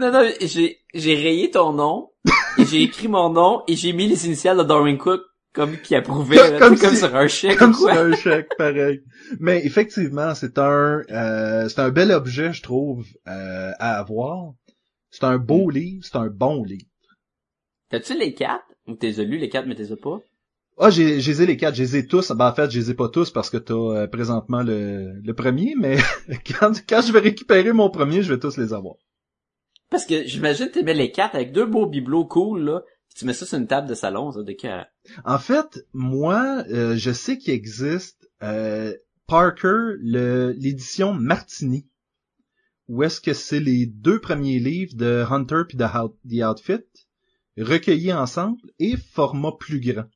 non, 0.00 0.10
non, 0.10 0.28
j'ai, 0.40 0.78
j'ai 0.94 1.14
rayé 1.14 1.50
ton 1.50 1.72
nom, 1.72 2.10
et 2.58 2.64
j'ai 2.64 2.82
écrit 2.82 3.08
mon 3.08 3.30
nom, 3.30 3.62
et 3.68 3.76
j'ai 3.76 3.92
mis 3.92 4.08
les 4.08 4.26
initiales 4.26 4.58
de 4.58 4.62
Darwin 4.62 4.98
Cook 4.98 5.20
comme 5.54 5.76
qui 5.76 5.94
approuvait, 5.94 6.36
là, 6.36 6.58
Comme 6.58 6.76
comme 6.76 6.96
sur 6.96 7.14
un 7.14 7.28
chèque 7.28 7.56
Comme 7.58 7.74
sur 7.74 7.88
un 7.88 8.14
chèque, 8.16 8.48
pareil. 8.58 9.02
Mais 9.38 9.64
effectivement, 9.64 10.34
c'est 10.34 10.58
un, 10.58 11.02
euh, 11.10 11.68
c'est 11.68 11.78
un 11.78 11.90
bel 11.90 12.10
objet, 12.10 12.52
je 12.52 12.62
trouve, 12.62 13.06
euh, 13.28 13.70
à 13.78 13.98
avoir. 13.98 14.52
C'est 15.14 15.22
un 15.22 15.38
beau 15.38 15.70
livre, 15.70 16.04
c'est 16.04 16.16
un 16.16 16.26
bon 16.26 16.64
livre. 16.64 16.90
T'as-tu 17.88 18.18
les 18.18 18.34
quatre? 18.34 18.64
Ou 18.88 18.96
t'es 18.96 19.12
lu 19.12 19.38
les 19.38 19.48
quatre, 19.48 19.66
mais 19.66 19.76
t'es 19.76 19.94
pas? 19.94 20.18
Ah, 20.76 20.90
j'ai, 20.90 21.20
j'ai 21.20 21.46
les 21.46 21.56
quatre, 21.56 21.76
j'ai 21.76 22.04
tous. 22.04 22.32
Ben, 22.32 22.48
en 22.48 22.52
fait, 22.52 22.68
je 22.68 22.80
les 22.80 22.90
ai 22.90 22.94
pas 22.94 23.08
tous 23.08 23.30
parce 23.30 23.48
que 23.48 23.56
t'as 23.56 23.74
euh, 23.74 24.06
présentement 24.08 24.64
le, 24.64 25.20
le 25.22 25.34
premier, 25.34 25.76
mais 25.78 25.98
quand, 26.58 26.72
quand 26.88 27.00
je 27.00 27.12
vais 27.12 27.20
récupérer 27.20 27.72
mon 27.72 27.90
premier, 27.90 28.22
je 28.22 28.32
vais 28.34 28.40
tous 28.40 28.56
les 28.56 28.72
avoir. 28.72 28.96
Parce 29.88 30.04
que 30.04 30.26
j'imagine 30.26 30.66
que 30.66 30.72
t'aimais 30.72 30.94
les 30.94 31.12
quatre 31.12 31.36
avec 31.36 31.52
deux 31.52 31.66
beaux 31.66 31.86
bibelots 31.86 32.24
cool, 32.24 32.64
là. 32.64 32.82
Puis 33.08 33.20
tu 33.20 33.24
mets 33.24 33.34
ça 33.34 33.46
sur 33.46 33.56
une 33.56 33.68
table 33.68 33.88
de 33.88 33.94
salon, 33.94 34.32
ça, 34.32 34.42
de 34.42 34.52
cœur. 34.52 34.86
En 35.24 35.38
fait, 35.38 35.86
moi, 35.92 36.64
euh, 36.72 36.96
je 36.96 37.12
sais 37.12 37.38
qu'il 37.38 37.54
existe 37.54 38.28
euh, 38.42 38.92
Parker, 39.28 39.94
le, 40.00 40.50
l'édition 40.58 41.14
Martini, 41.14 41.86
où 42.88 43.02
est-ce 43.02 43.20
que 43.20 43.32
c'est 43.32 43.60
les 43.60 43.86
deux 43.86 44.20
premiers 44.20 44.58
livres 44.58 44.94
de 44.94 45.24
Hunter 45.30 45.62
puis 45.68 45.76
de 45.76 45.84
The 45.84 46.44
Outfit, 46.44 46.84
recueillis 47.58 48.12
ensemble 48.12 48.60
et 48.78 48.96
format 48.96 49.52
plus 49.58 49.80
grand. 49.80 50.06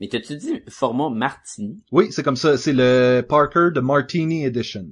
Mais 0.00 0.08
t'as-tu 0.08 0.36
dit 0.36 0.62
format 0.68 1.08
Martini? 1.08 1.82
Oui, 1.92 2.10
c'est 2.10 2.22
comme 2.22 2.36
ça, 2.36 2.58
c'est 2.58 2.72
le 2.72 3.24
Parker 3.28 3.68
de 3.72 3.80
Martini 3.80 4.44
Edition. 4.44 4.86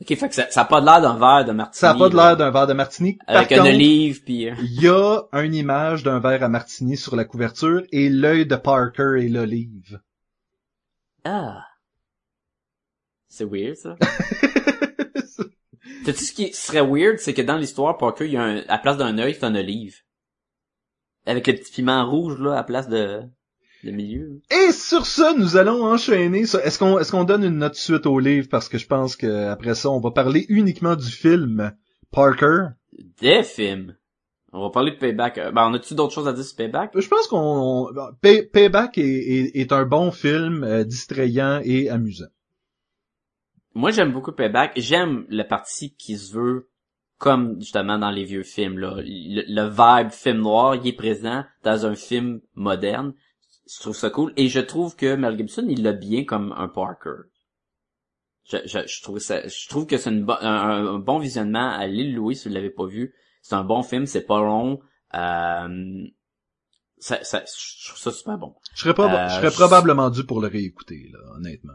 Ok, 0.00 0.14
fait 0.16 0.28
que 0.28 0.34
ça, 0.34 0.50
ça 0.50 0.62
a 0.62 0.64
pas 0.64 0.80
de 0.80 0.86
l'air 0.86 1.00
d'un 1.02 1.18
verre 1.18 1.44
de 1.44 1.52
Martini. 1.52 1.78
Ça 1.78 1.90
a 1.90 1.94
pas 1.94 2.08
de 2.08 2.16
l'air 2.16 2.36
d'un 2.36 2.50
verre 2.50 2.66
de 2.66 2.72
Martini. 2.72 3.18
Par 3.26 3.36
Avec 3.36 3.52
un 3.52 3.58
contre, 3.58 3.70
olive, 3.70 4.24
puis... 4.24 4.48
euh, 4.48 4.54
il 4.62 4.80
y 4.82 4.88
a 4.88 5.22
une 5.32 5.54
image 5.54 6.02
d'un 6.02 6.20
verre 6.20 6.42
à 6.42 6.48
Martini 6.48 6.96
sur 6.96 7.16
la 7.16 7.24
couverture 7.24 7.82
et 7.92 8.08
l'œil 8.08 8.46
de 8.46 8.56
Parker 8.56 9.16
et 9.18 9.28
l'olive. 9.28 10.00
Ah. 11.24 11.64
C'est 13.28 13.44
weird, 13.44 13.76
ça. 13.76 13.96
T'as-tu 16.04 16.24
ce 16.24 16.32
qui 16.32 16.52
serait 16.52 16.84
weird, 16.86 17.18
c'est 17.18 17.34
que 17.34 17.42
dans 17.42 17.56
l'histoire, 17.58 17.96
Parker, 17.98 18.24
il 18.26 18.32
y 18.32 18.36
a 18.36 18.42
un, 18.42 18.56
à 18.58 18.64
la 18.66 18.78
place 18.78 18.96
d'un 18.96 19.18
œil, 19.18 19.34
c'est 19.34 19.44
un 19.44 19.54
olive. 19.54 19.96
Avec 21.26 21.46
le 21.46 21.54
petit 21.54 21.72
piment 21.72 22.08
rouge, 22.08 22.38
là, 22.40 22.52
à 22.52 22.56
la 22.56 22.62
place 22.64 22.88
de, 22.88 23.20
de 23.84 23.90
milieu. 23.90 24.40
Et 24.50 24.72
sur 24.72 25.04
ça, 25.06 25.34
nous 25.36 25.56
allons 25.56 25.84
enchaîner. 25.84 26.46
ça. 26.46 26.62
Est-ce 26.64 26.78
qu'on 26.78 26.98
est-ce 26.98 27.10
qu'on 27.12 27.24
donne 27.24 27.44
une 27.44 27.58
note 27.58 27.74
suite 27.74 28.06
au 28.06 28.18
livre? 28.18 28.48
Parce 28.50 28.68
que 28.68 28.78
je 28.78 28.86
pense 28.86 29.16
que 29.16 29.46
après 29.48 29.74
ça, 29.74 29.90
on 29.90 30.00
va 30.00 30.10
parler 30.10 30.46
uniquement 30.48 30.96
du 30.96 31.10
film 31.10 31.72
Parker. 32.10 32.68
Des 33.20 33.42
films. 33.42 33.94
On 34.52 34.62
va 34.62 34.70
parler 34.70 34.92
de 34.92 34.96
Payback. 34.96 35.38
Euh, 35.38 35.52
Ben, 35.52 35.68
on 35.70 35.74
a-tu 35.74 35.94
d'autres 35.94 36.12
choses 36.14 36.26
à 36.26 36.32
dire 36.32 36.42
sur 36.44 36.56
Payback? 36.56 36.90
Je 36.98 37.06
pense 37.08 37.28
qu'on 37.28 37.86
on- 37.88 38.12
Pay- 38.20 38.42
Payback 38.50 38.98
est, 38.98 39.02
est- 39.04 39.56
est 39.60 39.72
un 39.72 39.84
bon 39.84 40.10
film 40.10 40.64
euh, 40.64 40.82
distrayant 40.82 41.60
et 41.62 41.88
amusant. 41.90 42.26
Moi, 43.74 43.90
j'aime 43.92 44.12
beaucoup 44.12 44.32
Payback. 44.32 44.72
J'aime 44.76 45.26
le 45.28 45.42
parti 45.44 45.94
qui 45.94 46.16
se 46.18 46.32
veut 46.34 46.68
comme, 47.18 47.60
justement, 47.60 47.98
dans 47.98 48.10
les 48.10 48.24
vieux 48.24 48.42
films, 48.42 48.78
là. 48.78 48.94
Le, 48.98 49.42
le 49.46 49.68
vibe 49.68 50.10
film 50.10 50.38
noir, 50.38 50.74
il 50.76 50.86
est 50.86 50.92
présent 50.92 51.44
dans 51.62 51.86
un 51.86 51.94
film 51.94 52.40
moderne. 52.54 53.12
Je 53.72 53.78
trouve 53.80 53.94
ça 53.96 54.10
cool. 54.10 54.32
Et 54.36 54.48
je 54.48 54.60
trouve 54.60 54.96
que 54.96 55.14
Mel 55.14 55.36
Gibson, 55.36 55.66
il 55.68 55.82
l'a 55.82 55.92
bien 55.92 56.24
comme 56.24 56.52
un 56.56 56.66
Parker. 56.68 57.28
Je, 58.50 58.56
je, 58.64 58.78
je 58.86 59.02
trouve 59.02 59.18
ça, 59.20 59.46
je 59.46 59.68
trouve 59.68 59.86
que 59.86 59.96
c'est 59.96 60.10
bo- 60.10 60.32
un, 60.40 60.94
un 60.94 60.98
bon 60.98 61.18
visionnement. 61.18 61.70
Allez 61.70 62.04
le 62.04 62.16
louer 62.16 62.34
si 62.34 62.48
vous 62.48 62.54
l'avez 62.54 62.70
pas 62.70 62.86
vu. 62.86 63.14
C'est 63.42 63.54
un 63.54 63.62
bon 63.64 63.82
film, 63.84 64.06
c'est 64.06 64.26
pas 64.26 64.40
long. 64.40 64.80
Euh, 65.14 66.04
ça, 66.98 67.22
ça, 67.22 67.44
je 67.44 67.86
trouve 67.88 67.98
ça 68.00 68.10
super 68.10 68.38
bon. 68.38 68.54
Je 68.74 68.80
serais, 68.82 68.94
pas, 68.94 69.26
Euh, 69.26 69.28
je 69.28 69.34
serais 69.36 69.50
je- 69.50 69.54
probablement 69.56 70.10
dû 70.10 70.24
pour 70.24 70.40
le 70.40 70.48
réécouter, 70.48 71.10
là, 71.12 71.18
honnêtement. 71.36 71.72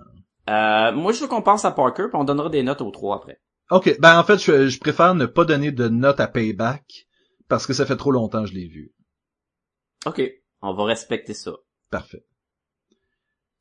Euh, 0.50 0.92
moi, 0.92 1.12
je 1.12 1.22
veux 1.22 1.28
qu'on 1.28 1.42
pense 1.42 1.66
à 1.66 1.72
Parker, 1.72 2.08
puis 2.10 2.20
on 2.20 2.24
donnera 2.24 2.50
des 2.50 2.64
notes 2.64 2.82
aux 2.82 2.92
trois 2.92 3.18
après. 3.18 3.40
Ok, 3.72 3.98
ben 4.00 4.20
en 4.20 4.24
fait, 4.24 4.38
je, 4.38 4.68
je 4.68 4.80
préfère 4.80 5.16
ne 5.16 5.26
pas 5.26 5.44
donner 5.46 5.72
de 5.72 5.88
note 5.88 6.20
à 6.20 6.28
Payback 6.28 7.08
parce 7.48 7.66
que 7.66 7.74
ça 7.74 7.86
fait 7.86 7.98
trop 7.98 8.12
longtemps 8.12 8.44
que 8.44 8.50
je 8.50 8.54
l'ai 8.54 8.68
vu. 8.68 8.94
OK. 10.06 10.22
On 10.62 10.74
va 10.74 10.84
respecter 10.86 11.34
ça. 11.34 11.52
Parfait. 11.90 12.24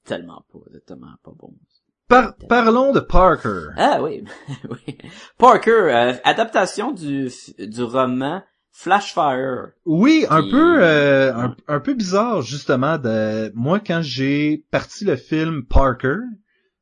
Tellement 0.04 0.44
pas, 0.52 0.58
tellement 0.86 1.14
pas 1.22 1.32
bon. 1.34 1.54
Par- 2.08 2.34
parlons 2.48 2.92
de 2.92 3.00
Parker. 3.00 3.68
Ah 3.78 4.02
oui, 4.02 4.24
oui. 4.70 4.98
Parker, 5.38 5.70
euh, 5.70 6.12
adaptation 6.24 6.92
du, 6.92 7.30
du 7.58 7.82
roman 7.82 8.42
Flashfire. 8.70 9.68
Oui, 9.86 10.26
un 10.28 10.42
peu, 10.42 10.82
euh, 10.82 11.32
un, 11.34 11.56
un 11.68 11.80
peu 11.80 11.94
bizarre 11.94 12.42
justement. 12.42 12.98
De 12.98 13.50
moi, 13.54 13.80
quand 13.80 14.02
j'ai 14.02 14.66
parti 14.70 15.04
le 15.06 15.16
film 15.16 15.64
Parker, 15.64 16.16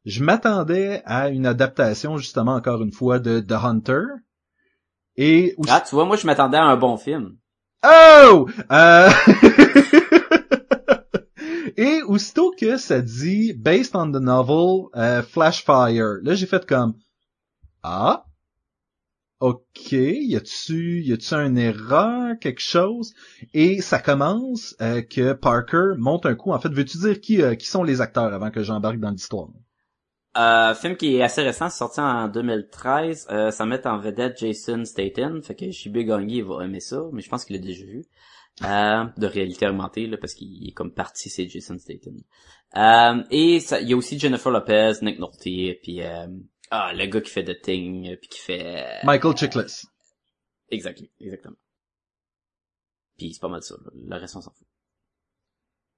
je 0.04 0.24
m'attendais 0.24 1.02
à 1.04 1.28
une 1.28 1.46
adaptation 1.46 2.16
justement 2.18 2.54
encore 2.54 2.82
une 2.82 2.92
fois 2.92 3.18
de 3.18 3.40
The 3.40 3.52
Hunter. 3.52 4.02
Et 5.16 5.54
aussi- 5.58 5.70
Ah, 5.72 5.82
tu 5.86 5.94
vois, 5.94 6.06
moi, 6.06 6.16
je 6.16 6.26
m'attendais 6.26 6.56
à 6.56 6.64
un 6.64 6.76
bon 6.76 6.96
film. 6.96 7.36
oh, 7.84 8.48
Euh, 8.70 9.10
et 11.76 12.02
aussitôt 12.02 12.52
que 12.58 12.76
ça 12.76 13.00
dit 13.00 13.52
based 13.54 13.94
on 13.96 14.10
the 14.12 14.20
novel 14.20 14.88
euh, 14.96 15.22
Flashfire, 15.22 16.18
là 16.22 16.34
j'ai 16.34 16.46
fait 16.46 16.64
comme 16.66 16.94
ah? 17.82 18.24
Ok, 19.40 19.90
y 19.90 20.36
a-tu, 20.36 21.02
y 21.02 21.12
a-tu 21.12 21.34
une 21.34 21.58
erreur, 21.58 22.36
quelque 22.40 22.60
chose? 22.62 23.12
Et 23.52 23.82
ça 23.82 23.98
commence 23.98 24.76
euh, 24.80 25.02
que 25.02 25.32
Parker 25.32 25.94
monte 25.98 26.26
un 26.26 26.36
coup. 26.36 26.52
En 26.52 26.60
fait, 26.60 26.68
veux-tu 26.68 26.98
dire 26.98 27.20
qui, 27.20 27.42
euh, 27.42 27.56
qui 27.56 27.66
sont 27.66 27.82
les 27.82 28.00
acteurs 28.00 28.32
avant 28.32 28.52
que 28.52 28.62
j'embarque 28.62 29.00
dans 29.00 29.10
l'histoire? 29.10 29.48
Euh, 30.36 30.74
film 30.74 30.96
qui 30.96 31.16
est 31.16 31.22
assez 31.22 31.42
récent, 31.42 31.68
sorti 31.68 32.00
en 32.00 32.26
2013. 32.28 33.26
Euh, 33.30 33.50
ça 33.50 33.66
met 33.66 33.86
en 33.86 33.98
vedette 33.98 34.38
Jason 34.38 34.84
Statham. 34.84 35.42
Fait 35.42 35.54
que 35.54 35.70
Shibé 35.70 36.04
Gagné 36.04 36.36
il 36.36 36.44
va 36.44 36.64
aimer 36.64 36.80
ça, 36.80 37.02
mais 37.12 37.20
je 37.20 37.28
pense 37.28 37.44
qu'il 37.44 37.56
l'a 37.56 37.62
déjà 37.62 37.84
vu. 37.84 38.04
Euh, 38.64 39.04
de 39.16 39.26
réalité 39.26 39.66
augmentée, 39.66 40.06
là, 40.06 40.16
parce 40.18 40.34
qu'il 40.34 40.66
est 40.68 40.72
comme 40.72 40.92
parti, 40.92 41.28
c'est 41.30 41.48
Jason 41.48 41.78
Statham. 41.78 42.14
Euh, 42.76 43.22
et 43.30 43.60
ça- 43.60 43.80
il 43.80 43.88
y 43.88 43.92
a 43.92 43.96
aussi 43.96 44.18
Jennifer 44.18 44.50
Lopez, 44.50 44.92
Nick 45.02 45.18
Nolte, 45.18 45.38
puis 45.82 46.00
euh, 46.02 46.26
ah, 46.70 46.92
le 46.94 47.06
gars 47.06 47.20
qui 47.20 47.30
fait 47.30 47.44
The 47.44 47.60
Thing, 47.60 48.16
puis 48.16 48.28
qui 48.28 48.38
fait... 48.40 48.84
euh, 48.84 48.98
Michael 49.04 49.36
Chiklis. 49.36 49.82
Exactement, 50.70 51.08
exactement. 51.20 51.56
Puis 53.18 53.34
c'est 53.34 53.40
pas 53.40 53.48
mal 53.48 53.62
ça, 53.62 53.74
là. 53.84 53.90
le 53.94 54.16
reste 54.16 54.36
on 54.36 54.40
s'en 54.40 54.52
fout. 54.52 54.66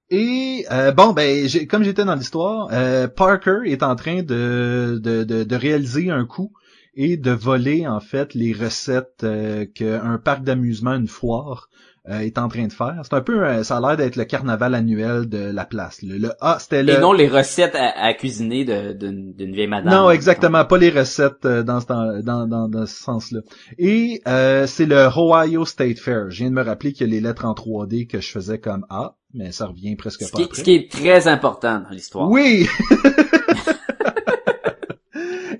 Et 0.09 0.65
euh, 0.71 0.91
bon, 0.91 1.13
ben, 1.13 1.47
comme 1.69 1.83
j'étais 1.83 2.05
dans 2.05 2.15
l'histoire, 2.15 2.69
euh, 2.71 3.07
Parker 3.07 3.61
est 3.65 3.81
en 3.81 3.95
train 3.95 4.21
de, 4.21 4.99
de, 5.01 5.23
de 5.23 5.55
réaliser 5.55 6.11
un 6.11 6.25
coup 6.25 6.53
et 6.95 7.17
de 7.17 7.31
voler 7.31 7.87
en 7.87 7.99
fait 7.99 8.33
les 8.33 8.53
recettes 8.53 9.23
euh, 9.23 9.65
qu'un 9.65 10.17
parc 10.23 10.43
d'amusement, 10.43 10.93
une 10.93 11.07
foire, 11.07 11.69
euh, 12.07 12.19
est 12.19 12.37
en 12.37 12.47
train 12.49 12.67
de 12.67 12.71
faire. 12.71 12.99
C'est 13.03 13.15
un 13.15 13.21
peu, 13.21 13.43
euh, 13.43 13.63
ça 13.63 13.77
a 13.77 13.81
l'air 13.81 13.97
d'être 13.97 14.15
le 14.15 14.25
carnaval 14.25 14.75
annuel 14.75 15.27
de 15.27 15.39
la 15.51 15.65
place. 15.65 16.03
Le, 16.03 16.17
le- 16.19 16.33
ah, 16.39 16.57
c'était 16.59 16.83
le. 16.83 16.93
Et 16.93 16.97
non 16.99 17.13
les 17.13 17.27
recettes 17.27 17.73
à, 17.73 17.99
à 17.99 18.13
cuisiner 18.13 18.63
de- 18.63 18.93
d'une 18.93 19.53
vieille 19.55 19.65
madame. 19.67 19.91
Non, 19.91 20.11
exactement, 20.11 20.63
pas 20.65 20.77
les 20.77 20.91
recettes 20.91 21.45
euh, 21.45 21.63
dans 21.63 21.81
ce, 21.81 21.87
temps- 21.87 22.19
dans, 22.21 22.45
dans, 22.45 22.69
dans 22.69 22.85
ce 22.85 22.95
sens-là. 23.03 23.39
Et 23.79 24.21
euh, 24.27 24.67
c'est 24.67 24.85
le 24.85 25.09
Ohio 25.17 25.65
State 25.65 25.97
Fair. 25.97 26.29
Je 26.29 26.37
viens 26.43 26.49
de 26.51 26.55
me 26.55 26.61
rappeler 26.63 26.93
qu'il 26.93 27.07
y 27.07 27.09
a 27.09 27.13
les 27.13 27.21
lettres 27.21 27.45
en 27.45 27.53
3D 27.53 28.05
que 28.07 28.21
je 28.21 28.29
faisais 28.29 28.59
comme 28.59 28.85
A, 28.91 29.15
mais 29.33 29.51
ça 29.51 29.65
revient 29.65 29.95
presque 29.95 30.21
Ce 30.25 30.31
pas 30.31 30.37
qui, 30.37 30.43
après. 30.43 30.57
ce 30.59 30.63
qui 30.63 30.75
est 30.75 30.91
très 30.91 31.27
important 31.27 31.79
dans 31.79 31.89
l'histoire. 31.89 32.29
Oui! 32.29 32.67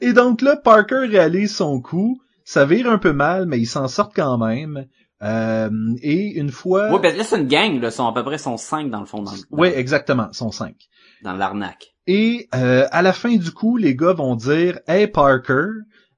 Et 0.05 0.13
donc 0.13 0.41
là, 0.41 0.55
Parker 0.55 1.07
réalise 1.09 1.55
son 1.55 1.81
coup, 1.81 2.21
ça 2.43 2.65
vire 2.65 2.89
un 2.89 2.99
peu 2.99 3.11
mal, 3.11 3.47
mais 3.47 3.59
il 3.59 3.65
s'en 3.65 3.87
sort 3.87 4.11
quand 4.13 4.37
même. 4.37 4.85
Euh, 5.23 5.69
et 6.03 6.37
une 6.39 6.51
fois... 6.51 6.91
Ouais, 6.93 6.99
ben 7.01 7.17
là, 7.17 7.23
c'est 7.23 7.39
une 7.39 7.47
gang, 7.47 7.79
là. 7.81 7.87
Ils 7.87 7.91
sont 7.91 8.05
à 8.05 8.13
peu 8.13 8.23
près 8.23 8.37
sont 8.37 8.57
cinq 8.57 8.91
dans 8.91 8.99
le 8.99 9.07
fond, 9.07 9.23
dans, 9.23 9.31
le- 9.31 9.37
Oui, 9.49 9.69
exactement, 9.69 10.31
sont 10.31 10.51
cinq. 10.51 10.75
dans 11.23 11.33
l'arnaque. 11.33 11.95
Et 12.05 12.47
euh, 12.53 12.85
à 12.91 13.01
la 13.01 13.13
fin 13.13 13.35
du 13.35 13.51
coup, 13.51 13.77
les 13.77 13.95
gars 13.95 14.13
vont 14.13 14.35
dire 14.35 14.77
Hey 14.87 15.07
Parker, 15.07 15.65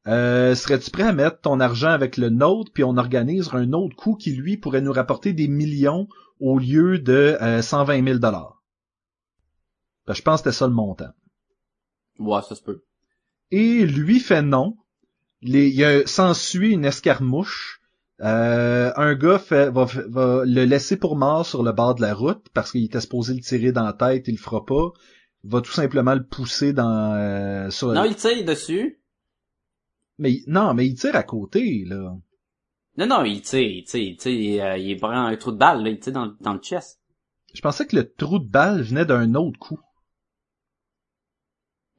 euh, 0.07 0.53
serais-tu 0.53 0.91
prêt 0.91 1.03
à 1.03 1.13
mettre 1.13 1.39
ton 1.39 1.61
argent 1.61 1.91
avec 1.91 2.17
le 2.17 2.29
nôtre, 2.29 2.71
puis 2.73 2.83
on 2.83 2.97
organise 2.97 3.49
un 3.53 3.71
autre 3.71 3.95
coup 3.95 4.15
qui 4.15 4.31
lui 4.31 4.57
pourrait 4.57 4.81
nous 4.81 4.91
rapporter 4.91 5.31
des 5.31 5.47
millions 5.47 6.07
au 6.41 6.59
lieu 6.59 6.99
de 6.99 7.37
euh, 7.41 7.61
120 7.61 8.03
000 8.03 8.19
dollars. 8.19 8.61
Ben, 10.07 10.13
je 10.13 10.21
pense 10.21 10.41
que 10.41 10.49
c'était 10.49 10.57
ça 10.57 10.67
le 10.67 10.73
montant. 10.73 11.11
Ouais, 12.19 12.41
ça 12.41 12.55
se 12.55 12.61
peut. 12.63 12.83
Et 13.51 13.85
lui 13.85 14.19
fait 14.19 14.41
non. 14.41 14.77
Les, 15.41 15.67
il 15.69 15.75
y 15.75 15.83
a- 15.85 16.05
s'ensuit 16.07 16.71
une 16.73 16.85
escarmouche. 16.85 17.81
Euh, 18.21 18.91
un 18.95 19.13
gars 19.13 19.37
fait, 19.37 19.69
va, 19.69 19.85
va 19.85 20.43
le 20.43 20.65
laisser 20.65 20.97
pour 20.97 21.15
mort 21.15 21.45
sur 21.45 21.61
le 21.61 21.71
bord 21.71 21.93
de 21.95 22.01
la 22.01 22.15
route 22.15 22.47
parce 22.53 22.71
qu'il 22.71 22.83
était 22.83 22.99
supposé 22.99 23.35
le 23.35 23.41
tirer 23.41 23.71
dans 23.71 23.83
la 23.83 23.93
tête, 23.93 24.27
il 24.27 24.31
le 24.33 24.37
fera 24.39 24.65
pas. 24.65 24.91
Va 25.43 25.61
tout 25.61 25.71
simplement 25.71 26.15
le 26.15 26.25
pousser 26.25 26.73
dans 26.73 27.13
euh, 27.13 27.69
sur. 27.69 27.93
Non, 27.93 28.05
il 28.05 28.15
tire 28.15 28.43
dessus. 28.43 28.99
Mais 30.17 30.41
non, 30.47 30.73
mais 30.73 30.87
il 30.87 30.95
tire 30.95 31.15
à 31.15 31.21
côté 31.23 31.85
là. 31.85 32.15
Non, 32.97 33.05
non, 33.05 33.23
il 33.23 33.41
tire, 33.43 33.59
il 33.59 33.83
tire, 33.83 34.01
il 34.01 34.17
tire, 34.17 34.65
euh, 34.65 34.77
il 34.79 34.97
prend 34.97 35.11
un 35.11 35.35
trou 35.37 35.51
de 35.51 35.57
balle, 35.57 35.83
là, 35.83 35.89
il 35.91 35.99
tire 35.99 36.13
dans, 36.13 36.33
dans 36.41 36.53
le 36.53 36.59
chest. 36.59 36.99
Je 37.53 37.61
pensais 37.61 37.85
que 37.85 37.95
le 37.95 38.11
trou 38.11 38.39
de 38.39 38.49
balle 38.49 38.81
venait 38.81 39.05
d'un 39.05 39.35
autre 39.35 39.59
coup. 39.59 39.79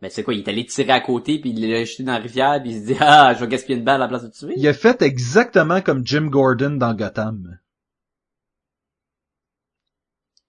Ben, 0.01 0.11
c'est 0.11 0.23
quoi, 0.23 0.33
il 0.35 0.41
est 0.41 0.49
allé 0.49 0.65
tirer 0.65 0.93
à 0.93 1.01
côté, 1.01 1.41
puis 1.41 1.51
il 1.51 1.69
l'a 1.69 1.85
jeté 1.85 2.05
dans 2.05 2.13
la 2.13 2.19
rivière, 2.19 2.63
puis 2.63 2.71
il 2.71 2.81
se 2.81 2.87
dit, 2.87 2.97
ah, 3.01 3.35
je 3.35 3.41
vais 3.41 3.49
gaspiller 3.49 3.79
une 3.79 3.85
balle 3.85 3.97
à 3.97 4.05
la 4.05 4.09
place 4.09 4.23
de 4.23 4.29
tuer. 4.31 4.55
Il 4.57 4.67
a 4.69 4.73
fait 4.73 5.03
exactement 5.03 5.81
comme 5.81 6.07
Jim 6.07 6.27
Gordon 6.29 6.71
dans 6.77 6.95
Gotham. 6.95 7.59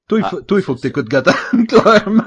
Toi, 0.08 0.20
il 0.20 0.24
Ah, 0.24 0.30
faut, 0.30 0.42
toi, 0.42 0.60
il 0.60 0.64
faut 0.64 0.76
que 0.76 0.82
t'écoutes 0.82 1.10
Gotham, 1.10 1.36
clairement. 1.68 2.24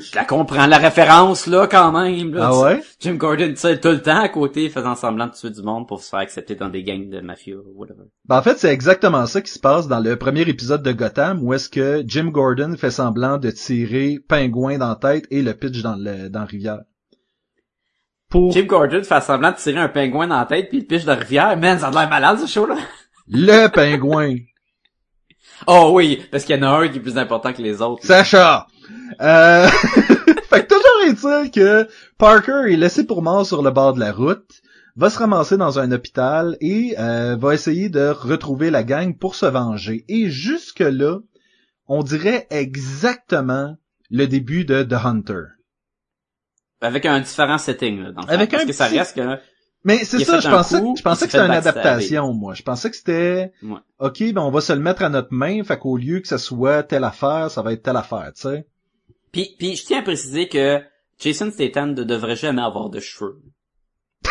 Je 0.00 0.14
la 0.14 0.24
comprends, 0.24 0.66
la 0.66 0.78
référence, 0.78 1.46
là, 1.46 1.66
quand 1.66 1.92
même, 1.92 2.34
là. 2.34 2.50
Ah 2.50 2.60
ouais? 2.60 2.82
Jim 3.00 3.14
Gordon 3.14 3.52
tire 3.54 3.80
tout 3.80 3.88
le 3.88 4.02
temps 4.02 4.20
à 4.20 4.28
côté, 4.28 4.68
faisant 4.68 4.94
semblant 4.94 5.26
de 5.26 5.32
tuer 5.32 5.50
du 5.50 5.62
monde 5.62 5.86
pour 5.88 6.02
se 6.02 6.08
faire 6.10 6.20
accepter 6.20 6.54
dans 6.54 6.68
des 6.68 6.82
gangs 6.82 7.08
de 7.08 7.20
mafieux, 7.20 7.62
ou 7.66 7.78
whatever. 7.80 8.04
Ben, 8.26 8.38
en 8.38 8.42
fait, 8.42 8.58
c'est 8.58 8.72
exactement 8.72 9.26
ça 9.26 9.40
qui 9.40 9.52
se 9.52 9.58
passe 9.58 9.88
dans 9.88 10.00
le 10.00 10.16
premier 10.16 10.42
épisode 10.42 10.82
de 10.82 10.92
Gotham, 10.92 11.42
où 11.42 11.52
est-ce 11.54 11.68
que 11.68 12.02
Jim 12.06 12.30
Gordon 12.30 12.76
fait 12.76 12.90
semblant 12.90 13.38
de 13.38 13.50
tirer 13.50 14.18
Pingouin 14.28 14.78
dans 14.78 14.88
la 14.88 14.96
tête 14.96 15.26
et 15.30 15.42
le 15.42 15.54
pitch 15.54 15.82
dans 15.82 15.96
le 15.96 16.28
dans 16.28 16.40
la 16.40 16.46
rivière. 16.46 16.80
Pour 18.30 18.50
Jim 18.50 18.64
Gordon 18.64 19.02
fait 19.04 19.20
semblant 19.20 19.52
de 19.52 19.56
tirer 19.56 19.78
un 19.78 19.88
pingouin 19.88 20.26
dans 20.26 20.38
la 20.38 20.46
tête, 20.46 20.68
puis 20.68 20.78
il 20.78 20.86
piche 20.86 21.02
de 21.02 21.08
la 21.08 21.14
rivière. 21.14 21.56
Man, 21.56 21.78
ça 21.78 21.88
a 21.88 21.90
l'air 21.90 22.08
malade, 22.08 22.38
ce 22.38 22.46
show-là. 22.46 22.76
le 23.28 23.68
Pingouin. 23.68 24.36
Oh 25.66 25.90
oui, 25.94 26.22
parce 26.30 26.44
qu'il 26.44 26.56
y 26.56 26.58
en 26.58 26.62
a 26.62 26.68
un 26.68 26.88
qui 26.88 26.98
est 26.98 27.00
plus 27.00 27.18
important 27.18 27.52
que 27.52 27.62
les 27.62 27.80
autres. 27.82 28.04
Sacha! 28.04 28.66
Euh... 29.20 29.66
fait 30.50 30.66
que 30.66 30.74
toujours 30.74 31.38
est-il 31.42 31.50
que 31.50 31.88
Parker 32.18 32.72
est 32.72 32.76
laissé 32.76 33.04
pour 33.06 33.22
mort 33.22 33.46
sur 33.46 33.62
le 33.62 33.70
bord 33.70 33.94
de 33.94 34.00
la 34.00 34.12
route, 34.12 34.48
va 34.96 35.10
se 35.10 35.18
ramasser 35.18 35.56
dans 35.56 35.78
un 35.78 35.90
hôpital 35.92 36.56
et 36.60 36.94
euh, 36.98 37.36
va 37.36 37.54
essayer 37.54 37.88
de 37.88 38.08
retrouver 38.08 38.70
la 38.70 38.82
gang 38.84 39.16
pour 39.16 39.34
se 39.34 39.46
venger. 39.46 40.04
Et 40.08 40.28
jusque-là, 40.30 41.18
on 41.88 42.02
dirait 42.02 42.46
exactement 42.50 43.76
le 44.10 44.26
début 44.26 44.64
de 44.64 44.82
The 44.82 45.04
Hunter. 45.04 45.42
Avec 46.80 47.06
un 47.06 47.20
différent 47.20 47.58
setting, 47.58 48.02
là, 48.02 48.12
dans 48.12 48.20
le 48.22 48.26
fond. 48.26 48.32
Avec 48.32 48.50
Parce 48.50 48.64
un 48.64 48.66
que 48.66 48.72
ça 48.72 48.86
petit- 48.88 48.98
reste 48.98 49.16
que... 49.16 49.38
Mais 49.84 49.98
c'est 50.04 50.24
ça, 50.24 50.40
je 50.40 50.48
pensais, 50.48 50.80
coup, 50.80 50.94
je 50.96 51.02
pensais 51.02 51.26
que 51.26 51.32
c'était 51.32 51.44
une 51.44 51.50
adaptation, 51.52 52.32
moi. 52.32 52.54
Je 52.54 52.62
pensais 52.62 52.90
que 52.90 52.96
c'était, 52.96 53.52
Ouais. 53.62 53.76
ok, 53.98 54.32
ben 54.32 54.40
on 54.40 54.50
va 54.50 54.62
se 54.62 54.72
le 54.72 54.80
mettre 54.80 55.02
à 55.02 55.10
notre 55.10 55.28
main, 55.32 55.62
fait 55.62 55.78
qu'au 55.78 55.98
lieu 55.98 56.20
que 56.20 56.28
ça 56.28 56.38
soit 56.38 56.82
telle 56.82 57.04
affaire, 57.04 57.50
ça 57.50 57.60
va 57.60 57.74
être 57.74 57.82
telle 57.82 57.96
affaire, 57.96 58.32
tu 58.34 58.42
sais. 58.42 58.66
Puis, 59.30 59.54
puis 59.58 59.76
je 59.76 59.84
tiens 59.84 59.98
à 59.98 60.02
préciser 60.02 60.48
que 60.48 60.80
Jason 61.18 61.50
Statham 61.50 61.92
ne 61.92 62.02
devrait 62.02 62.36
jamais 62.36 62.62
avoir 62.62 62.88
de 62.88 63.00
cheveux. 63.00 63.42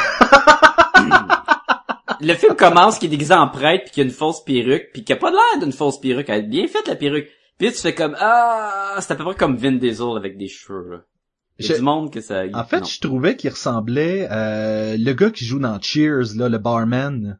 le 2.21 2.33
film 2.33 2.55
commence 2.55 2.97
qu'il 2.97 3.07
est 3.07 3.11
déguisé 3.11 3.33
en 3.33 3.47
prêtre 3.47 3.85
puis 3.85 3.93
qu'il 3.93 4.03
a 4.03 4.05
une 4.05 4.11
fausse 4.11 4.43
perruque 4.43 4.89
puis 4.93 5.03
qu'il 5.03 5.15
a 5.15 5.19
pas 5.19 5.29
l'air 5.29 5.59
d'une 5.59 5.71
fausse 5.71 5.99
perruque. 5.99 6.29
Elle 6.29 6.45
est 6.45 6.47
bien 6.47 6.67
faite 6.67 6.87
la 6.87 6.95
perruque. 6.95 7.27
Puis 7.57 7.71
tu 7.71 7.79
fais 7.79 7.93
comme 7.93 8.15
ah, 8.19 8.95
c'est 8.99 9.13
à 9.13 9.15
peu 9.15 9.23
près 9.23 9.35
comme 9.35 9.57
Vin 9.57 9.73
Diesel 9.73 10.17
avec 10.17 10.37
des 10.37 10.47
cheveux. 10.47 10.89
Là. 10.89 10.97
Il 11.59 11.65
y 11.65 11.69
a 11.69 11.73
Je- 11.73 11.79
du 11.79 11.83
monde 11.85 12.11
que 12.11 12.19
ça. 12.21 12.43
En 12.53 12.63
fait, 12.65 12.79
non. 12.79 12.85
je 12.85 12.99
trouvais 12.99 13.35
qu'il 13.35 13.51
ressemblait 13.51 14.27
euh, 14.31 14.97
le 14.97 15.13
gars 15.13 15.29
qui 15.29 15.45
joue 15.45 15.59
dans 15.59 15.79
Cheers, 15.79 16.35
là, 16.35 16.49
le 16.49 16.57
barman. 16.57 17.39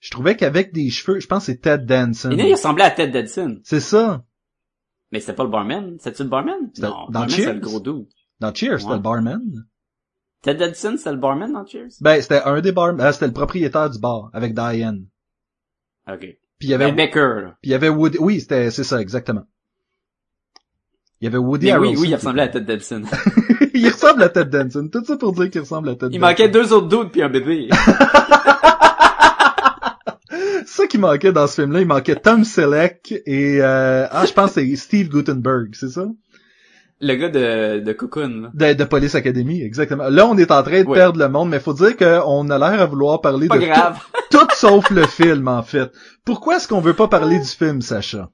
Je 0.00 0.10
trouvais 0.10 0.36
qu'avec 0.36 0.72
des 0.72 0.90
cheveux, 0.90 1.20
je 1.20 1.26
pense 1.26 1.46
que 1.46 1.52
c'est 1.52 1.60
Ted 1.60 1.84
Danson. 1.84 2.30
Et 2.30 2.36
là, 2.36 2.44
il 2.46 2.52
ressemblait 2.52 2.84
à 2.84 2.90
Ted 2.90 3.12
Danson. 3.22 3.60
C'est 3.64 3.80
ça. 3.80 4.24
Mais 5.12 5.20
c'était 5.20 5.34
pas 5.34 5.44
le 5.44 5.50
barman. 5.50 5.96
C'était-tu 5.98 6.22
le 6.24 6.28
barman? 6.30 6.54
Non, 6.78 6.88
dans 6.88 7.06
barman, 7.10 7.28
Cheers? 7.28 7.44
c'est 7.44 7.52
le 7.54 7.60
gros 7.60 7.80
dude. 7.80 8.06
Dans 8.40 8.52
Cheers, 8.54 8.80
c'était 8.80 8.94
le 8.94 8.98
barman. 8.98 9.66
Ted 10.42 10.58
Danson, 10.58 10.94
c'était 10.96 11.12
le 11.12 11.18
barman 11.18 11.52
dans 11.52 11.64
Cheers? 11.66 11.90
Ben, 12.00 12.20
c'était 12.20 12.40
un 12.42 12.60
des 12.60 12.72
barman, 12.72 13.00
euh, 13.00 13.12
c'était 13.12 13.26
le 13.28 13.32
propriétaire 13.32 13.90
du 13.90 13.98
bar, 14.00 14.30
avec 14.32 14.54
Diane. 14.54 15.06
Ok. 16.08 16.20
Puis 16.20 16.68
il 16.68 16.70
y 16.70 16.74
avait, 16.74 16.90
Becker, 16.92 17.42
là. 17.42 17.58
puis 17.60 17.70
il 17.70 17.72
y 17.72 17.74
avait 17.74 17.88
Woody, 17.88 18.18
oui, 18.18 18.40
c'était, 18.40 18.70
c'est 18.70 18.84
ça, 18.84 19.00
exactement. 19.00 19.44
Il 21.22 21.26
y 21.26 21.28
avait 21.28 21.38
Woody 21.38 21.66
Mais 21.66 21.72
oui, 21.76 21.86
Harrelson 21.86 22.02
oui, 22.02 22.08
il 22.10 22.14
ressemblait 22.16 22.42
à 22.42 22.48
Ted 22.48 22.66
Danson. 22.76 23.02
il 23.74 23.88
ressemble 23.88 24.22
à 24.24 24.28
Ted 24.28 24.50
Danson. 24.50 24.88
Tout 24.92 25.04
ça 25.04 25.16
pour 25.16 25.32
dire 25.32 25.48
qu'il 25.50 25.60
ressemble 25.60 25.88
à 25.90 25.94
Ted 25.94 26.08
Il 26.12 26.18
Danson. 26.20 26.28
manquait 26.30 26.48
deux 26.48 26.72
autres 26.72 26.88
dudes 26.88 27.10
puis 27.12 27.22
un 27.22 27.28
bébé. 27.28 27.68
ça 30.66 30.86
qui 30.88 30.98
manquait 30.98 31.32
dans 31.32 31.46
ce 31.46 31.60
film-là, 31.62 31.80
il 31.80 31.86
manquait 31.86 32.16
Tom 32.16 32.44
Selleck 32.44 33.12
et 33.26 33.58
euh, 33.60 34.06
ah, 34.10 34.24
je 34.26 34.32
pense 34.32 34.54
que 34.54 34.60
c'est 34.60 34.76
Steve 34.76 35.08
Gutenberg, 35.08 35.68
c'est 35.74 35.90
ça? 35.90 36.06
Le 37.00 37.14
gars 37.16 37.28
de, 37.28 37.80
de 37.80 37.92
Cocoon, 37.92 38.42
là. 38.42 38.50
De, 38.54 38.74
de 38.78 38.84
Police 38.84 39.14
Academy, 39.16 39.60
exactement. 39.62 40.08
Là, 40.08 40.26
on 40.26 40.36
est 40.38 40.52
en 40.52 40.62
train 40.62 40.82
de 40.82 40.88
Ouais. 40.88 40.96
perdre 40.98 41.18
le 41.18 41.28
monde, 41.28 41.48
mais 41.50 41.58
faut 41.58 41.72
dire 41.74 41.96
qu'on 41.96 42.48
a 42.48 42.58
l'air 42.58 42.80
à 42.80 42.86
vouloir 42.86 43.20
parler 43.20 43.48
Pas 43.48 43.58
de 43.58 43.66
grave. 43.66 43.98
tout, 44.30 44.38
tout 44.38 44.46
sauf 44.54 44.88
le 44.90 45.04
film, 45.06 45.48
en 45.48 45.62
fait. 45.64 45.90
Pourquoi 46.24 46.56
est-ce 46.56 46.68
qu'on 46.68 46.80
veut 46.80 46.94
pas 46.94 47.08
parler 47.08 47.38
du 47.40 47.44
film, 47.46 47.80
Sacha? 47.82 48.30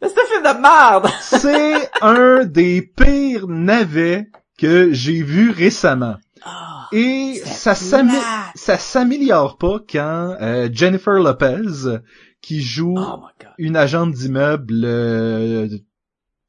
Mais 0.00 0.08
c'est 0.08 0.20
un 0.20 0.26
film 0.26 0.42
de 0.42 0.60
merde! 0.60 1.08
C'est 1.20 1.90
un 2.00 2.44
des 2.44 2.82
pires 2.82 3.48
navets 3.48 4.28
que 4.58 4.92
j'ai 4.92 5.22
vu 5.22 5.50
récemment. 5.50 6.16
Ah, 6.42 6.88
Et 6.92 7.40
ça 7.44 7.74
s'améliore 7.74 9.58
pas 9.58 9.78
quand 9.90 10.36
euh, 10.40 10.68
Jennifer 10.72 11.14
Lopez, 11.14 11.98
qui 12.40 12.62
joue 12.62 12.96
oh 12.98 13.20
une 13.58 13.76
agente 13.76 14.12
d'immeuble 14.12 14.84
euh, 14.84 15.68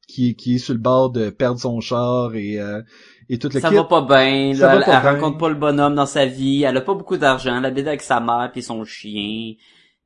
qui, 0.08 0.34
qui 0.34 0.56
est 0.56 0.58
sur 0.58 0.74
le 0.74 0.80
bord 0.80 1.10
de 1.10 1.30
perdre 1.30 1.60
son 1.60 1.80
char 1.80 2.34
et, 2.34 2.58
euh, 2.58 2.82
et 3.28 3.38
tout 3.38 3.48
le 3.52 3.60
Ça 3.60 3.70
va 3.70 3.84
pas 3.84 4.02
bien, 4.02 4.54
là. 4.54 4.76
Elle, 4.76 4.84
pas 4.84 5.00
elle 5.00 5.14
rencontre 5.14 5.38
pas 5.38 5.48
le 5.48 5.54
bonhomme 5.54 5.94
dans 5.94 6.06
sa 6.06 6.26
vie. 6.26 6.62
Elle 6.62 6.76
a 6.76 6.80
pas 6.80 6.94
beaucoup 6.94 7.16
d'argent. 7.16 7.56
Elle 7.58 7.64
habite 7.64 7.86
avec 7.86 8.02
sa 8.02 8.20
mère 8.20 8.50
puis 8.52 8.62
son 8.62 8.84
chien. 8.84 9.54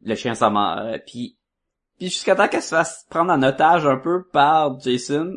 Le 0.05 0.15
chien 0.15 0.35
sa 0.35 0.51
mère. 0.51 1.01
Puis, 1.07 1.37
puis 1.99 2.09
jusqu'à 2.09 2.35
temps 2.35 2.49
qu'elle 2.49 2.63
se 2.63 2.75
fasse 2.75 3.07
prendre 3.11 3.33
en 3.33 3.43
otage 3.43 3.87
un 3.87 3.97
peu 3.97 4.27
par 4.29 4.79
Jason. 4.81 5.35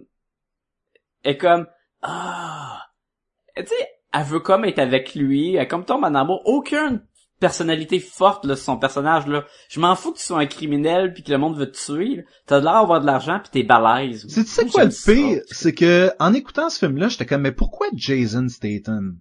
Elle 1.23 1.33
est 1.33 1.37
comme, 1.37 1.67
ah. 2.01 2.81
Tu 3.55 3.65
sais, 3.65 3.87
elle 4.13 4.23
veut 4.23 4.39
comme 4.39 4.65
être 4.65 4.79
avec 4.79 5.15
lui. 5.15 5.55
Elle 5.55 5.67
comme 5.67 5.85
tombe 5.85 6.03
en 6.03 6.15
amour. 6.15 6.41
Aucune 6.45 7.01
personnalité 7.39 7.99
forte, 7.99 8.45
là, 8.45 8.55
sur 8.55 8.65
son 8.65 8.77
personnage, 8.77 9.27
là. 9.27 9.45
Je 9.69 9.79
m'en 9.79 9.95
fous 9.95 10.11
que 10.11 10.17
tu 10.17 10.25
sois 10.25 10.39
un 10.39 10.45
criminel 10.45 11.13
puis 11.13 11.23
que 11.23 11.31
le 11.31 11.37
monde 11.37 11.57
veut 11.57 11.71
te 11.71 11.77
tuer. 11.77 12.17
là. 12.17 12.23
T'as 12.45 12.59
l'air 12.59 12.73
d'avoir 12.73 13.01
de 13.01 13.05
l'argent 13.05 13.39
puis 13.39 13.49
t'es 13.51 13.63
balèze. 13.63 14.25
C'est 14.29 14.43
tu 14.43 14.49
sais 14.49 14.65
quoi 14.67 14.85
le 14.85 14.89
pire, 14.91 15.41
c'est 15.49 15.73
que 15.73 16.11
en 16.19 16.33
écoutant 16.33 16.69
ce 16.69 16.79
film-là, 16.79 17.07
j'étais 17.07 17.25
comme 17.25 17.41
mais 17.41 17.51
pourquoi 17.51 17.87
Jason 17.93 18.47
Statham? 18.49 19.17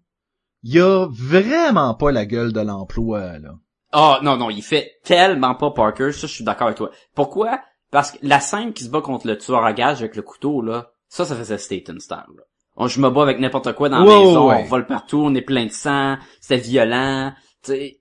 Il 0.65 0.81
a 0.81 1.07
vraiment 1.11 1.95
pas 1.95 2.11
la 2.11 2.27
gueule 2.27 2.53
de 2.53 2.61
l'emploi 2.61 3.39
là. 3.39 3.55
Oh 3.93 4.17
non 4.23 4.37
non, 4.37 4.51
il 4.51 4.63
fait 4.63 4.99
tellement 5.03 5.55
pas 5.55 5.71
Parker, 5.71 6.13
ça 6.13 6.27
je 6.27 6.33
suis 6.33 6.45
d'accord 6.45 6.67
avec 6.69 6.77
toi. 6.79 6.91
Pourquoi? 7.15 7.61
Parce 7.91 8.13
que 8.13 8.19
la 8.23 8.41
scène 8.41 8.73
qui 8.75 8.85
se 8.85 8.91
bat 8.91 9.01
contre 9.01 9.27
le 9.27 9.39
tueur 9.39 9.65
à 9.65 9.73
gage 9.73 10.01
avec 10.01 10.15
le 10.17 10.23
couteau 10.23 10.61
là, 10.61 10.91
ça 11.09 11.25
ça 11.25 11.35
faisait 11.37 11.57
Staten 11.59 11.99
style. 12.01 12.17
Là. 12.37 12.43
On- 12.77 12.87
je 12.87 13.01
me 13.01 13.09
bats 13.11 13.23
avec 13.23 13.39
n'importe 13.41 13.73
quoi 13.75 13.89
dans 13.89 14.05
la 14.05 14.19
maison, 14.19 14.49
ouais. 14.49 14.63
on 14.63 14.65
vole 14.65 14.87
partout, 14.87 15.19
on 15.19 15.35
est 15.35 15.43
plein 15.43 15.65
de 15.67 15.73
sang, 15.73 16.17
c'était 16.41 16.61
violent, 16.63 17.33
tu 17.65 17.73
sais. 17.73 18.01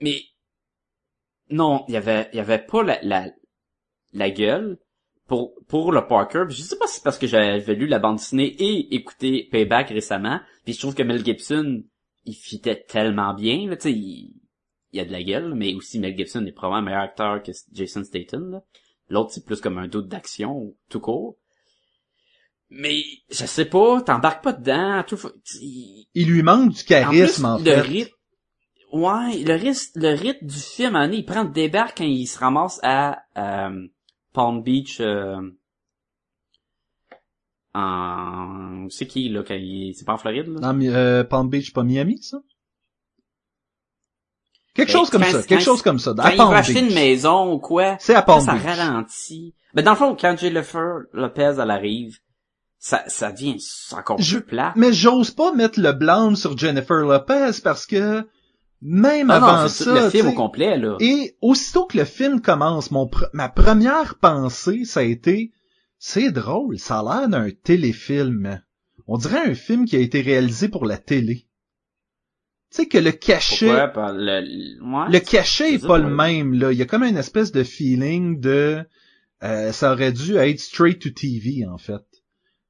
Mais 0.00 0.20
non, 1.50 1.84
il 1.88 1.94
y 1.94 1.96
avait 1.96 2.28
il 2.32 2.36
y 2.36 2.40
avait 2.40 2.58
pas 2.58 2.82
la 2.82 2.98
la, 3.02 3.26
la 4.12 4.30
gueule 4.30 4.78
pour 5.26 5.54
pour 5.66 5.92
le 5.92 6.06
Parker. 6.06 6.44
Je 6.48 6.60
sais 6.60 6.76
pas 6.76 6.86
si 6.86 6.96
c'est 6.96 7.04
parce 7.04 7.18
que 7.18 7.26
j'avais 7.26 7.74
lu 7.74 7.86
la 7.86 7.98
bande 7.98 8.16
dessinée 8.16 8.54
et 8.58 8.94
écouté 8.94 9.48
Payback 9.50 9.88
récemment, 9.88 10.40
puis 10.64 10.74
je 10.74 10.80
trouve 10.80 10.94
que 10.94 11.02
Mel 11.02 11.24
Gibson 11.24 11.82
il 12.26 12.34
fitait 12.34 12.84
tellement 12.88 13.34
bien, 13.34 13.68
là, 13.68 13.76
tu 13.76 13.82
sais, 13.82 13.92
il, 13.92 14.34
il 14.96 14.98
y 14.98 15.02
a 15.02 15.04
de 15.04 15.12
la 15.12 15.22
gueule, 15.22 15.54
mais 15.54 15.74
aussi 15.74 15.98
Mel 15.98 16.16
Gibson 16.16 16.44
est 16.46 16.52
probablement 16.52 16.78
un 16.78 16.82
meilleur 16.82 17.02
acteur 17.02 17.42
que 17.42 17.52
Jason 17.72 18.02
Statham. 18.02 18.60
L'autre 19.10 19.30
c'est 19.32 19.44
plus 19.44 19.60
comme 19.60 19.78
un 19.78 19.88
doute 19.88 20.08
d'action 20.08 20.74
tout 20.88 21.00
court. 21.00 21.36
Mais, 22.70 23.02
je 23.30 23.46
sais 23.46 23.66
pas, 23.66 24.00
t'embarques 24.02 24.42
pas 24.42 24.52
dedans, 24.52 25.04
tout, 25.06 25.18
il- 25.60 26.08
Il 26.14 26.28
lui 26.28 26.42
manque 26.42 26.70
du 26.72 26.80
en 26.80 26.84
charisme, 26.84 27.44
plus, 27.44 27.44
en, 27.44 27.58
le 27.58 27.64
fait. 27.64 27.80
rythme, 27.80 28.14
ouais, 28.92 29.38
le 29.44 29.54
rythme, 29.54 30.00
le 30.00 30.14
rythme 30.16 30.46
du 30.46 30.56
film, 30.58 31.10
il 31.12 31.24
prend 31.24 31.44
le 31.44 31.50
débarque 31.50 31.98
quand 31.98 32.04
il 32.04 32.26
se 32.26 32.38
ramasse 32.40 32.80
à, 32.82 33.22
euh, 33.36 33.86
Palm 34.32 34.62
Beach, 34.64 35.00
euh, 35.00 35.40
en, 37.74 38.88
c'est 38.90 39.06
qui, 39.06 39.28
là, 39.28 39.42
quand 39.46 39.54
il, 39.54 39.94
c'est 39.94 40.04
pas 40.04 40.14
en 40.14 40.18
Floride, 40.18 40.48
là? 40.48 40.60
Non, 40.60 40.72
mais, 40.76 40.88
euh, 40.88 41.22
Palm 41.24 41.48
Beach, 41.48 41.72
pas 41.72 41.84
Miami, 41.84 42.20
ça? 42.22 42.38
Quelque 44.76 44.92
Ben, 44.92 44.98
chose 44.98 45.10
comme 45.10 45.22
quand- 45.22 45.32
ça, 45.32 45.42
quelque 45.42 45.62
chose 45.64 45.82
comme 45.82 45.98
ça. 45.98 46.12
Quand 46.16 46.22
à 46.22 46.32
il 46.32 46.36
va 46.38 46.56
acheter 46.56 46.80
une 46.80 46.94
maison 46.94 47.52
ou 47.54 47.58
quoi, 47.58 47.96
C'est 47.98 48.14
à 48.14 48.22
Palm 48.22 48.40
ça 48.40 48.52
ralentit. 48.54 49.54
Mais 49.74 49.82
dans 49.82 49.92
le 49.92 49.96
fond, 49.96 50.16
quand 50.20 50.36
Jennifer 50.38 51.00
Lopez, 51.12 51.54
elle 51.60 51.70
arrive, 51.70 52.18
ça, 52.78 53.02
ça 53.08 53.32
devient 53.32 53.56
encore 53.92 54.16
plus 54.16 54.40
plat. 54.42 54.72
Mais 54.76 54.92
j'ose 54.92 55.30
pas 55.30 55.52
mettre 55.52 55.80
le 55.80 55.92
blâme 55.92 56.36
sur 56.36 56.56
Jennifer 56.56 56.96
Lopez 56.98 57.60
parce 57.64 57.86
que 57.86 58.26
même 58.82 59.30
Ah 59.30 59.36
avant 59.36 59.68
ça, 59.68 59.84
tout 59.84 59.90
le 59.90 60.10
film 60.10 60.28
au 60.28 60.32
complet, 60.32 60.76
là. 60.76 60.96
et 61.00 61.36
aussitôt 61.40 61.86
que 61.86 61.96
le 61.96 62.04
film 62.04 62.40
commence, 62.42 62.90
mon 62.90 63.06
pr- 63.06 63.28
ma 63.32 63.48
première 63.48 64.16
pensée, 64.16 64.84
ça 64.84 65.00
a 65.00 65.04
été, 65.04 65.50
c'est 65.98 66.30
drôle, 66.30 66.78
ça 66.78 67.00
a 67.00 67.02
l'air 67.20 67.28
d'un 67.28 67.48
téléfilm. 67.50 68.60
On 69.08 69.16
dirait 69.16 69.48
un 69.50 69.54
film 69.54 69.86
qui 69.86 69.96
a 69.96 70.00
été 70.00 70.20
réalisé 70.20 70.68
pour 70.68 70.84
la 70.84 70.98
télé. 70.98 71.45
Tu 72.70 72.82
sais 72.82 72.86
que 72.88 72.98
le 72.98 73.12
cachet, 73.12 73.66
Pourquoi? 73.92 74.12
Le, 74.12 74.40
le- 74.40 74.82
ouais. 74.82 75.12
le 75.12 75.18
cachet 75.20 75.74
est 75.74 75.86
pas 75.86 75.98
le 75.98 76.08
même 76.08 76.52
là. 76.54 76.72
Il 76.72 76.78
y 76.78 76.82
a 76.82 76.86
comme 76.86 77.04
une 77.04 77.16
espèce 77.16 77.52
de 77.52 77.62
feeling 77.62 78.40
de, 78.40 78.84
euh, 79.42 79.72
ça 79.72 79.92
aurait 79.92 80.12
dû 80.12 80.36
être 80.36 80.58
straight 80.60 81.00
to 81.00 81.10
TV 81.10 81.64
en 81.66 81.78
fait. 81.78 82.02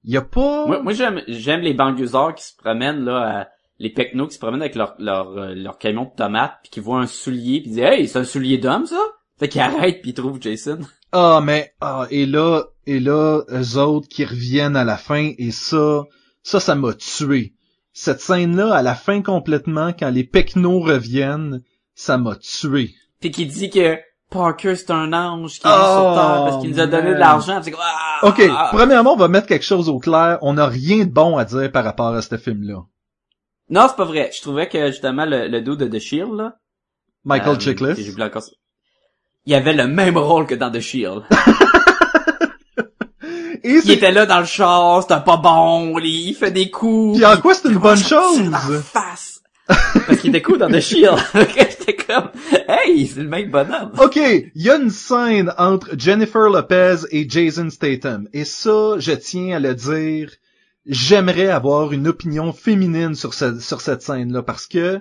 Il 0.05 0.12
y 0.12 0.16
a 0.16 0.22
pas. 0.22 0.66
Moi, 0.66 0.82
moi, 0.82 0.92
j'aime, 0.92 1.22
j'aime 1.26 1.61
les 1.62 1.74
banlieusards 1.74 2.34
qui 2.34 2.44
se 2.44 2.55
promènent, 2.57 3.05
là, 3.05 3.40
à- 3.40 3.49
les 3.78 3.90
pecnos 3.90 4.28
qui 4.28 4.34
se 4.34 4.38
promènent 4.38 4.62
avec 4.62 4.74
leur, 4.74 4.94
leur, 4.99 5.30
euh, 5.36 5.55
leur 5.55 5.78
camion 5.78 6.05
de 6.05 6.14
tomates 6.16 6.59
puis 6.62 6.70
qui 6.70 6.80
voient 6.80 7.01
un 7.01 7.07
soulier 7.07 7.61
puis 7.61 7.70
ils 7.70 7.74
disent, 7.74 7.78
hey, 7.84 8.09
c'est 8.09 8.18
un 8.18 8.24
soulier 8.24 8.59
d'homme, 8.59 8.86
ça? 8.86 9.01
Fait 9.38 9.49
qu'ils 9.49 9.61
arrêtent 9.61 10.01
puis 10.03 10.11
ils 10.11 10.14
trouvent 10.14 10.40
Jason. 10.40 10.78
Ah, 11.12 11.40
mais, 11.42 11.72
ah, 11.80 12.07
et 12.11 12.24
là, 12.26 12.64
et 12.86 13.01
là, 13.01 13.42
eux 13.51 13.78
autres 13.78 14.09
qui 14.09 14.24
reviennent 14.24 14.76
à 14.76 14.84
la 14.84 14.97
fin, 14.97 15.32
et 15.38 15.51
ça, 15.51 16.05
ça, 16.42 16.61
ça 16.61 16.74
m'a 16.74 16.94
tué. 16.94 17.55
Cette 17.99 18.20
scène-là, 18.20 18.74
à 18.74 18.82
la 18.82 18.94
fin 18.94 19.22
complètement, 19.22 19.90
quand 19.99 20.11
les 20.11 20.22
pecnos 20.22 20.80
reviennent, 20.84 21.62
ça 21.94 22.18
m'a 22.18 22.36
tué. 22.36 22.94
Puis 23.20 23.30
qui 23.30 23.47
dit 23.47 23.70
que 23.70 23.97
Parker, 24.28 24.76
c'est 24.76 24.90
un 24.90 25.14
ange 25.14 25.61
qui 25.61 25.66
est 25.66 25.70
Oh, 25.70 25.94
sur 25.94 26.14
Terre 26.14 26.44
parce 26.44 26.61
qu'il 26.61 26.72
nous 26.72 26.80
a 26.80 26.86
donné 26.86 27.05
man. 27.05 27.14
de 27.14 27.18
l'argent. 27.18 27.62
Ah, 27.80 28.18
Ok, 28.22 28.42
ah. 28.51 28.68
premièrement, 28.70 29.14
on 29.14 29.16
va 29.16 29.28
mettre 29.28 29.47
quelque 29.47 29.64
chose 29.64 29.88
au 29.88 29.99
clair. 29.99 30.36
On 30.42 30.53
n'a 30.53 30.66
rien 30.66 31.07
de 31.07 31.11
bon 31.11 31.38
à 31.38 31.47
dire 31.47 31.72
par 31.72 31.84
rapport 31.84 32.09
à 32.09 32.20
ce 32.20 32.36
film-là. 32.36 32.82
Non, 33.70 33.86
c'est 33.88 33.97
pas 33.97 34.05
vrai. 34.05 34.30
Je 34.36 34.42
trouvais 34.42 34.68
que, 34.68 34.88
justement, 34.88 35.24
le, 35.24 35.49
le 35.49 35.62
dos 35.62 35.76
de 35.76 35.86
The 35.86 35.99
Shield, 35.99 36.34
là. 36.34 36.57
Michael 37.24 37.57
euh, 37.57 37.61
Chiklis. 37.61 38.14
Il 39.47 39.55
avait 39.55 39.72
le 39.72 39.86
même 39.86 40.18
rôle 40.18 40.47
que 40.47 40.55
dans 40.55 40.70
The 40.70 40.80
Shield. 40.80 41.22
Et 43.65 43.81
Il 43.85 43.91
était 43.91 44.13
là 44.13 44.27
dans 44.27 44.41
le 44.41 44.47
char, 44.47 45.03
c'était 45.03 45.21
pas 45.25 45.37
bon, 45.37 45.99
il 45.99 46.35
fait 46.35 46.51
des 46.51 46.71
coups. 46.71 47.17
puis 47.19 47.27
en 47.27 47.37
quoi 47.39 47.55
c'est 47.55 47.69
une 47.69 47.79
bonne 47.79 47.97
chose? 47.97 48.51
face. 48.83 49.41
Parce 49.67 50.19
qu'il 50.21 50.31
était 50.31 50.43
cool 50.43 50.59
dans 50.59 50.69
The 50.71 50.81
Shield. 50.81 51.17
J'étais 51.35 51.97
comme, 51.97 52.31
hey, 52.69 53.07
c'est 53.07 53.23
le 53.23 53.29
même 53.29 53.51
bonhomme. 53.51 53.91
Ok, 53.99 54.17
il 54.17 54.51
y 54.55 54.71
a 54.71 54.77
une 54.77 54.91
scène 54.91 55.53
entre 55.59 55.91
Jennifer 55.99 56.49
Lopez 56.49 56.97
et 57.11 57.29
Jason 57.29 57.69
Statham. 57.71 58.29
Et 58.33 58.45
ça, 58.45 58.95
je 58.99 59.13
tiens 59.13 59.57
à 59.57 59.59
le 59.61 59.75
dire, 59.75 60.31
j'aimerais 60.87 61.49
avoir 61.49 61.93
une 61.93 62.07
opinion 62.07 62.53
féminine 62.53 63.15
sur, 63.17 63.35
ce- 63.35 63.59
sur 63.59 63.81
cette 63.81 64.03
scène-là 64.03 64.43
parce 64.43 64.67
que 64.69 65.01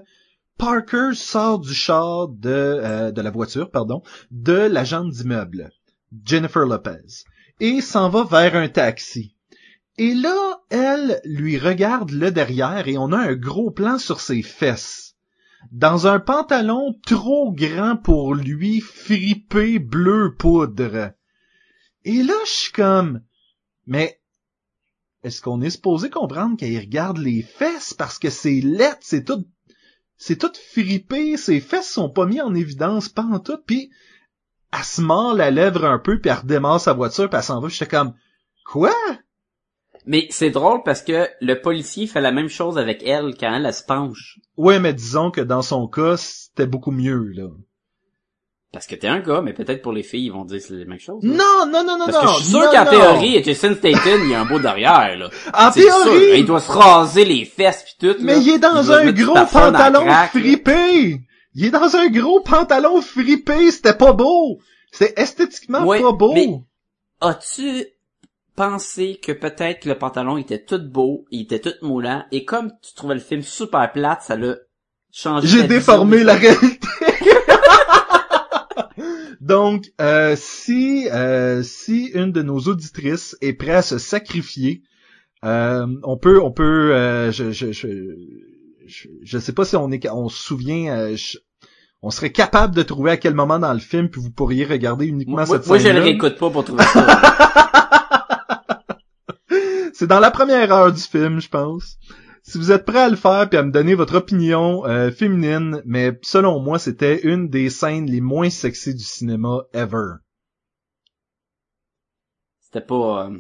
Parker 0.58 1.10
sort 1.14 1.60
du 1.60 1.74
char 1.74 2.30
de, 2.30 2.50
euh, 2.50 3.12
de 3.12 3.22
la 3.22 3.30
voiture, 3.30 3.70
pardon, 3.70 4.02
de 4.32 4.54
l'agent 4.54 5.04
d'immeuble, 5.04 5.70
Jennifer 6.26 6.66
Lopez, 6.66 7.24
et 7.60 7.82
s'en 7.82 8.10
va 8.10 8.24
vers 8.24 8.56
un 8.56 8.70
taxi. 8.70 9.36
Et 9.98 10.14
là, 10.14 10.62
elle 10.70 11.22
lui 11.24 11.58
regarde 11.58 12.12
le 12.12 12.32
derrière 12.32 12.88
et 12.88 12.98
on 12.98 13.12
a 13.12 13.18
un 13.18 13.36
gros 13.36 13.72
plan 13.72 13.98
sur 13.98 14.20
ses 14.20 14.42
fesses. 14.42 15.16
Dans 15.72 16.06
un 16.06 16.20
pantalon 16.20 17.00
trop 17.06 17.52
grand 17.52 17.96
pour 17.96 18.36
lui, 18.36 18.82
fripé 18.82 19.80
bleu 19.80 20.36
poudre. 20.38 21.14
Et 22.04 22.24
là, 22.24 22.36
je 22.46 22.52
suis 22.52 22.72
comme, 22.72 23.22
mais 23.88 24.22
est-ce 25.24 25.42
qu'on 25.42 25.62
est 25.62 25.72
supposé 25.72 26.10
comprendre 26.10 26.58
qu'elle 26.58 26.78
regarde 26.78 27.18
les 27.18 27.42
fesses? 27.42 27.94
Parce 27.94 28.20
que 28.20 28.30
c'est 28.30 28.62
lettre, 28.62 29.00
c'est 29.02 29.24
tout, 29.24 29.48
c'est 30.18 30.38
tout 30.38 30.52
fripé, 30.72 31.36
ses 31.36 31.60
fesses 31.60 31.90
sont 31.90 32.10
pas 32.10 32.26
mis 32.26 32.42
en 32.42 32.54
évidence, 32.54 33.10
pas 33.10 33.24
en 33.24 33.40
tout, 33.40 33.58
elle 34.72 34.84
se 34.84 35.02
mord 35.02 35.34
la 35.34 35.52
lèvre 35.52 35.86
un 35.86 36.00
peu, 36.00 36.20
puis 36.20 36.30
elle 36.30 36.38
redémarre 36.40 36.80
sa 36.80 36.94
voiture, 36.94 37.30
puis 37.30 37.38
elle 37.38 37.44
s'en 37.44 37.60
va, 37.60 37.68
j'étais 37.70 37.88
comme, 37.88 38.14
quoi? 38.66 38.94
Mais 40.06 40.28
c'est 40.30 40.52
drôle 40.52 40.84
parce 40.84 41.02
que 41.02 41.28
le 41.42 41.62
policier 41.62 42.06
fait 42.08 42.22
la 42.22 42.32
même 42.32 42.50
chose 42.50 42.78
avec 42.78 43.02
elle 43.04 43.34
quand 43.40 43.54
elle, 43.56 43.66
elle 43.66 43.74
se 43.74 43.84
penche. 43.84 44.40
Ouais, 44.56 44.80
mais 44.80 44.94
disons 44.94 45.32
que 45.32 45.42
dans 45.42 45.64
son 45.64 45.88
cas, 45.88 46.16
c'était 46.18 46.68
beaucoup 46.68 46.92
mieux, 46.92 47.32
là. 47.36 47.48
Parce 48.72 48.88
que 48.88 48.96
t'es 48.96 49.08
un 49.08 49.22
gars, 49.22 49.42
mais 49.42 49.54
peut-être 49.54 49.82
pour 49.82 49.94
les 49.94 50.04
filles, 50.04 50.26
ils 50.26 50.32
vont 50.34 50.44
dire 50.44 50.58
que 50.58 50.66
c'est 50.66 50.74
la 50.74 50.84
même 50.86 51.00
chose. 51.00 51.24
là. 51.24 51.30
Non, 51.34 51.66
non, 51.72 51.84
non, 51.86 51.98
non, 51.98 52.06
Parce 52.08 52.18
non. 52.18 52.34
que 52.34 52.38
je 52.40 52.44
suis 52.44 52.52
sûr 52.52 52.70
qu'en 52.70 52.86
théorie, 52.86 53.42
Jason 53.42 53.74
Statham, 53.74 54.20
il 54.26 54.30
y 54.32 54.36
a 54.36 54.42
un 54.42 54.46
beau 54.46 54.60
derrière, 54.60 55.18
là. 55.18 55.30
En 55.54 55.72
sûr. 55.72 55.82
théorie, 55.82 56.40
Il 56.40 56.46
doit 56.46 56.60
se 56.60 56.72
raser 56.72 57.24
les 57.24 57.46
fesses 57.46 57.84
pis 57.84 57.96
tout, 57.98 58.18
mais 58.20 58.34
là. 58.34 58.40
il 58.42 58.50
est 58.50 58.60
dans 58.60 58.92
un 58.92 59.12
gros 59.14 59.34
pantalon 59.34 60.06
fripé. 60.30 61.22
Il 61.56 61.66
est 61.66 61.72
dans 61.72 61.96
un 61.96 62.10
gros 62.10 62.42
pantalon 62.42 63.02
fripé, 63.02 63.72
c'était 63.72 63.96
pas 63.96 64.14
beau. 64.14 64.60
C'est 64.92 65.18
esthétiquement 65.18 65.86
Ouais, 65.86 66.02
pas 66.02 66.12
beau. 66.12 66.34
mais- 66.34 66.62
As-tu 67.22 67.86
pensé 68.56 69.20
que 69.22 69.32
peut-être 69.32 69.82
que 69.82 69.90
le 69.90 69.98
pantalon 69.98 70.38
était 70.38 70.64
tout 70.64 70.80
beau, 70.82 71.26
il 71.32 71.42
était 71.44 71.60
tout 71.60 71.74
moulant, 71.82 72.24
et 72.32 72.46
comme 72.46 72.72
tu 72.82 72.94
trouvais 72.94 73.16
le 73.16 73.20
film 73.22 73.42
super 73.42 73.92
plate, 73.92 74.22
ça 74.22 74.36
l'a 74.36 74.56
changé 75.12 75.48
J'ai 75.48 75.64
déformé 75.64 76.18
vision 76.18 76.28
la 76.28 76.36
réalité. 76.36 76.88
Donc, 79.42 79.92
euh, 80.02 80.36
si 80.38 81.08
euh, 81.12 81.62
si 81.64 82.06
une 82.14 82.32
de 82.32 82.42
nos 82.42 82.60
auditrices 82.62 83.38
est 83.42 83.54
prête 83.54 83.76
à 83.76 83.82
se 83.82 83.98
sacrifier, 83.98 84.82
euh, 85.44 85.86
on 86.04 86.18
peut 86.18 86.42
on 86.42 86.52
peut 86.52 86.94
euh, 86.96 87.32
je, 87.32 87.52
je 87.52 87.72
je 87.72 87.88
je 89.24 89.38
sais 89.38 89.54
pas 89.54 89.66
si 89.66 89.76
on 89.76 89.92
est 89.92 90.10
on 90.10 90.30
se 90.30 90.42
souvient 90.42 90.98
euh, 90.98 91.16
je- 91.16 91.38
on 92.06 92.12
serait 92.12 92.32
capable 92.32 92.76
de 92.76 92.84
trouver 92.84 93.10
à 93.10 93.18
quel 93.18 93.34
moment 93.34 93.58
dans 93.58 93.74
le 93.74 93.80
film 93.80 94.10
puis 94.10 94.22
vous 94.22 94.30
pourriez 94.30 94.64
regarder 94.64 95.08
uniquement 95.08 95.38
Moi, 95.38 95.46
cette 95.48 95.66
moi, 95.66 95.80
je 95.80 95.86
scène 95.86 95.96
le 95.96 96.04
réécoute 96.04 96.38
pas 96.38 96.52
pour 96.52 96.64
trouver 96.64 96.84
ça. 96.84 97.32
C'est 99.94 100.06
dans 100.06 100.20
la 100.20 100.30
première 100.30 100.72
heure 100.72 100.94
du 100.94 101.02
film, 101.02 101.42
je 101.42 101.50
pense. 101.50 101.98
Si 102.44 102.60
vous 102.60 102.72
êtes 102.72 102.86
prêt 102.86 103.02
à 103.02 103.10
le 103.10 103.16
faire 103.16 103.50
puis 103.50 103.58
à 103.58 103.64
me 103.64 103.72
donner 103.72 103.96
votre 103.96 104.18
opinion 104.18 104.86
euh, 104.86 105.10
féminine, 105.10 105.82
mais 105.84 106.12
selon 106.22 106.60
moi, 106.60 106.78
c'était 106.78 107.22
une 107.22 107.50
des 107.50 107.72
scènes 107.72 108.06
les 108.06 108.22
moins 108.22 108.52
sexy 108.52 108.94
du 108.94 109.04
cinéma 109.04 109.64
ever. 109.74 110.18
C'était 112.60 112.86
pas... 112.86 113.26
euh, 113.26 113.40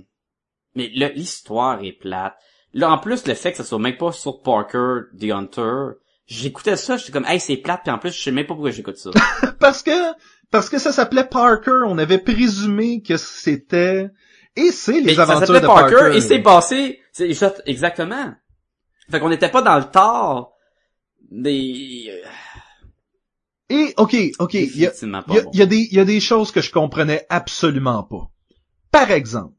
Mais 0.73 0.87
l'histoire 0.87 1.83
est 1.83 1.91
plate. 1.99 2.35
Là, 2.73 2.89
en 2.89 2.97
plus, 2.97 3.27
le 3.27 3.35
fait 3.35 3.51
que 3.51 3.57
ça 3.57 3.63
soit 3.63 3.77
même 3.77 3.97
pas 3.97 4.11
sur 4.11 4.41
Parker, 4.41 5.01
The 5.19 5.25
Hunter, 5.25 5.99
j'écoutais 6.27 6.75
ça, 6.75 6.97
j'étais 6.97 7.11
comme, 7.11 7.25
hey, 7.25 7.39
c'est 7.39 7.57
plate, 7.57 7.81
puis 7.83 7.91
en 7.91 7.97
plus, 7.99 8.11
je 8.15 8.21
sais 8.21 8.31
même 8.31 8.45
pas 8.45 8.53
pourquoi 8.53 8.71
j'écoute 8.71 8.97
ça. 8.97 9.11
Parce 9.59 9.83
que 9.83 9.91
parce 10.51 10.69
que 10.69 10.77
ça 10.77 10.91
s'appelait 10.91 11.25
Parker, 11.25 11.81
on 11.87 11.97
avait 11.97 12.19
présumé 12.19 13.01
que 13.01 13.17
c'était 13.17 14.09
et 14.55 14.71
c'est 14.71 15.01
les 15.01 15.15
ça 15.15 15.23
aventures 15.23 15.47
s'appelait 15.47 15.61
de 15.61 15.65
Parker, 15.65 15.95
Parker. 15.95 16.17
et 16.17 16.21
c'est 16.21 16.39
passé, 16.39 16.99
c'est 17.11 17.33
ça, 17.33 17.53
exactement. 17.65 18.33
Fait 19.09 19.19
qu'on 19.19 19.29
n'était 19.29 19.49
pas 19.49 19.61
dans 19.63 19.77
le 19.77 19.85
tort 19.85 20.53
des... 21.31 22.05
euh, 22.09 22.27
Et 23.69 23.93
ok, 23.97 24.15
ok, 24.39 24.53
il 24.53 24.77
y 24.77 24.85
a, 24.85 24.91
y 24.91 25.05
a- 25.15 25.21
bon. 25.21 25.49
il 25.51 25.59
y 25.59 25.61
a 25.63 25.65
des 25.65 25.77
il 25.91 25.93
y 25.93 25.99
a 25.99 26.05
des 26.05 26.19
choses 26.19 26.51
que 26.51 26.61
je 26.61 26.71
comprenais 26.71 27.25
absolument 27.29 28.03
pas. 28.03 28.29
Par 28.91 29.09
exemple, 29.11 29.54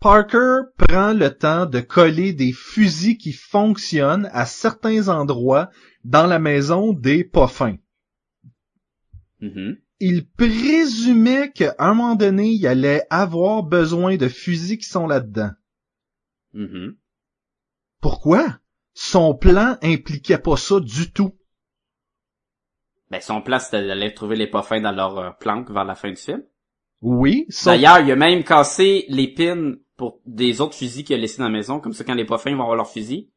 Parker 0.00 0.62
prend 0.78 1.12
le 1.12 1.28
temps 1.28 1.66
de 1.66 1.80
coller 1.80 2.32
des 2.32 2.52
fusils 2.52 3.18
qui 3.18 3.32
fonctionnent 3.32 4.30
à 4.32 4.46
certains 4.46 5.08
endroits 5.08 5.68
dans 6.04 6.26
la 6.26 6.38
maison 6.38 6.94
des 6.94 7.22
poffins. 7.22 7.76
Mhm. 9.40 9.76
Il 10.00 10.26
présumait 10.26 11.52
qu'à 11.52 11.74
un 11.78 11.92
moment 11.92 12.14
donné, 12.14 12.48
il 12.48 12.66
allait 12.66 13.06
avoir 13.10 13.62
besoin 13.62 14.16
de 14.16 14.28
fusils 14.28 14.78
qui 14.78 14.88
sont 14.88 15.06
là-dedans. 15.06 15.50
Mhm. 16.54 16.96
Pourquoi? 18.00 18.58
Son 18.94 19.34
plan 19.34 19.76
impliquait 19.82 20.38
pas 20.38 20.56
ça 20.56 20.80
du 20.80 21.12
tout. 21.12 21.36
Ben, 23.10 23.20
son 23.20 23.42
plan, 23.42 23.58
c'était 23.58 23.86
d'aller 23.86 24.14
trouver 24.14 24.36
les 24.36 24.46
pas 24.46 24.62
fins 24.62 24.80
dans 24.80 24.92
leur 24.92 25.18
euh, 25.18 25.30
planque 25.32 25.70
vers 25.70 25.84
la 25.84 25.94
fin 25.94 26.10
du 26.10 26.16
film. 26.16 26.42
Oui, 27.02 27.46
son... 27.50 27.70
D'ailleurs, 27.70 28.00
il 28.00 28.10
a 28.10 28.16
même 28.16 28.44
cassé 28.44 29.04
les 29.08 29.28
pins 29.28 29.74
pour 30.00 30.18
des 30.24 30.62
autres 30.62 30.74
fusils 30.74 31.04
qu'il 31.04 31.14
a 31.14 31.18
laissés 31.18 31.36
dans 31.36 31.44
la 31.44 31.50
maison. 31.50 31.78
Comme 31.78 31.92
ça, 31.92 32.04
quand 32.04 32.14
les 32.14 32.24
pas 32.24 32.38
fins 32.38 32.56
vont 32.56 32.62
avoir 32.62 32.74
leur 32.74 32.88
fusil, 32.88 33.28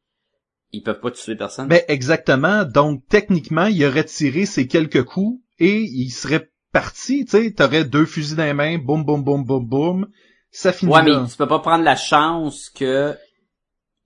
ils 0.72 0.82
peuvent 0.82 0.98
pas 0.98 1.10
tuer 1.10 1.36
personne. 1.36 1.68
Ben 1.68 1.82
exactement. 1.88 2.64
Donc 2.64 3.02
techniquement, 3.06 3.66
il 3.66 3.84
aurait 3.84 4.04
tiré 4.04 4.46
ses 4.46 4.66
quelques 4.66 5.04
coups 5.04 5.42
et 5.58 5.82
il 5.82 6.08
serait 6.08 6.50
parti. 6.72 7.26
Tu 7.26 7.32
sais, 7.32 7.52
t'aurais 7.52 7.84
deux 7.84 8.06
fusils 8.06 8.34
dans 8.34 8.44
les 8.44 8.54
mains, 8.54 8.78
boum 8.78 9.04
boum 9.04 9.22
boum 9.22 9.44
boum 9.44 9.66
boum. 9.66 10.08
Ça 10.50 10.72
finit 10.72 10.90
ouais, 10.90 11.04
là. 11.04 11.20
mais 11.20 11.28
tu 11.28 11.36
peux 11.36 11.46
pas 11.46 11.58
prendre 11.58 11.84
la 11.84 11.96
chance 11.96 12.70
que 12.70 13.14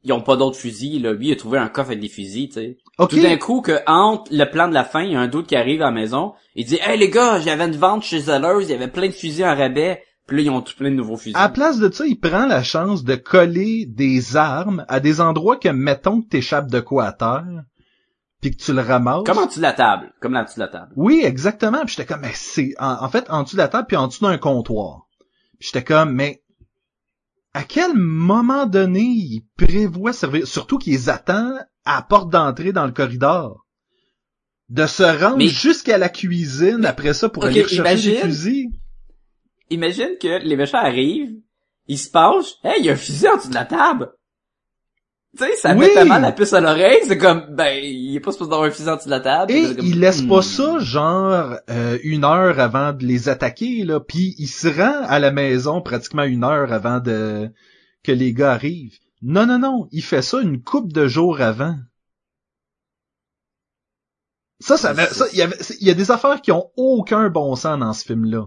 ils 0.02 0.12
ont 0.12 0.20
pas 0.20 0.36
d'autres 0.36 0.58
fusils. 0.58 1.00
Là. 1.00 1.12
Lui, 1.12 1.28
il 1.28 1.32
a 1.32 1.36
trouvé 1.36 1.58
un 1.58 1.68
coffre 1.68 1.90
avec 1.90 2.00
des 2.00 2.08
fusils, 2.08 2.48
tu 2.48 2.54
sais. 2.54 2.78
Ok. 2.98 3.10
Tout 3.10 3.22
d'un 3.22 3.36
coup, 3.36 3.60
que 3.60 3.78
entre 3.86 4.32
le 4.32 4.50
plan 4.50 4.66
de 4.66 4.74
la 4.74 4.84
fin, 4.84 5.02
il 5.02 5.12
y 5.12 5.14
a 5.14 5.20
un 5.20 5.28
doute 5.28 5.46
qui 5.46 5.54
arrive 5.54 5.80
à 5.80 5.86
la 5.86 5.90
maison. 5.92 6.32
Il 6.56 6.66
dit, 6.66 6.80
hey 6.82 6.98
les 6.98 7.08
gars, 7.08 7.38
j'avais 7.40 7.66
une 7.66 7.76
vente 7.76 8.02
chez 8.02 8.18
Zellers, 8.18 8.62
il 8.62 8.70
y 8.70 8.74
avait 8.74 8.88
plein 8.88 9.06
de 9.06 9.12
fusils 9.12 9.44
en 9.44 9.54
rabais. 9.54 10.02
Puis 10.28 10.36
là, 10.36 10.42
ils 10.44 10.50
ont 10.50 10.60
tout 10.60 10.76
plein 10.76 10.90
de 10.90 10.94
nouveaux 10.94 11.16
fusils. 11.16 11.34
À 11.36 11.44
la 11.44 11.48
place 11.48 11.78
de 11.78 11.90
ça, 11.90 12.06
il 12.06 12.20
prend 12.20 12.46
la 12.46 12.62
chance 12.62 13.02
de 13.02 13.16
coller 13.16 13.86
des 13.86 14.36
armes 14.36 14.84
à 14.86 15.00
des 15.00 15.22
endroits 15.22 15.56
que, 15.56 15.70
mettons 15.70 16.20
que 16.20 16.28
t'échappes 16.28 16.70
de 16.70 16.80
quoi 16.80 17.06
à 17.06 17.12
terre, 17.12 17.64
puis 18.42 18.50
que 18.50 18.62
tu 18.62 18.74
le 18.74 18.82
ramasses. 18.82 19.24
Comme 19.24 19.38
en 19.38 19.46
dessous 19.46 19.58
de 19.58 19.62
la 19.62 19.72
table. 19.72 20.12
Comme 20.20 20.36
en 20.36 20.44
dessous 20.44 20.56
de 20.56 20.60
la 20.60 20.68
table. 20.68 20.92
Oui, 20.96 21.22
exactement. 21.24 21.80
Puis 21.86 21.94
j'étais 21.96 22.04
comme, 22.04 22.20
mais 22.20 22.32
c'est, 22.34 22.74
en, 22.78 23.02
en 23.04 23.08
fait, 23.08 23.24
en 23.30 23.42
dessous 23.42 23.56
de 23.56 23.62
la 23.62 23.68
table, 23.68 23.86
puis 23.88 23.96
en 23.96 24.06
dessous 24.06 24.24
d'un 24.24 24.36
comptoir. 24.36 25.06
Puis 25.58 25.70
j'étais 25.72 25.82
comme, 25.82 26.12
mais 26.12 26.42
à 27.54 27.64
quel 27.64 27.94
moment 27.94 28.66
donné 28.66 29.00
il 29.00 29.46
prévoit 29.56 30.12
servir, 30.12 30.46
surtout 30.46 30.76
qu'il 30.76 30.92
les 30.92 31.08
attend 31.08 31.56
à 31.86 31.96
la 31.96 32.02
porte 32.02 32.30
d'entrée 32.30 32.72
dans 32.72 32.84
le 32.84 32.92
corridor, 32.92 33.64
de 34.68 34.86
se 34.86 35.02
rendre 35.02 35.38
Mais- 35.38 35.48
jusqu'à 35.48 35.96
la 35.96 36.10
cuisine 36.10 36.84
après 36.84 37.14
ça 37.14 37.30
pour 37.30 37.46
aller 37.46 37.62
chercher 37.66 37.78
imagine. 37.78 38.12
des 38.12 38.18
fusils? 38.20 38.68
Imagine 39.70 40.16
que 40.20 40.42
les 40.42 40.56
méchants 40.56 40.78
arrivent, 40.78 41.36
ils 41.86 41.98
se 41.98 42.10
penchent, 42.10 42.54
hey, 42.64 42.80
il 42.80 42.86
y 42.86 42.90
a 42.90 42.92
un 42.92 42.96
fusil 42.96 43.28
en 43.28 43.36
dessous 43.36 43.48
de 43.48 43.54
la 43.54 43.64
table. 43.64 44.12
Tu 45.36 45.44
sais, 45.44 45.56
ça 45.56 45.72
Oui. 45.72 45.80
met 45.80 45.92
tellement 45.92 46.18
la 46.18 46.32
puce 46.32 46.52
à 46.54 46.60
l'oreille, 46.60 47.00
c'est 47.06 47.18
comme, 47.18 47.54
ben, 47.54 47.78
il 47.82 48.16
est 48.16 48.20
pas 48.20 48.32
supposé 48.32 48.50
d'avoir 48.50 48.68
un 48.68 48.70
fusil 48.70 48.88
en 48.88 48.96
dessous 48.96 49.06
de 49.06 49.10
la 49.10 49.20
table. 49.20 49.52
Et 49.52 49.74
comme, 49.74 49.84
il 49.84 50.00
laisse 50.00 50.22
hmm. 50.22 50.28
pas 50.28 50.42
ça 50.42 50.78
genre 50.78 51.56
euh, 51.68 51.98
une 52.02 52.24
heure 52.24 52.58
avant 52.60 52.92
de 52.92 53.04
les 53.04 53.28
attaquer 53.28 53.84
là, 53.84 54.00
puis 54.00 54.34
il 54.38 54.48
se 54.48 54.68
rend 54.68 55.04
à 55.06 55.18
la 55.18 55.30
maison 55.30 55.82
pratiquement 55.82 56.24
une 56.24 56.44
heure 56.44 56.72
avant 56.72 57.00
de 57.00 57.50
que 58.02 58.12
les 58.12 58.32
gars 58.32 58.52
arrivent. 58.52 58.98
Non 59.20 59.46
non 59.46 59.58
non, 59.58 59.88
il 59.92 60.02
fait 60.02 60.22
ça 60.22 60.40
une 60.40 60.62
coupe 60.62 60.92
de 60.92 61.08
jours 61.08 61.40
avant. 61.40 61.76
Ça 64.60 64.76
ça 64.76 64.94
ça 64.94 65.26
il 65.32 65.38
y 65.38 65.42
avait 65.42 65.56
il 65.80 65.86
y 65.86 65.90
a 65.90 65.94
des 65.94 66.10
affaires 66.10 66.40
qui 66.40 66.52
ont 66.52 66.70
aucun 66.76 67.28
bon 67.28 67.54
sens 67.54 67.78
dans 67.78 67.92
ce 67.92 68.04
film 68.04 68.24
là. 68.24 68.46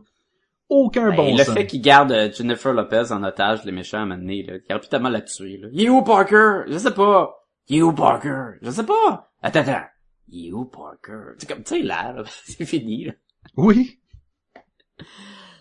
Aucun 0.74 1.10
Ben, 1.10 1.16
bon 1.18 1.38
le 1.38 1.44
sens. 1.44 1.54
fait 1.54 1.68
qu'il 1.68 1.82
garde 1.82 2.12
euh, 2.14 2.32
Jennifer 2.32 2.72
Lopez 2.74 3.12
en 3.12 3.24
otage, 3.24 3.66
les 3.66 3.74
méchants 3.74 3.98
à 3.98 4.02
un 4.02 4.06
moment 4.06 4.22
donné, 4.22 4.44
là, 4.44 4.54
il 4.56 4.72
aurait 4.72 4.80
pu 4.82 4.88
tellement 4.88 5.10
la 5.10 5.22
tuer, 5.22 5.58
là. 5.58 5.68
Il 5.74 5.82
est 5.84 5.90
où 5.90 6.02
Parker? 6.02 6.62
Je 6.68 6.78
sais 6.78 6.94
pas. 6.94 7.46
Il 7.68 7.78
est 7.78 7.82
où 7.82 7.94
Parker? 7.94 8.52
Je 8.62 8.72
sais 8.72 8.86
pas. 8.86 9.32
Attends, 9.42 9.60
attends. 9.60 9.86
Il 10.30 10.48
est 10.48 10.52
où 10.54 10.64
Parker? 10.64 11.34
C'est 11.38 11.48
comme, 11.50 11.64
tu 11.64 11.76
sais, 11.76 11.82
là, 11.82 12.14
là, 12.14 12.24
c'est 12.46 12.66
fini, 12.66 13.04
là. 13.06 13.14
Oui. 13.58 14.00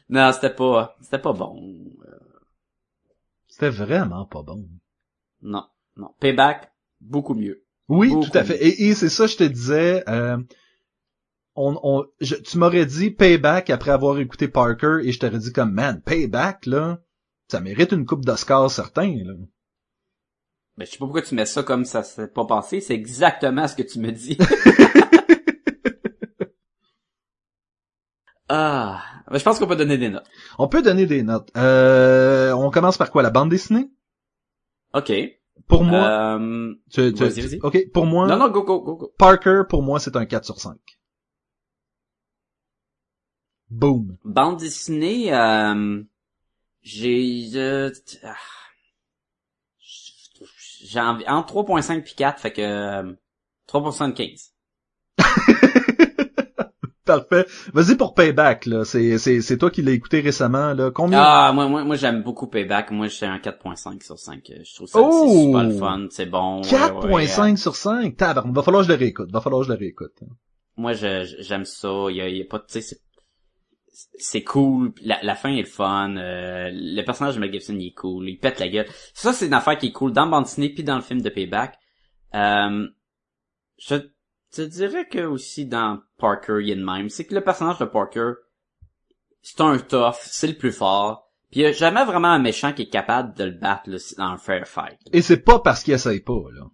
Non, 0.09 0.31
c'était 0.33 0.55
pas, 0.55 0.97
c'était 1.01 1.19
pas 1.19 1.33
bon. 1.33 1.57
Euh, 2.07 2.17
C'était 3.49 3.71
vraiment 3.71 4.27
pas 4.27 4.43
bon. 4.43 4.69
Non, 5.43 5.65
non. 5.97 6.11
Payback, 6.21 6.73
beaucoup 7.01 7.35
mieux. 7.35 7.65
Oui, 7.89 8.11
Beaucoup 8.11 8.27
tout 8.29 8.39
à 8.39 8.45
fait. 8.45 8.57
Et, 8.65 8.89
et 8.89 8.95
c'est 8.95 9.09
ça, 9.09 9.27
je 9.27 9.37
te 9.37 9.45
disais, 9.45 10.05
euh, 10.09 10.39
on, 11.61 11.79
on, 11.83 12.05
je- 12.21 12.37
tu 12.37 12.59
m'aurais 12.59 12.87
dit 12.87 13.11
Payback 13.11 13.71
après 13.71 13.91
avoir 13.91 14.19
écouté 14.19 14.49
Parker 14.49 14.99
et 15.03 15.13
je 15.13 15.19
t'aurais 15.19 15.39
dit 15.39 15.53
comme, 15.53 15.73
man, 15.73 16.01
Payback, 16.03 16.67
là, 16.67 16.99
ça 17.49 17.61
mérite 17.61 17.93
une 17.93 18.07
coupe 18.07 18.25
d'Oscar 18.25 18.71
certain, 18.71 19.13
là. 19.25 19.35
Ben, 20.77 20.87
je 20.87 20.93
sais 20.93 20.99
pas 20.99 21.05
pourquoi 21.05 21.23
tu 21.23 21.35
mets 21.35 21.45
ça 21.47 21.63
comme 21.63 21.85
ça 21.85 22.03
s'est 22.03 22.29
pas 22.29 22.47
passé. 22.47 22.81
C'est 22.81 22.95
exactement 22.95 23.69
ce 23.69 23.75
que 23.77 23.83
tu 23.83 23.99
me 23.99 24.11
dis. 24.13 24.39
ah. 28.49 29.03
Ben, 29.31 29.39
je 29.39 29.45
pense 29.45 29.59
qu'on 29.59 29.67
peut 29.67 29.77
donner 29.77 29.99
des 29.99 30.09
notes. 30.09 30.27
On 30.59 30.69
peut 30.69 30.83
donner 30.83 31.07
des 31.07 31.23
notes. 31.23 31.51
Euh, 31.57 32.53
on 32.53 32.71
commence 32.71 32.99
par 32.99 33.11
quoi, 33.11 33.23
la 33.23 33.31
bande 33.31 33.51
dessinée? 33.51 33.91
OK. 34.95 35.13
Pour 35.69 35.85
moi, 35.85 36.37
Euh... 36.39 36.75
tu- 36.91 37.13
tu- 37.13 37.61
ok, 37.63 37.91
pour 37.93 38.07
moi, 38.07 38.27
Non, 38.27 38.39
non, 38.39 38.49
go, 38.49 38.65
go, 38.65 38.81
go, 38.81 38.97
go. 38.97 39.15
Parker, 39.19 39.63
pour 39.69 39.83
moi, 39.83 40.01
c'est 40.01 40.17
un 40.17 40.25
4 40.25 40.45
sur 40.45 40.59
5. 40.59 40.77
Boom. 43.71 44.17
Bande 44.25 44.59
dessinée, 44.59 45.33
euh... 45.33 46.03
J'ai... 46.83 47.51
euh, 47.55 47.91
ah. 48.25 48.35
J'ai 50.83 51.01
envie... 51.01 51.25
Entre 51.29 51.55
3.5 51.55 52.03
puis 52.03 52.15
4, 52.17 52.41
fait 52.41 52.53
que... 52.53 52.63
euh, 52.63 53.13
3.75. 53.69 54.51
Parfait. 57.05 57.47
Vas-y 57.75 57.97
pour 57.97 58.15
Payback, 58.15 58.67
là. 58.67 58.85
C'est, 58.85 59.19
c'est, 59.19 59.41
c'est 59.41 59.59
toi 59.59 59.71
qui 59.71 59.83
l'as 59.83 59.93
écouté 59.93 60.21
récemment, 60.21 60.75
là. 60.75 60.91
Combien? 60.93 61.21
Ah, 61.21 61.53
moi, 61.53 61.67
moi, 61.69 61.83
moi 61.83 61.97
j'aime 61.97 62.23
beaucoup 62.23 62.47
Payback. 62.47 62.91
Moi, 62.93 63.09
j'ai 63.09 63.27
un 63.27 63.39
4.5 63.39 64.05
sur 64.05 64.19
5. 64.19 64.43
Je 64.63 64.75
trouve 64.75 64.87
ça 64.87 65.01
Oh! 65.03 65.27
c'est 65.29 65.47
super 65.47 65.63
le 65.65 65.71
fun, 65.77 66.07
c'est 66.11 66.27
bon. 66.27 66.61
ouais, 66.63 67.13
ouais, 67.13 67.27
4.5 67.27 67.57
sur 67.57 67.75
5. 67.75 68.17
Tabarnak, 68.17 68.55
va 68.55 68.63
falloir 68.63 68.83
que 68.83 68.89
je 68.89 68.93
le 68.93 68.99
réécoute. 68.99 69.31
Va 69.33 69.41
falloir 69.41 69.63
que 69.63 69.69
je 69.69 69.73
le 69.73 69.79
réécoute. 69.79 70.21
Moi, 70.77 70.93
je, 70.93 71.25
je- 71.25 71.43
j'aime 71.43 71.65
ça. 71.65 71.89
Il 72.11 72.17
y 72.17 72.21
a, 72.21 72.29
il 72.29 72.37
y 72.37 72.43
a 72.43 72.45
pas, 72.45 72.61
tu 72.61 72.81
sais, 72.81 72.97
c'est, 73.93 74.45
cool. 74.45 74.93
La, 75.03 75.19
la 75.23 75.35
fin 75.35 75.51
est 75.51 75.63
le 75.63 75.67
fun. 75.67 76.17
euh, 76.17 76.71
le 76.73 77.03
personnage 77.03 77.35
de 77.35 77.41
Mel 77.41 77.53
Gibson, 77.53 77.77
il 77.79 77.89
est 77.89 77.95
cool. 77.95 78.29
Il 78.29 78.39
pète 78.39 78.61
la 78.61 78.69
gueule. 78.69 78.87
Ça, 79.15 79.33
c'est 79.33 79.47
une 79.47 79.55
affaire 79.55 79.79
qui 79.79 79.89
est 79.89 79.93
cool 79.93 80.13
dans 80.13 80.27
bande 80.27 80.45
dessinée 80.45 80.71
puis 80.71 80.85
dans 80.85 80.97
le 80.97 81.03
film 81.03 81.23
de 81.23 81.29
Payback. 81.29 81.79
Euh, 82.35 82.87
je 83.79 83.97
te 84.53 84.63
dirais 84.63 85.07
que 85.09 85.21
aussi 85.21 85.67
dans 85.67 86.01
Parker, 86.19 86.59
il 86.61 86.69
y 86.69 86.73
a 86.73 86.77
de 86.77 86.85
même. 86.85 87.09
C'est 87.09 87.25
que 87.25 87.35
le 87.35 87.43
personnage 87.43 87.79
de 87.79 87.85
Parker, 87.85 88.33
c'est 89.43 89.61
un 89.61 89.79
tough, 89.79 90.17
c'est 90.23 90.49
le 90.49 90.57
plus 90.57 90.73
fort. 90.73 91.31
Puis 91.51 91.61
il 91.61 91.63
y 91.65 91.67
a 91.67 91.73
jamais 91.73 92.05
vraiment 92.05 92.29
un 92.29 92.39
méchant 92.39 92.73
qui 92.73 92.83
est 92.83 92.89
capable 92.89 93.37
de 93.37 93.45
le 93.45 93.51
battre 93.53 93.91
là, 93.91 93.99
dans 94.19 94.25
un 94.25 94.39
fair 94.39 94.69
fight. 94.69 94.99
Et 95.13 95.23
c'est 95.23 95.41
pas 95.43 95.59
parce 95.59 95.83
qu'il 95.83 95.95
essaye 95.95 96.21
pas, 96.21 96.43
là. 96.53 96.67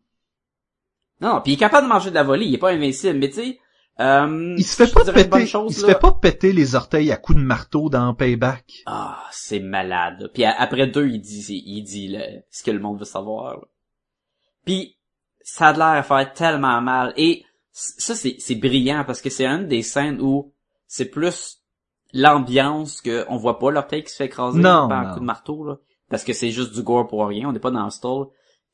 Non, 1.22 1.34
non, 1.34 1.40
puis 1.40 1.52
il 1.52 1.54
est 1.54 1.58
capable 1.58 1.86
de 1.86 1.92
manger 1.92 2.10
de 2.10 2.14
la 2.14 2.22
volée, 2.22 2.44
il 2.44 2.54
est 2.54 2.58
pas 2.58 2.72
invincible, 2.72 3.18
mais 3.18 3.30
tu 3.30 3.36
sais, 3.36 3.58
euh, 4.00 4.54
Il 4.56 4.64
se 4.64 4.84
fait 4.84 4.92
pas 4.92 5.04
péter, 5.12 5.46
chose, 5.46 5.76
il 5.76 5.80
se 5.80 5.86
fait 5.86 5.98
pas 5.98 6.12
péter 6.12 6.52
les 6.52 6.74
orteils 6.74 7.12
à 7.12 7.16
coups 7.16 7.38
de 7.38 7.44
marteau 7.44 7.88
dans 7.88 8.14
Payback. 8.14 8.82
Ah, 8.86 9.22
c'est 9.30 9.60
malade. 9.60 10.30
Puis 10.34 10.44
après 10.44 10.86
deux, 10.86 11.08
il 11.08 11.20
dit, 11.20 11.62
il 11.66 11.82
dit 11.82 12.08
là, 12.08 12.24
ce 12.50 12.62
que 12.62 12.70
le 12.70 12.80
monde 12.80 12.98
veut 12.98 13.04
savoir. 13.04 13.60
Puis 14.64 14.96
ça 15.40 15.68
a 15.68 15.72
l'air 15.72 15.86
à 15.86 16.02
faire 16.02 16.32
tellement 16.32 16.80
mal. 16.82 17.14
Et 17.16 17.44
ça, 17.72 18.14
c'est, 18.14 18.54
brillant 18.56 19.04
parce 19.06 19.20
que 19.20 19.30
c'est 19.30 19.46
une 19.46 19.68
des 19.68 19.82
scènes 19.82 20.20
où 20.20 20.52
c'est 20.86 21.10
plus 21.10 21.62
l'ambiance 22.12 23.00
que 23.00 23.24
on 23.28 23.36
voit 23.36 23.58
pas 23.58 23.70
l'orteil 23.70 24.02
qui 24.02 24.10
se 24.10 24.16
fait 24.16 24.26
écraser 24.26 24.58
Non, 24.58 24.88
par 24.88 25.00
un 25.00 25.14
coup 25.14 25.20
de 25.20 25.24
marteau 25.24 25.64
là, 25.64 25.76
parce 26.08 26.24
que 26.24 26.32
c'est 26.32 26.50
juste 26.50 26.74
du 26.74 26.82
gore 26.82 27.06
pour 27.06 27.26
rien. 27.26 27.48
On 27.48 27.52
n'est 27.52 27.58
pas 27.58 27.70
dans 27.70 27.84
le 27.84 27.90
stall. 27.90 28.26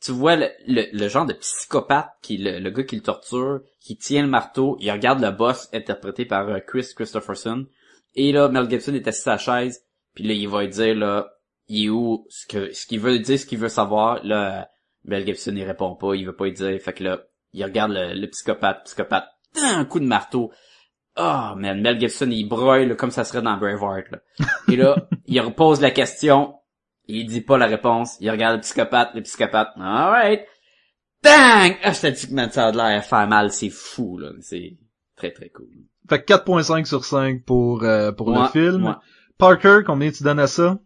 Tu 0.03 0.12
vois 0.12 0.36
le, 0.36 0.48
le, 0.66 0.84
le 0.92 1.09
genre 1.09 1.26
de 1.26 1.32
psychopathe 1.32 2.11
qui 2.22 2.36
le, 2.36 2.59
le 2.59 2.70
gars 2.70 2.82
qui 2.82 2.96
le 2.96 3.03
torture, 3.03 3.61
qui 3.80 3.96
tient 3.96 4.22
le 4.22 4.28
marteau, 4.28 4.76
il 4.80 4.90
regarde 4.90 5.20
le 5.20 5.30
boss 5.30 5.68
interprété 5.72 6.24
par 6.24 6.48
euh, 6.48 6.59
Chris 6.59 6.88
Christopherson. 6.94 7.66
Et 8.14 8.32
là, 8.32 8.48
Mel 8.48 8.68
Gibson 8.68 8.94
est 8.94 9.07
assis 9.07 9.28
à 9.28 9.38
sa 9.38 9.38
chaise, 9.38 9.84
puis 10.14 10.24
là, 10.24 10.34
il 10.34 10.48
va 10.48 10.62
lui 10.62 10.68
dire, 10.68 10.94
là, 10.94 11.30
il 11.68 11.86
est 11.86 11.88
où, 11.88 12.26
ce 12.28 12.46
que, 12.46 12.72
ce 12.72 12.86
qu'il 12.86 13.00
veut 13.00 13.18
dire, 13.18 13.38
ce 13.38 13.46
qu'il 13.46 13.59
veut 13.59 13.68
savoir, 13.68 14.20
là, 14.24 14.70
Mel 15.05 15.24
Gibson, 15.24 15.55
il 15.57 15.64
répond 15.64 15.94
pas, 15.94 16.14
il 16.14 16.26
veut 16.26 16.36
pas 16.36 16.44
lui 16.44 16.53
dire, 16.53 16.80
fait 16.80 16.92
que 16.92 17.05
là, 17.05 17.22
il 17.53 17.64
regarde 17.64 17.92
le, 17.92 18.14
le 18.14 18.26
psychopathe, 18.28 18.84
psychopathe, 18.84 19.28
un 19.62 19.84
coup 19.84 20.00
de 20.00 20.07
marteau. 20.07 20.53
Ah, 21.14 21.55
man, 21.57 21.80
Mel 21.80 22.00
Gibson, 22.00 22.30
il 22.30 22.48
broille, 22.48 22.88
là, 22.88 22.94
comme 22.94 23.11
ça 23.11 23.24
serait 23.24 23.42
dans 23.42 23.57
Braveheart, 23.57 24.11
là. 24.11 24.18
Et 24.68 24.76
là, 24.76 24.96
il 25.26 25.40
repose 25.40 25.80
la 25.80 25.90
question, 25.90 26.55
il 27.07 27.26
dit 27.26 27.40
pas 27.40 27.59
la 27.59 27.66
réponse, 27.66 28.16
il 28.20 28.30
regarde 28.30 28.57
le 28.57 28.61
psychopathe, 28.61 29.14
le 29.14 29.22
psychopathe, 29.22 29.70
alright. 29.76 30.46
Dang! 31.22 31.76
Ah, 31.82 31.92
je 31.92 32.00
t'ai 32.00 32.12
dit 32.12 32.34
que 32.34 32.50
ça 32.50 32.68
a 32.68 32.72
l'air 32.72 32.98
à 32.98 33.00
faire 33.00 33.28
mal, 33.28 33.53
c'est 33.53 33.70
fou, 33.70 34.18
là, 34.18 34.30
c'est 34.40 34.76
très 35.16 35.32
très 35.32 35.50
cool. 35.50 35.68
Fait 36.09 36.22
que 36.22 36.32
4.5 36.32 36.84
sur 36.84 37.05
5 37.05 37.44
pour, 37.44 37.84
euh, 37.84 38.11
pour 38.12 38.30
le 38.30 38.46
film. 38.48 38.96
Parker, 39.38 39.80
combien 39.86 40.11
tu 40.11 40.24
donnes 40.24 40.40
à 40.40 40.46
ça? 40.46 40.78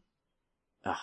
Ah, 0.84 0.98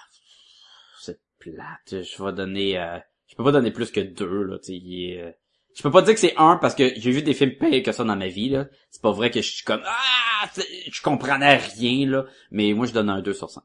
c'est 0.99 1.19
plate. 1.39 2.03
Je 2.03 2.23
vais 2.23 2.33
donner, 2.33 2.79
euh, 2.79 2.99
je 3.27 3.35
peux 3.35 3.43
pas 3.43 3.51
donner 3.51 3.71
plus 3.71 3.91
que 3.91 4.01
deux, 4.01 4.43
là, 4.43 4.57
tu 4.59 4.65
sais, 4.65 4.73
il 4.73 5.09
est, 5.09 5.21
euh, 5.21 5.31
je 5.75 5.81
peux 5.81 5.91
pas 5.91 6.01
dire 6.03 6.13
que 6.13 6.19
c'est 6.19 6.35
un 6.37 6.57
parce 6.57 6.75
que 6.75 6.93
j'ai 6.95 7.11
vu 7.11 7.23
des 7.23 7.33
films 7.33 7.55
pires 7.59 7.83
que 7.83 7.91
ça 7.91 8.03
dans 8.03 8.15
ma 8.15 8.27
vie, 8.27 8.49
là. 8.49 8.67
C'est 8.91 9.01
pas 9.01 9.11
vrai 9.11 9.31
que 9.31 9.41
je 9.41 9.51
suis 9.51 9.63
comme, 9.63 9.81
ah, 9.85 10.49
je 10.55 11.01
comprenais 11.01 11.57
rien, 11.57 12.07
là. 12.07 12.25
Mais 12.51 12.73
moi, 12.73 12.85
je 12.85 12.93
donne 12.93 13.09
un 13.09 13.21
2 13.21 13.33
sur 13.33 13.49
5. 13.49 13.63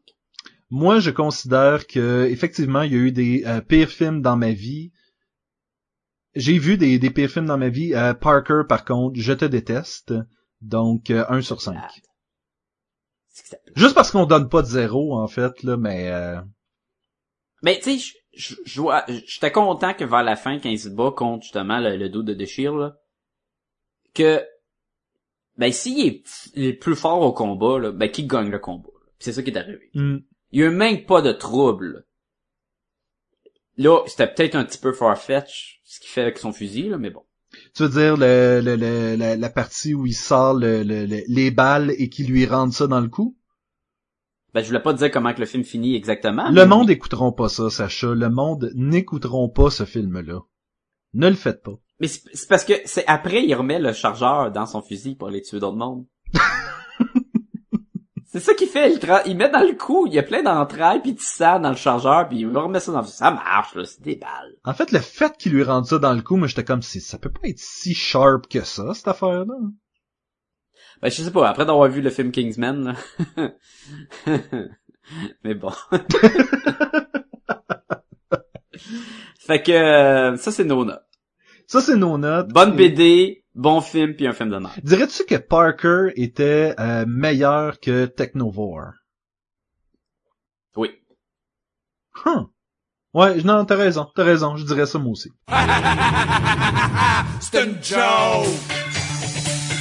Moi, 0.71 1.01
je 1.01 1.11
considère 1.11 1.87
que 1.87 2.27
effectivement, 2.27 2.83
il 2.83 2.93
y 2.93 2.97
a 2.97 2.99
eu 2.99 3.13
des 3.13 3.45
euh, 3.47 3.61
pires 3.61 3.91
films 3.91 4.21
dans 4.21 4.37
ma 4.37 4.53
vie. 4.53 4.93
J'ai 6.35 6.59
vu 6.59 6.77
des, 6.77 6.99
des 6.99 7.11
pires 7.11 7.31
films 7.31 7.47
dans 7.47 7.59
ma 7.59 7.69
vie. 7.71 7.95
Euh, 7.95 8.15
Parker, 8.15 8.63
par 8.69 8.85
contre, 8.85 9.19
je 9.19 9.33
te 9.33 9.45
déteste. 9.45 10.13
Donc, 10.61 11.11
euh, 11.11 11.25
1 11.29 11.41
sur 11.41 11.63
5. 11.63 11.73
Plate. 11.73 11.91
C'est 13.29 13.43
que 13.45 13.49
c'est 13.49 13.63
plate. 13.65 13.79
Juste 13.79 13.95
parce 13.95 14.11
qu'on 14.11 14.27
donne 14.27 14.49
pas 14.49 14.63
de 14.63 14.67
zéro, 14.67 15.17
en 15.17 15.27
fait, 15.29 15.63
là, 15.63 15.77
mais... 15.77 16.11
euh, 16.11 16.41
Mais 17.63 17.81
tu 17.81 17.99
sais, 17.99 18.15
j'étais 18.33 19.53
content 19.53 19.95
que 19.95 20.05
vers 20.05 20.23
la 20.23 20.37
fin, 20.37 20.59
quand 20.59 20.69
il 20.69 20.79
se 20.79 20.89
bat 20.89 21.13
contre 21.17 21.45
justement 21.45 21.81
le, 21.81 21.97
le 21.97 22.09
dos 22.09 22.23
de 22.23 22.35
Deshir, 22.35 22.75
là, 22.75 22.97
que 24.15 24.45
ben 25.57 25.73
s'il 25.73 26.23
est, 26.55 26.73
plus 26.75 26.95
fort 26.95 27.21
au 27.21 27.33
combat, 27.33 27.79
là, 27.79 27.91
ben 27.93 28.11
qui 28.11 28.27
gagne 28.27 28.51
le 28.51 28.59
combat. 28.61 28.91
C'est 29.19 29.33
ça 29.33 29.43
qui 29.43 29.51
est 29.51 29.59
arrivé. 29.59 29.91
Hmm. 29.95 30.19
Il 30.53 30.61
y 30.61 30.63
a 30.63 30.67
eu 30.67 30.71
même 30.71 31.05
pas 31.05 31.23
de 31.23 31.33
trouble. 31.33 32.07
Là, 33.77 34.03
c'était 34.07 34.27
peut-être 34.33 34.55
un 34.57 34.65
petit 34.65 34.79
peu 34.79 34.93
farfetch 34.93 35.81
ce 35.85 36.01
qu'il 36.01 36.11
fait 36.11 36.23
avec 36.23 36.39
son 36.39 36.53
fusil, 36.53 36.89
là, 36.89 36.99
mais 36.99 37.11
bon. 37.11 37.23
Tu 37.75 37.83
veux 37.83 37.89
dire 37.89 38.17
le, 38.17 38.61
le, 38.63 38.77
le- 38.77 39.17
la, 39.17 39.37
la 39.37 39.51
partie 39.51 39.95
où 39.95 40.05
il 40.07 40.15
sort 40.15 40.55
le, 40.55 40.83
le- 40.83 41.07
le- 41.07 41.23
les 41.29 41.51
balles 41.51 41.95
et 41.97 42.09
qui 42.09 42.25
lui 42.25 42.45
rentre 42.47 42.75
ça 42.75 42.87
dans 42.87 43.01
le 43.01 43.09
cou? 43.09 43.37
Ben, 44.53 44.63
je 44.63 44.67
voulais 44.69 44.83
pas 44.83 44.93
te 44.93 44.99
dire 44.99 45.11
comment 45.11 45.33
que 45.33 45.41
le 45.41 45.47
film 45.47 45.65
finit 45.65 45.95
exactement. 45.95 46.49
le 46.49 46.55
mais- 46.63 46.67
monde 46.67 46.91
écouteront 46.91 47.33
pas 47.33 47.49
ça, 47.49 47.71
Sacha. 47.71 48.09
Le 48.15 48.29
monde 48.29 48.71
n'écouteront 48.75 49.49
pas 49.49 49.71
ce 49.71 49.85
film-là. 49.85 50.41
Ne 51.15 51.29
le 51.29 51.37
faites 51.37 51.63
pas. 51.63 51.79
Mais 52.01 52.09
c'est 52.09 52.23
c'est 52.35 52.49
parce 52.49 52.65
que 52.65 52.75
c'est 52.85 53.07
après, 53.07 53.45
il 53.45 53.55
remet 53.55 53.79
le 53.79 53.93
chargeur 53.93 54.51
dans 54.53 54.67
son 54.67 54.83
fusil 54.83 55.15
pour 55.15 55.29
aller 55.29 55.43
tuer 55.43 55.59
d'autres 55.61 55.77
mondes. 55.77 56.07
C'est 58.39 58.45
ça 58.45 58.55
qu'il 58.55 58.69
fait. 58.69 58.93
Il, 58.93 59.01
il 59.27 59.37
met 59.37 59.49
dans 59.49 59.67
le 59.67 59.75
cou, 59.75 60.07
il 60.07 60.15
y 60.15 60.19
a 60.19 60.23
plein 60.23 60.43
d'entrailles 60.43 61.03
puis 61.03 61.15
de 61.15 61.21
sang 61.21 61.59
dans 61.61 61.71
le 61.71 61.77
chargeur 61.77 62.29
puis 62.29 62.39
il 62.39 62.57
remet 62.57 62.79
ça 62.79 62.93
dans 62.93 63.01
le 63.01 63.07
Ça 63.07 63.31
marche, 63.33 63.75
là, 63.75 63.85
c'est 63.85 64.01
des 64.01 64.15
balles. 64.17 64.55
En 64.65 64.75
fait, 64.75 64.93
le 64.93 65.01
fait 65.01 65.37
qu'il 65.37 65.53
lui 65.53 65.63
rentre 65.65 65.89
ça 65.89 65.99
dans 65.99 66.13
le 66.15 66.23
cou, 66.23 66.37
moi 66.37 66.47
j'étais 66.47 66.65
comme 66.65 66.83
si 66.83 67.01
ça 67.01 67.19
peut 67.19 67.33
pas 67.33 67.49
être 67.49 67.59
si 67.59 67.95
sharp 67.95 68.47
que 68.49 68.63
ça, 68.63 68.95
cette 68.95 69.09
affaire-là. 69.09 69.57
Ben, 71.03 71.11
je 71.11 71.23
sais 71.23 71.31
pas, 71.31 71.49
après 71.49 71.67
d'avoir 71.67 71.89
vu 71.89 72.01
le 72.01 72.11
film 72.11 72.31
Kingsman, 72.31 72.85
là. 72.85 72.95
Mais 75.45 75.55
bon. 75.55 75.73
fait 79.39 79.63
que, 79.63 79.73
euh, 79.73 80.37
ça 80.37 80.53
c'est 80.53 80.65
nos 80.65 80.85
notes. 80.85 81.08
Ça, 81.71 81.83
c'est 81.83 81.97
nos 81.97 82.17
notes. 82.17 82.49
Bonne 82.49 82.73
Et- 82.73 82.89
BD, 82.89 83.45
bon 83.55 83.83
film 83.83 84.15
puis 84.15 84.27
un 84.27 84.33
film 84.33 84.49
de 84.49 84.57
merde. 84.57 84.73
Dirais-tu 84.83 85.25
que 85.27 85.35
Parker 85.35 86.13
était 86.17 86.75
euh, 86.81 87.05
meilleur 87.07 87.79
que 87.79 88.07
Technovore? 88.07 88.93
Oui. 90.77 90.91
Huh. 92.25 92.47
Ouais, 93.13 93.43
non, 93.43 93.67
t'as 93.67 93.77
raison, 93.77 94.07
t'as 94.15 94.25
raison, 94.25 94.57
je 94.57 94.65
dirais 94.65 94.87
ça 94.87 94.99
moi 94.99 95.13
aussi. 95.13 95.31
C'est 97.41 97.65
une 97.65 97.75
joke! 97.83 98.47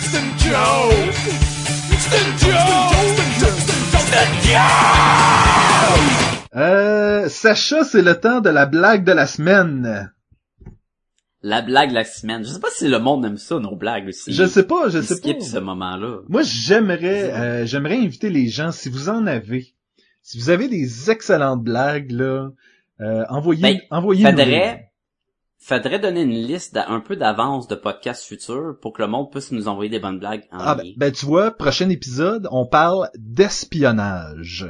C'est 0.01 0.19
une 0.19 0.39
joke! 0.39 1.13
C'est 1.99 2.17
une 2.17 2.37
joke! 2.37 3.17
C'est 3.97 4.25
une 4.25 4.41
joke! 4.43 4.57
Euh, 6.55 7.29
Sacha, 7.29 7.83
c'est 7.83 8.01
le 8.01 8.19
temps 8.19 8.41
de 8.41 8.49
la 8.49 8.65
blague 8.65 9.03
de 9.03 9.11
la 9.11 9.27
semaine. 9.27 10.11
La 11.47 11.61
blague 11.61 11.89
de 11.91 11.95
la 11.95 12.03
semaine. 12.03 12.43
Je 12.43 12.49
sais 12.49 12.59
pas 12.59 12.69
si 12.71 12.87
le 12.89 12.99
monde 12.99 13.23
aime 13.25 13.37
ça, 13.37 13.57
nos 13.59 13.75
blagues 13.75 14.09
aussi. 14.09 14.33
Je 14.33 14.45
sais 14.45 14.63
pas, 14.67 14.89
je 14.89 14.97
Ils 14.97 15.03
sais 15.05 15.15
skippent 15.15 15.39
pas. 15.39 15.45
ce 15.45 15.57
moment-là. 15.59 16.17
Moi, 16.27 16.41
j'aimerais, 16.43 17.31
euh, 17.31 17.65
j'aimerais 17.65 17.97
inviter 17.97 18.29
les 18.29 18.47
gens, 18.49 18.71
si 18.73 18.89
vous 18.89 19.07
en 19.07 19.25
avez, 19.27 19.73
si 20.21 20.37
vous 20.39 20.49
avez 20.49 20.67
des 20.67 21.09
excellentes 21.09 21.63
blagues, 21.63 22.11
là, 22.11 22.49
euh, 22.99 23.23
envoyez, 23.29 23.61
Ben, 23.61 23.79
envoyez 23.91 24.25
Faudrait, 24.25 24.91
faudrait 25.57 25.99
donner 25.99 26.21
une 26.23 26.31
liste 26.31 26.73
d'un 26.73 26.85
un 26.89 26.99
peu 26.99 27.15
d'avance 27.15 27.67
de 27.69 27.75
podcasts 27.75 28.25
futurs 28.25 28.75
pour 28.81 28.91
que 28.91 29.01
le 29.01 29.07
monde 29.07 29.31
puisse 29.31 29.51
nous 29.53 29.67
envoyer 29.69 29.89
des 29.89 29.99
bonnes 29.99 30.19
blagues 30.19 30.43
en 30.51 30.57
Ah, 30.59 30.75
ben, 30.75 30.83
ligne. 30.83 30.95
ben, 30.97 31.11
tu 31.13 31.25
vois, 31.25 31.51
prochain 31.51 31.89
épisode, 31.89 32.47
on 32.51 32.65
parle 32.65 33.09
d'espionnage. 33.17 34.67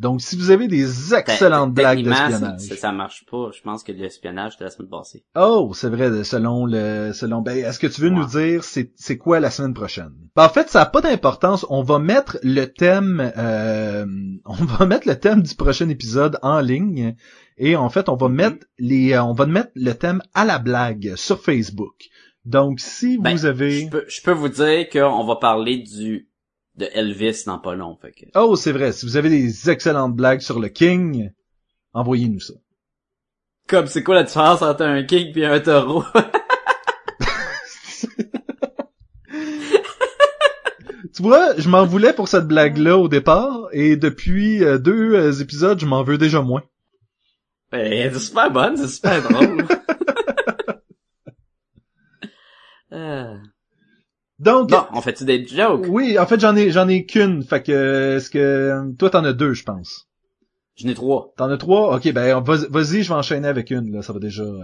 Donc, 0.00 0.20
si 0.22 0.34
vous 0.36 0.50
avez 0.50 0.66
des 0.66 1.14
excellentes 1.14 1.74
Te- 1.74 1.80
blagues 1.80 2.02
d'espionnage. 2.02 2.60
ça, 2.60 2.76
ça 2.76 2.90
marche 2.92 3.24
pas. 3.30 3.50
Je 3.54 3.60
pense 3.62 3.84
que 3.84 3.92
l'espionnage 3.92 4.56
de 4.56 4.64
la 4.64 4.70
semaine 4.70 4.88
passée. 4.88 5.24
Oh, 5.36 5.72
c'est 5.74 5.90
vrai, 5.90 6.24
selon 6.24 6.64
le, 6.66 7.12
selon, 7.12 7.42
ben, 7.42 7.56
est-ce 7.56 7.78
que 7.78 7.86
tu 7.86 8.00
veux 8.00 8.08
nous 8.08 8.24
dire 8.26 8.64
c'est, 8.64 8.92
c'est 8.96 9.18
quoi 9.18 9.40
la 9.40 9.50
semaine 9.50 9.74
prochaine? 9.74 10.10
Ben, 10.34 10.44
en 10.46 10.48
fait, 10.48 10.68
ça 10.70 10.80
a 10.82 10.86
pas 10.86 11.02
d'importance. 11.02 11.66
On 11.68 11.82
va 11.82 11.98
mettre 11.98 12.38
le 12.42 12.64
thème, 12.64 13.30
euh, 13.36 14.06
on 14.46 14.54
va 14.54 14.86
mettre 14.86 15.06
le 15.06 15.18
thème 15.20 15.42
du 15.42 15.54
prochain 15.54 15.88
épisode 15.90 16.38
en 16.42 16.60
ligne. 16.60 17.14
Et 17.58 17.76
en 17.76 17.90
fait, 17.90 18.08
on 18.08 18.16
va 18.16 18.28
Mhm. 18.28 18.34
mettre 18.34 18.66
les, 18.78 19.12
euh, 19.12 19.22
on 19.22 19.34
va 19.34 19.44
mettre 19.44 19.70
le 19.74 19.92
thème 19.92 20.22
à 20.32 20.46
la 20.46 20.58
blague 20.58 21.12
sur 21.16 21.40
Facebook. 21.40 21.94
Donc, 22.46 22.80
si 22.80 23.18
Ben, 23.18 23.32
vous 23.34 23.44
avez, 23.44 23.82
Je 23.82 23.88
peux, 23.90 24.04
je 24.08 24.22
peux 24.22 24.32
vous 24.32 24.48
dire 24.48 24.88
qu'on 24.88 25.24
va 25.26 25.36
parler 25.36 25.76
du 25.76 26.26
de 26.80 26.88
Elvis 26.92 27.44
dans 27.46 27.58
pas 27.58 27.74
long. 27.74 27.96
Fait 28.00 28.12
que... 28.12 28.26
oh, 28.34 28.56
c'est 28.56 28.72
vrai, 28.72 28.92
si 28.92 29.06
vous 29.06 29.16
avez 29.16 29.28
des 29.28 29.70
excellentes 29.70 30.16
blagues 30.16 30.40
sur 30.40 30.58
le 30.58 30.68
King, 30.68 31.30
envoyez-nous 31.92 32.40
ça. 32.40 32.54
Comme 33.68 33.86
c'est 33.86 34.02
quoi 34.02 34.16
la 34.16 34.24
différence 34.24 34.62
entre 34.62 34.82
un 34.82 35.04
king 35.04 35.36
et 35.38 35.46
un 35.46 35.60
taureau? 35.60 36.04
Tu 41.12 41.22
vois, 41.22 41.56
je 41.58 41.68
m'en 41.68 41.84
voulais 41.84 42.12
pour 42.12 42.28
cette 42.28 42.46
blague-là 42.46 42.96
au 42.96 43.08
départ, 43.08 43.68
et 43.72 43.96
depuis 43.96 44.64
euh, 44.64 44.78
deux 44.78 45.14
euh, 45.14 45.32
épisodes, 45.32 45.78
je 45.78 45.84
m'en 45.84 46.02
veux 46.02 46.18
déjà 46.18 46.40
moins. 46.40 46.62
Ben, 47.72 48.10
c'est 48.12 48.20
super 48.20 48.50
bonne, 48.50 48.76
c'est 48.76 48.88
super 48.88 49.22
drôle. 49.22 49.66
Euh, 52.92 53.36
Donc, 54.40 54.70
Bon, 54.70 54.84
on 54.94 55.00
fait-tu 55.02 55.24
des 55.24 55.46
jokes? 55.46 55.84
oui, 55.88 56.18
en 56.18 56.26
fait, 56.26 56.40
j'en 56.40 56.56
ai, 56.56 56.70
j'en 56.70 56.88
ai 56.88 57.04
qu'une. 57.06 57.42
Fait 57.44 57.62
que, 57.62 58.16
est-ce 58.16 58.30
que, 58.30 58.92
toi, 58.98 59.10
t'en 59.10 59.22
as 59.24 59.32
deux, 59.34 59.52
je 59.52 59.62
pense. 59.64 60.08
J'en 60.76 60.88
ai 60.88 60.94
trois. 60.94 61.32
T'en 61.36 61.50
as 61.50 61.58
trois? 61.58 61.94
Ok, 61.96 62.10
ben, 62.12 62.40
vas- 62.40 62.66
vas-y, 62.70 63.02
je 63.02 63.08
vais 63.10 63.14
enchaîner 63.18 63.46
avec 63.48 63.70
une, 63.70 63.92
là, 63.92 64.02
ça 64.02 64.12
va 64.14 64.18
déjà... 64.18 64.42
euh. 64.42 64.60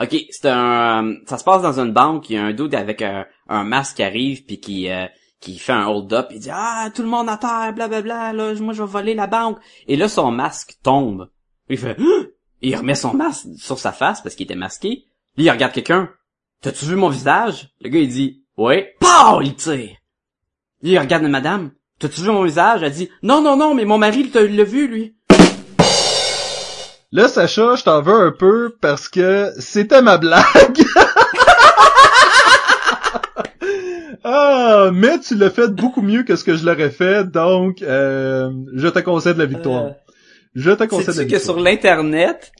Ok, 0.00 0.16
c'est 0.30 0.48
un, 0.48 1.16
ça 1.26 1.38
se 1.38 1.44
passe 1.44 1.62
dans 1.62 1.80
une 1.80 1.92
banque, 1.92 2.30
il 2.30 2.34
y 2.34 2.36
a 2.36 2.44
un 2.44 2.52
dude 2.52 2.74
avec 2.74 3.02
un, 3.02 3.26
un 3.48 3.64
masque 3.64 3.96
qui 3.96 4.02
arrive 4.04 4.44
puis 4.44 4.60
qui, 4.60 4.88
euh, 4.88 5.06
qui 5.40 5.58
fait 5.58 5.72
un 5.72 5.86
hold-up, 5.88 6.28
il 6.30 6.38
dit 6.38 6.50
ah 6.52 6.88
tout 6.94 7.02
le 7.02 7.08
monde 7.08 7.28
à 7.28 7.36
terre, 7.36 7.72
blablabla, 7.74 8.32
là, 8.32 8.54
moi 8.60 8.72
je 8.74 8.82
vais 8.84 8.88
voler 8.88 9.14
la 9.14 9.26
banque. 9.26 9.58
Et 9.88 9.96
là 9.96 10.08
son 10.08 10.30
masque 10.30 10.74
tombe. 10.84 11.28
Il 11.68 11.78
fait 11.78 11.96
Ah! 11.98 12.24
il 12.62 12.76
remet 12.76 12.94
son 12.94 13.12
masque 13.12 13.46
sur 13.56 13.78
sa 13.80 13.90
face 13.90 14.22
parce 14.22 14.36
qu'il 14.36 14.44
était 14.44 14.54
masqué. 14.54 15.04
Lui 15.36 15.44
il 15.46 15.50
regarde 15.50 15.72
quelqu'un. 15.72 16.08
T'as-tu 16.62 16.84
vu 16.84 16.94
mon 16.94 17.08
visage? 17.08 17.70
Le 17.80 17.88
gars 17.88 17.98
il 17.98 18.08
dit 18.08 18.37
oui. 18.58 18.84
Pow 19.00 19.40
il 19.42 19.54
tire. 19.54 19.96
Lui 20.82 20.90
il 20.92 20.98
regarde 20.98 21.22
la 21.22 21.28
madame. 21.30 21.70
T'as-tu 21.98 22.20
vu 22.20 22.30
mon 22.30 22.44
visage? 22.44 22.82
Elle 22.82 22.92
dit 22.92 23.08
non 23.22 23.40
non 23.40 23.56
non 23.56 23.74
mais 23.74 23.84
mon 23.86 23.96
mari 23.98 24.20
il 24.20 24.30
t'a- 24.30 24.42
il 24.42 24.54
l'a 24.56 24.64
vu 24.64 24.86
lui. 24.88 25.14
Là, 27.10 27.26
Sacha, 27.26 27.74
je 27.74 27.84
t'en 27.84 28.02
veux 28.02 28.20
un 28.20 28.32
peu 28.38 28.76
parce 28.82 29.08
que 29.08 29.50
c'était 29.58 30.02
ma 30.02 30.18
blague. 30.18 30.44
ah, 34.24 34.90
mais 34.92 35.18
tu 35.20 35.34
l'as 35.34 35.50
fait 35.50 35.68
beaucoup 35.68 36.02
mieux 36.02 36.22
que 36.22 36.36
ce 36.36 36.44
que 36.44 36.54
je 36.54 36.66
l'aurais 36.66 36.90
fait, 36.90 37.24
donc 37.30 37.82
euh, 37.82 38.50
je 38.74 38.88
te 38.88 38.98
concède 38.98 39.38
la 39.38 39.46
victoire. 39.46 39.84
Euh, 39.84 39.90
je 40.54 40.70
te 40.72 40.84
concède 40.84 41.08
la 41.08 41.12
Sais-tu 41.14 41.30
que 41.30 41.36
victoire. 41.36 41.56
sur 41.56 41.64
l'internet 41.64 42.52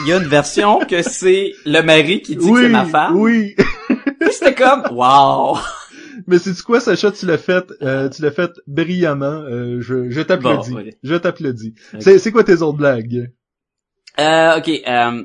il 0.00 0.08
y 0.08 0.12
a 0.12 0.16
une 0.16 0.26
version 0.26 0.80
que 0.80 1.02
c'est 1.02 1.52
le 1.64 1.80
mari 1.82 2.20
qui 2.20 2.34
dit 2.36 2.44
que 2.46 2.50
oui, 2.50 2.62
c'est 2.62 2.68
ma 2.68 2.84
femme? 2.84 3.16
oui. 3.16 3.54
Puis 4.34 4.48
c'était 4.48 4.54
comme, 4.54 4.82
wow! 4.90 5.56
Mais 6.26 6.38
c'est 6.38 6.60
quoi, 6.62 6.80
Sacha, 6.80 7.12
tu 7.12 7.26
l'as 7.26 7.38
fait, 7.38 7.64
euh, 7.82 8.08
tu 8.08 8.22
l'as 8.22 8.30
fait 8.32 8.50
brillamment. 8.66 9.26
euh, 9.26 9.80
je 9.80 10.10
je 10.10 10.20
t'applaudis. 10.20 10.72
Bon. 10.72 10.84
Je 11.02 11.14
t'applaudis. 11.14 11.74
C'est 12.00 12.18
c'est 12.18 12.32
quoi 12.32 12.44
tes 12.44 12.62
autres 12.62 12.78
blagues? 12.78 13.32
Euh, 14.18 14.58
ok, 14.58 14.68
euh, 14.68 15.24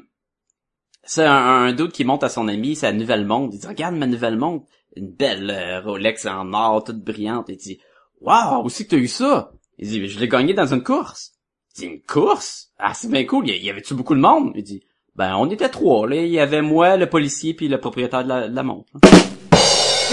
c'est 1.04 1.26
un, 1.26 1.34
un 1.34 1.74
doute 1.74 1.92
qui 1.92 2.06
monte 2.06 2.24
à 2.24 2.30
son 2.30 2.48
ami, 2.48 2.76
sa 2.76 2.92
nouvelle 2.92 3.26
montre. 3.26 3.56
Il 3.56 3.60
dit, 3.60 3.68
regarde 3.68 3.96
ma 3.96 4.08
nouvelle 4.08 4.38
montre. 4.38 4.68
Une 4.96 5.12
belle 5.12 5.50
euh, 5.52 5.82
Rolex 5.82 6.26
en 6.26 6.54
or, 6.54 6.84
toute 6.84 7.04
brillante. 7.04 7.46
Il 7.50 7.58
dit, 7.58 7.80
wow, 8.22 8.64
où 8.64 8.70
c'est 8.70 8.86
que 8.86 8.92
t'as 8.92 8.98
eu 8.98 9.08
ça? 9.08 9.52
Il 9.78 9.88
dit, 9.88 10.08
je 10.08 10.20
l'ai 10.20 10.28
gagné 10.28 10.54
dans 10.54 10.74
une 10.74 10.84
course. 10.84 11.34
Il 11.76 11.80
dit, 11.80 11.86
une 11.88 12.02
course? 12.02 12.72
Ah, 12.78 12.94
c'est 12.94 13.10
bien 13.10 13.26
cool. 13.26 13.48
Y, 13.48 13.64
y 13.64 13.70
avait-tu 13.70 13.94
beaucoup 13.94 14.16
de 14.16 14.20
monde? 14.20 14.52
Il 14.56 14.64
dit, 14.64 14.84
ben, 15.20 15.36
on 15.36 15.50
était 15.50 15.68
trois, 15.68 16.08
là. 16.08 16.16
Il 16.16 16.30
y 16.32 16.40
avait 16.40 16.62
moi, 16.62 16.96
le 16.96 17.06
policier, 17.08 17.54
puis 17.54 17.68
le 17.68 17.78
propriétaire 17.78 18.24
de 18.24 18.30
la, 18.30 18.48
de 18.48 18.56
la 18.56 18.64
montre. 18.64 18.88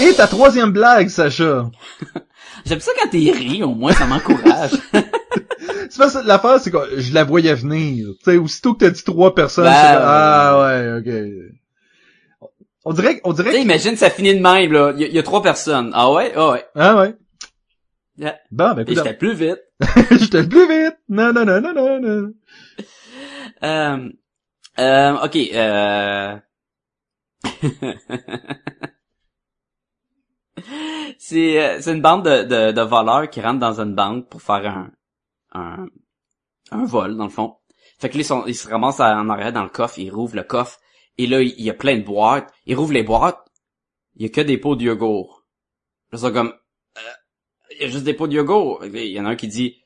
Et 0.01 0.13
ta 0.13 0.27
troisième 0.27 0.71
blague, 0.71 1.07
Sacha? 1.07 1.71
J'aime 2.65 2.81
ça 2.81 2.91
quand 3.01 3.09
t'es 3.09 3.31
ri, 3.31 3.63
au 3.63 3.73
moins, 3.73 3.93
ça 3.93 4.05
m'encourage. 4.05 4.71
C'est 5.89 5.97
parce 5.97 6.15
que 6.21 6.27
l'affaire, 6.27 6.59
c'est 6.59 6.69
que 6.69 6.77
je 6.99 7.13
la 7.13 7.23
voyais 7.23 7.53
venir. 7.55 8.07
Tu 8.21 8.31
sais, 8.31 8.37
aussitôt 8.37 8.73
que 8.73 8.79
t'as 8.83 8.91
dit 8.91 9.03
trois 9.05 9.33
personnes, 9.33 9.63
Ben, 9.63 9.71
ah 9.73 10.59
ouais, 10.59 10.99
ok. 10.99 12.49
On 12.83 12.91
dirait, 12.91 13.21
on 13.23 13.31
dirait 13.31 13.51
que... 13.53 13.57
imagine, 13.57 13.95
ça 13.95 14.09
finit 14.09 14.35
de 14.35 14.41
même, 14.41 14.73
là. 14.73 14.91
Il 14.95 15.01
y, 15.01 15.05
a- 15.05 15.07
il 15.07 15.13
y 15.13 15.19
a 15.19 15.23
trois 15.23 15.41
personnes. 15.41 15.91
Ah 15.93 16.11
ouais? 16.11 16.33
Ah 16.35 16.51
ouais. 16.51 16.65
Ah 16.75 16.97
ouais. 16.97 17.15
Yeah. 18.17 18.35
Bon, 18.51 18.73
ben 18.73 18.83
Et 18.85 18.95
j'étais 18.95 19.13
plus 19.13 19.33
vite. 19.33 19.61
j'étais 20.11 20.43
plus 20.43 20.67
vite. 20.67 20.97
Non, 21.07 21.31
non, 21.31 21.45
non, 21.45 21.61
non, 21.61 21.73
non, 21.73 21.99
non. 22.01 22.31
Euh, 23.63 24.09
euh, 24.79 25.23
ok, 25.23 25.35
euh... 25.35 26.39
c'est, 31.17 31.63
euh, 31.63 31.81
c'est 31.81 31.93
une 31.93 32.01
bande 32.01 32.25
de, 32.25 32.43
de, 32.43 32.71
de 32.71 32.81
voleurs 32.81 33.29
qui 33.29 33.41
rentrent 33.41 33.59
dans 33.59 33.79
une 33.79 33.95
banque 33.95 34.27
pour 34.29 34.41
faire 34.41 34.65
un, 34.65 34.91
un, 35.53 35.87
un 36.71 36.85
vol, 36.85 37.17
dans 37.17 37.25
le 37.25 37.29
fond. 37.29 37.57
Fait 37.99 38.09
que 38.09 38.17
là, 38.17 38.21
ils, 38.21 38.25
sont, 38.25 38.45
ils 38.45 38.55
se 38.55 38.69
ramassent 38.69 38.99
en 38.99 39.29
arrière 39.29 39.53
dans 39.53 39.63
le 39.63 39.69
coffre, 39.69 39.99
ils 39.99 40.11
rouvrent 40.11 40.35
le 40.35 40.43
coffre, 40.43 40.79
et 41.17 41.27
là, 41.27 41.41
il 41.41 41.61
y 41.61 41.69
a 41.69 41.73
plein 41.73 41.97
de 41.97 42.03
boîtes. 42.03 42.53
Ils 42.65 42.75
rouvrent 42.75 42.93
les 42.93 43.03
boîtes, 43.03 43.45
il 44.15 44.23
y 44.23 44.25
a 44.25 44.29
que 44.29 44.41
des 44.41 44.57
pots 44.57 44.75
de 44.75 44.83
yogourt. 44.83 45.45
Ils 46.13 46.19
sont 46.19 46.31
comme, 46.31 46.53
euh, 46.97 47.01
il 47.71 47.81
y 47.81 47.83
a 47.85 47.87
juste 47.87 48.03
des 48.03 48.13
pots 48.13 48.27
de 48.27 48.33
yogourt. 48.33 48.85
Il 48.85 49.07
y 49.07 49.19
en 49.19 49.25
a 49.25 49.29
un 49.29 49.35
qui 49.35 49.47
dit, 49.47 49.77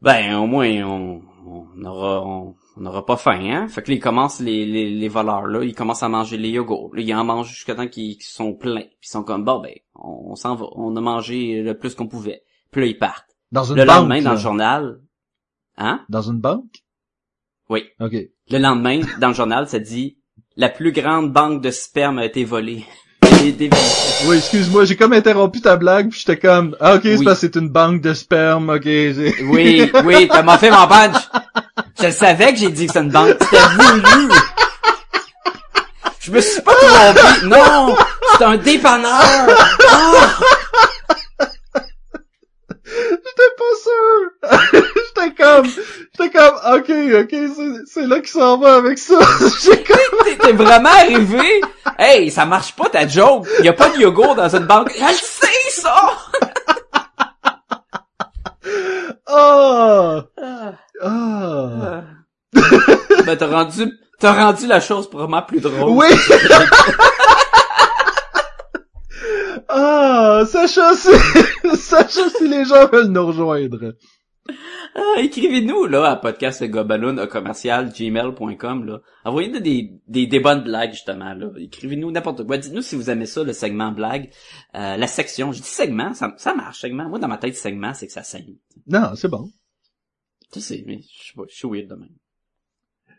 ben, 0.00 0.36
au 0.36 0.46
moins, 0.46 0.70
on, 0.84 1.22
on 1.46 1.84
aura, 1.84 2.26
on, 2.26 2.56
on 2.76 2.86
aura 2.86 3.04
pas 3.04 3.16
faim, 3.16 3.40
hein? 3.50 3.68
Fait 3.68 3.82
que 3.82 3.90
là, 3.90 3.96
ils 3.96 4.00
commencent, 4.00 4.40
les, 4.40 4.64
les, 4.64 4.90
les 4.90 5.08
voleurs, 5.08 5.46
là, 5.46 5.62
ils 5.64 5.74
commencent 5.74 6.02
à 6.02 6.08
manger 6.08 6.36
les 6.36 6.50
yogourts. 6.50 6.94
Là, 6.94 7.02
ils 7.02 7.14
en 7.14 7.24
mangent 7.24 7.50
jusqu'à 7.50 7.74
temps 7.74 7.88
qu'ils 7.88 8.16
qu'ils 8.16 8.24
sont 8.24 8.54
pleins. 8.54 8.82
Puis 8.82 9.08
ils 9.08 9.10
sont 9.10 9.24
comme, 9.24 9.44
bon, 9.44 9.60
ben, 9.60 9.74
on, 9.94 10.30
on 10.30 10.34
s'en 10.36 10.54
va. 10.54 10.66
On 10.72 10.94
a 10.96 11.00
mangé 11.00 11.62
le 11.62 11.76
plus 11.76 11.94
qu'on 11.94 12.06
pouvait. 12.08 12.42
Puis 12.70 12.80
là, 12.80 12.86
ils 12.86 12.98
partent. 12.98 13.26
Dans 13.52 13.64
une 13.64 13.76
Le 13.76 13.84
banque. 13.84 13.96
lendemain, 13.96 14.22
dans 14.22 14.32
le 14.32 14.38
journal, 14.38 15.00
hein? 15.76 16.04
Dans 16.08 16.22
une 16.22 16.38
banque? 16.40 16.84
Oui. 17.68 17.84
OK. 18.00 18.14
Le 18.50 18.58
lendemain, 18.58 19.00
dans 19.20 19.28
le 19.28 19.34
journal, 19.34 19.68
ça 19.68 19.78
dit 19.78 20.18
la 20.56 20.68
plus 20.68 20.92
grande 20.92 21.32
banque 21.32 21.62
de 21.62 21.70
sperme 21.70 22.18
a 22.18 22.26
été 22.26 22.44
volée. 22.44 22.84
Des- 23.42 23.70
Oui, 24.26 24.36
excuse-moi, 24.36 24.84
j'ai 24.84 24.96
comme 24.96 25.12
interrompu 25.14 25.60
ta 25.62 25.76
blague, 25.76 26.10
puis 26.10 26.20
j'étais 26.20 26.38
comme, 26.38 26.76
ah, 26.80 26.96
ok, 26.96 27.00
c'est 27.04 27.24
parce 27.24 27.40
que 27.40 27.46
c'est 27.46 27.56
une 27.56 27.68
banque 27.70 28.00
de 28.02 28.12
sperme, 28.12 28.68
ok. 28.70 28.84
Oui, 28.84 29.90
oui, 30.04 30.28
t'as 30.30 30.42
m'as 30.42 30.58
fait 30.58 30.70
mon 30.70 30.86
badge. 30.86 31.16
Je 32.02 32.10
savais 32.10 32.52
que 32.52 32.58
j'ai 32.58 32.70
dit 32.70 32.86
que 32.86 32.92
c'est 32.92 33.00
une 33.00 33.10
banque. 33.10 33.36
C'était 33.40 33.62
voulu. 33.78 34.28
Je 36.20 36.30
me 36.32 36.40
suis 36.40 36.60
pas 36.60 36.72
trompé. 36.74 37.46
Non, 37.46 37.96
c'est 38.36 38.44
un 38.44 38.56
dépanneur. 38.58 39.48
Ah! 39.90 40.38
J'étais 42.84 43.50
pas 43.56 43.74
sûr! 43.82 44.82
j'étais 45.14 45.34
comme, 45.42 45.66
j'étais 45.66 46.30
comme, 46.38 46.54
ok, 46.74 46.90
ok, 47.22 47.84
c'est- 47.86 48.06
là 48.06 48.18
qu'il 48.20 48.28
s'en 48.28 48.58
va 48.58 48.74
avec 48.76 48.98
ça. 48.98 49.18
j'ai 49.64 49.82
comme, 49.82 50.36
T'es 50.42 50.52
vraiment 50.52 50.90
arrivé? 50.90 51.60
Hey, 52.02 52.30
ça 52.30 52.46
marche 52.46 52.74
pas 52.74 52.88
ta 52.88 53.06
joke. 53.06 53.46
Y 53.62 53.68
a 53.68 53.74
pas 53.74 53.90
de 53.90 53.98
yogourt 54.00 54.34
dans 54.34 54.56
une 54.56 54.64
banque. 54.64 54.90
Je 54.96 55.04
le 55.04 55.12
sais 55.12 55.70
ça. 55.70 56.16
ah, 59.26 60.24
Ah. 61.02 61.02
ah. 61.02 62.02
ben 63.26 63.36
t'as 63.36 63.46
rendu, 63.46 63.92
t'as 64.18 64.32
rendu 64.32 64.66
la 64.66 64.80
chose 64.80 65.10
vraiment 65.10 65.42
plus 65.42 65.60
drôle. 65.60 65.90
Oui! 65.90 66.06
ah, 69.68 70.42
Sacha, 70.46 70.94
si, 70.94 71.10
Sacha, 71.76 72.30
si 72.36 72.48
les 72.48 72.64
gens 72.64 72.86
veulent 72.88 73.08
nous 73.08 73.26
rejoindre. 73.26 73.92
Ah, 74.94 75.14
écrivez-nous 75.20 75.86
là 75.86 76.10
à 76.10 76.16
podcastgobaloon 76.16 77.18
à 77.18 77.26
commercial 77.26 77.92
gmail.com 77.92 78.84
là. 78.84 79.00
Envoyez-nous 79.24 79.60
des, 79.60 79.92
des 80.08 80.26
des 80.26 80.40
bonnes 80.40 80.62
blagues 80.64 80.92
justement 80.92 81.32
là. 81.34 81.50
Écrivez-nous 81.58 82.10
n'importe 82.10 82.44
quoi. 82.46 82.58
Dites-nous 82.58 82.82
si 82.82 82.96
vous 82.96 83.10
aimez 83.10 83.26
ça 83.26 83.42
le 83.44 83.52
segment 83.52 83.92
blague, 83.92 84.30
Euh, 84.74 84.96
la 84.96 85.06
section. 85.06 85.52
Je 85.52 85.60
dis 85.62 85.68
segment, 85.68 86.14
ça, 86.14 86.34
ça 86.38 86.54
marche 86.54 86.80
segment. 86.80 87.08
Moi 87.08 87.18
dans 87.18 87.28
ma 87.28 87.38
tête 87.38 87.56
segment 87.56 87.94
c'est 87.94 88.06
que 88.06 88.12
ça 88.12 88.22
saigne. 88.22 88.56
Non, 88.86 89.10
c'est 89.14 89.28
bon. 89.28 89.50
Tu 90.52 90.60
sais, 90.60 90.82
mais 90.86 91.00
je 91.02 91.54
suis 91.54 91.68
weird 91.68 91.88
de 91.88 91.94
même. 91.94 92.08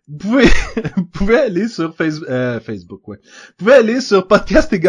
Vous 0.08 0.18
pouvez, 0.18 0.46
vous 0.98 1.06
pouvez 1.06 1.38
aller 1.38 1.68
sur 1.70 1.96
Facebook, 1.96 2.30
euh, 2.30 2.60
Facebook, 2.60 3.08
ouais. 3.08 3.20
Vous 3.24 3.54
pouvez 3.66 3.74
aller 3.74 4.02
sur 4.02 4.28
Podcast 4.28 4.74
et. 4.74 4.86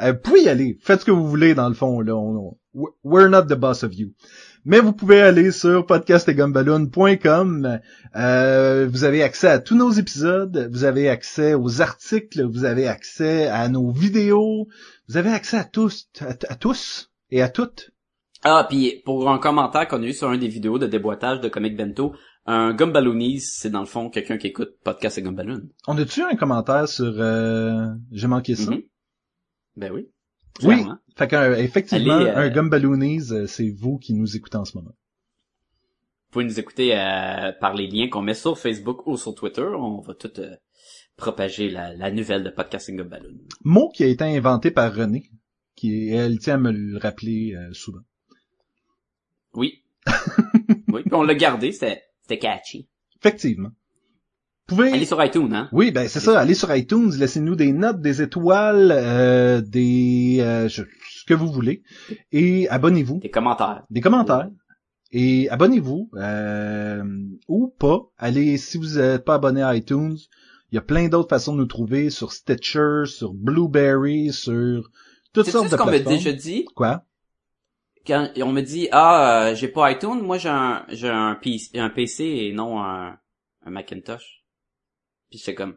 Euh, 0.00 0.12
vous 0.12 0.18
pouvez 0.22 0.42
y 0.44 0.48
aller. 0.48 0.78
Faites 0.80 1.00
ce 1.00 1.04
que 1.04 1.10
vous 1.10 1.28
voulez, 1.28 1.54
dans 1.54 1.68
le 1.68 1.74
fond, 1.74 2.00
là. 2.00 2.16
On- 2.16 2.56
on- 2.74 2.88
we're 3.04 3.28
not 3.28 3.42
the 3.42 3.58
boss 3.58 3.82
of 3.82 3.92
you. 3.94 4.12
Mais 4.64 4.78
vous 4.78 4.92
pouvez 4.92 5.20
aller 5.20 5.50
sur 5.50 5.86
podcastetgumballoon.com. 5.86 7.80
Euh, 8.14 8.88
vous 8.88 9.02
avez 9.02 9.22
accès 9.22 9.48
à 9.48 9.58
tous 9.58 9.74
nos 9.74 9.90
épisodes. 9.90 10.68
Vous 10.70 10.84
avez 10.84 11.08
accès 11.08 11.54
aux 11.54 11.80
articles. 11.80 12.44
Vous 12.44 12.64
avez 12.64 12.86
accès 12.86 13.48
à 13.48 13.68
nos 13.68 13.90
vidéos. 13.90 14.68
Vous 15.08 15.16
avez 15.16 15.30
accès 15.30 15.56
à 15.56 15.64
tous, 15.64 16.08
à, 16.20 16.28
à 16.48 16.54
tous 16.54 17.10
et 17.30 17.42
à 17.42 17.48
toutes. 17.48 17.90
Ah 18.44 18.66
puis 18.68 19.02
pour 19.04 19.30
un 19.30 19.38
commentaire 19.38 19.88
qu'on 19.88 20.02
a 20.02 20.06
eu 20.06 20.12
sur 20.12 20.28
un 20.28 20.38
des 20.38 20.48
vidéos 20.48 20.78
de 20.78 20.86
déboîtage 20.86 21.40
de 21.40 21.48
Comic 21.48 21.76
Bento, 21.76 22.14
un 22.46 22.74
Gumballoonies, 22.74 23.40
c'est 23.40 23.70
dans 23.70 23.80
le 23.80 23.86
fond 23.86 24.10
quelqu'un 24.10 24.36
qui 24.36 24.48
écoute 24.48 24.74
podcast 24.84 25.18
et 25.18 25.22
Gumballoon. 25.22 25.62
On 25.86 25.96
a-tu 25.96 26.22
un 26.22 26.34
commentaire 26.34 26.88
sur, 26.88 27.14
euh, 27.18 27.86
j'ai 28.10 28.26
manqué 28.26 28.56
ça? 28.56 28.72
Mhm. 28.72 28.82
Ben 29.76 29.92
oui. 29.92 30.08
Oui. 30.62 30.84
Fait 31.16 31.28
qu'un, 31.28 31.54
effectivement, 31.54 32.14
Allez, 32.14 32.26
euh, 32.26 32.36
un 32.36 32.48
Gumballoonies, 32.48 33.32
euh, 33.32 33.46
c'est 33.46 33.70
vous 33.70 33.98
qui 33.98 34.14
nous 34.14 34.36
écoutez 34.36 34.56
en 34.56 34.64
ce 34.64 34.76
moment. 34.76 34.94
Vous 36.32 36.40
pouvez 36.40 36.44
nous 36.46 36.58
écouter 36.58 36.96
euh, 36.96 37.52
par 37.60 37.74
les 37.74 37.86
liens 37.86 38.08
qu'on 38.08 38.22
met 38.22 38.32
sur 38.32 38.58
Facebook 38.58 39.06
ou 39.06 39.18
sur 39.18 39.34
Twitter. 39.34 39.66
On 39.66 40.00
va 40.00 40.14
tout 40.14 40.32
euh, 40.38 40.56
propager 41.16 41.68
la, 41.68 41.92
la 41.94 42.10
nouvelle 42.10 42.42
de 42.42 42.48
Podcasting 42.48 42.96
Gumballoon. 42.96 43.36
Mot 43.64 43.90
qui 43.90 44.04
a 44.04 44.06
été 44.06 44.24
inventé 44.24 44.70
par 44.70 44.94
René, 44.94 45.30
qui 45.76 46.08
elle 46.08 46.38
tient 46.38 46.54
à 46.54 46.58
me 46.58 46.72
le 46.72 46.96
rappeler 46.96 47.54
euh, 47.54 47.72
souvent. 47.74 48.00
Oui. 49.52 49.84
oui, 50.88 51.02
puis 51.02 51.12
on 51.14 51.22
l'a 51.22 51.34
gardé, 51.34 51.70
c'était 51.72 52.38
catchy. 52.40 52.88
Effectivement. 53.20 53.72
Pouvez... 54.66 54.92
Allez 54.92 55.04
sur 55.06 55.22
iTunes, 55.22 55.52
hein? 55.52 55.68
Oui, 55.72 55.90
ben 55.90 56.08
c'est 56.08 56.20
ça. 56.20 56.38
Allez 56.38 56.54
sur 56.54 56.74
iTunes, 56.74 57.10
laissez-nous 57.18 57.56
des 57.56 57.72
notes, 57.72 58.00
des 58.00 58.22
étoiles, 58.22 58.90
euh, 58.92 59.60
des 59.60 60.38
euh, 60.40 60.68
je- 60.68 60.82
ce 60.82 61.24
que 61.26 61.34
vous 61.34 61.50
voulez, 61.52 61.82
et 62.30 62.68
abonnez-vous, 62.68 63.18
Des 63.20 63.30
commentaires. 63.30 63.82
des 63.90 64.00
commentaires, 64.00 64.48
et 65.10 65.48
abonnez-vous 65.50 66.10
euh, 66.14 67.04
ou 67.48 67.68
pas. 67.78 68.00
Allez, 68.18 68.56
si 68.56 68.78
vous 68.78 68.98
n'êtes 68.98 69.24
pas 69.24 69.34
abonné 69.34 69.62
à 69.62 69.74
iTunes, 69.76 70.16
il 70.70 70.76
y 70.76 70.78
a 70.78 70.82
plein 70.82 71.08
d'autres 71.08 71.28
façons 71.28 71.52
de 71.52 71.58
nous 71.58 71.66
trouver 71.66 72.08
sur 72.10 72.32
Stitcher, 72.32 73.02
sur 73.06 73.34
Blueberry, 73.34 74.32
sur 74.32 74.88
toutes 75.34 75.44
C'est 75.46 75.50
sortes 75.50 75.66
ce 75.66 75.72
de 75.72 75.76
qu'on 75.76 75.84
m'a 75.84 75.90
plateformes. 75.92 76.16
déjà 76.16 76.32
dit? 76.32 76.64
Quoi? 76.74 77.04
Quand 78.06 78.28
on 78.38 78.52
me 78.52 78.62
dit 78.62 78.88
ah 78.90 79.48
euh, 79.50 79.54
j'ai 79.54 79.68
pas 79.68 79.90
iTunes, 79.92 80.22
moi 80.22 80.38
j'ai 80.38 80.48
un 80.48 80.84
j'ai 80.88 81.08
un 81.08 81.34
PC, 81.34 81.78
un 81.78 81.90
PC 81.90 82.24
et 82.24 82.52
non 82.52 82.80
un, 82.82 83.16
un 83.66 83.70
Macintosh. 83.70 84.41
Puis 85.32 85.38
j'étais 85.38 85.54
comme 85.54 85.76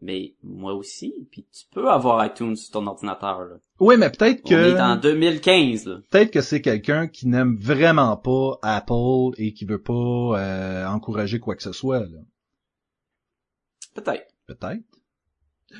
mais 0.00 0.34
moi 0.44 0.74
aussi, 0.74 1.26
puis 1.32 1.46
tu 1.50 1.64
peux 1.72 1.88
avoir 1.90 2.24
iTunes 2.24 2.54
sur 2.54 2.72
ton 2.72 2.86
ordinateur 2.86 3.40
là. 3.40 3.56
Oui, 3.80 3.96
mais 3.98 4.10
peut-être 4.10 4.42
On 4.44 4.50
est 4.50 4.80
en 4.80 4.96
que 4.96 5.02
2015 5.02 5.86
là. 5.86 6.00
peut-être 6.10 6.30
que 6.30 6.42
c'est 6.42 6.60
quelqu'un 6.60 7.08
qui 7.08 7.26
n'aime 7.26 7.56
vraiment 7.56 8.16
pas 8.18 8.58
Apple 8.62 9.32
et 9.38 9.54
qui 9.54 9.64
veut 9.64 9.82
pas 9.82 9.92
euh, 10.38 10.86
encourager 10.86 11.40
quoi 11.40 11.56
que 11.56 11.62
ce 11.62 11.72
soit. 11.72 12.00
Là. 12.00 12.18
Peut-être. 13.94 14.28
Peut-être. 14.46 14.84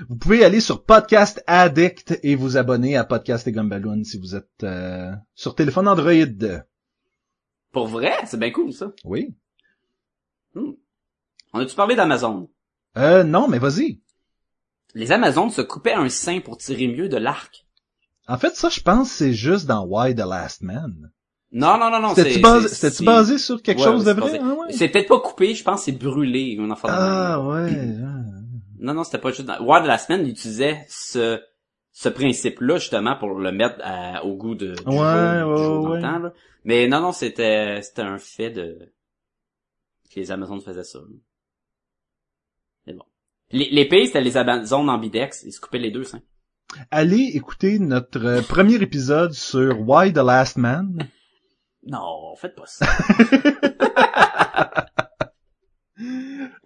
Vous 0.08 0.16
pouvez 0.16 0.42
aller 0.42 0.60
sur 0.60 0.84
Podcast 0.84 1.44
Addict 1.46 2.18
et 2.22 2.34
vous 2.34 2.56
abonner 2.56 2.96
à 2.96 3.04
Podcast 3.04 3.46
et 3.46 3.52
Gumballoon 3.52 4.04
si 4.04 4.18
vous 4.18 4.34
êtes 4.34 4.64
euh, 4.64 5.12
sur 5.34 5.54
téléphone 5.54 5.86
Android. 5.86 6.62
Pour 7.72 7.86
vrai, 7.86 8.14
c'est 8.24 8.40
bien 8.40 8.50
cool 8.50 8.72
ça. 8.72 8.92
Oui. 9.04 9.34
On 11.58 11.62
a-tu 11.62 11.74
parlé 11.74 11.96
d'Amazon? 11.96 12.48
Euh, 12.96 13.24
non, 13.24 13.48
mais 13.48 13.58
vas-y. 13.58 14.00
Les 14.94 15.10
Amazones 15.10 15.50
se 15.50 15.60
coupaient 15.60 15.92
un 15.92 16.08
sein 16.08 16.38
pour 16.40 16.56
tirer 16.56 16.86
mieux 16.86 17.08
de 17.08 17.16
l'arc. 17.16 17.66
En 18.28 18.38
fait, 18.38 18.54
ça, 18.54 18.68
je 18.68 18.80
pense, 18.80 19.10
c'est 19.10 19.32
juste 19.32 19.66
dans 19.66 19.84
Why 19.84 20.14
the 20.14 20.20
Last 20.20 20.62
Man. 20.62 21.10
Non, 21.50 21.78
non, 21.78 21.90
non, 21.90 22.00
non. 22.00 22.14
C'était-tu 22.14 22.40
basé, 22.40 23.04
basé 23.04 23.38
sur 23.38 23.60
quelque 23.60 23.78
Ouais, 23.80 23.84
chose 23.84 24.04
de 24.04 24.12
vrai? 24.12 24.38
Ah, 24.40 24.54
ouais. 24.54 24.72
C'est 24.72 24.88
peut-être 24.88 25.08
pas 25.08 25.18
coupé, 25.18 25.54
je 25.54 25.64
pense 25.64 25.82
c'est 25.82 25.92
brûlé, 25.92 26.50
une 26.50 26.72
Ah, 26.84 27.40
ouais. 27.40 27.96
ah. 28.04 28.24
Non, 28.80 28.94
non, 28.94 29.02
c'était 29.02 29.18
pas 29.18 29.30
juste 29.30 29.42
dans... 29.42 29.58
Wild 29.60 29.86
la 29.86 29.98
semaine, 29.98 30.20
il 30.24 30.30
utilisait 30.30 30.86
ce, 30.88 31.40
ce 31.90 32.08
principe-là, 32.08 32.76
justement, 32.76 33.16
pour 33.16 33.30
le 33.36 33.50
mettre 33.50 33.80
à- 33.82 34.24
au 34.24 34.36
goût 34.36 34.54
de, 34.54 34.74
du 34.74 34.82
Ouais, 34.86 35.40
jour, 35.40 35.48
ouais, 35.50 35.56
du 35.56 35.62
jour 35.64 35.82
dans 35.82 35.90
ouais. 35.90 35.96
le 35.96 36.02
temps, 36.02 36.18
là. 36.20 36.32
Mais 36.64 36.86
non, 36.86 37.00
non, 37.00 37.10
c'était, 37.10 37.82
c'était 37.82 38.02
un 38.02 38.18
fait 38.18 38.50
de, 38.50 38.92
que 40.14 40.20
les 40.20 40.30
Amazones 40.30 40.60
faisaient 40.60 40.84
ça. 40.84 41.00
là. 41.00 41.06
Les, 43.50 43.88
pays, 43.88 44.06
c'était 44.06 44.20
les 44.20 44.36
Amazones 44.36 44.90
ambidex, 44.90 45.42
ils 45.44 45.52
se 45.52 45.60
coupaient 45.60 45.78
les 45.78 45.90
deux 45.90 46.04
seins. 46.04 46.20
Allez 46.90 47.30
écouter 47.34 47.78
notre 47.78 48.22
euh, 48.22 48.42
premier 48.42 48.74
épisode 48.74 49.32
sur 49.32 49.80
Why 49.88 50.12
the 50.12 50.18
Last 50.18 50.58
Man. 50.58 51.08
Non, 51.86 52.36
faites 52.36 52.54
pas 52.54 52.66
ça. 52.66 52.86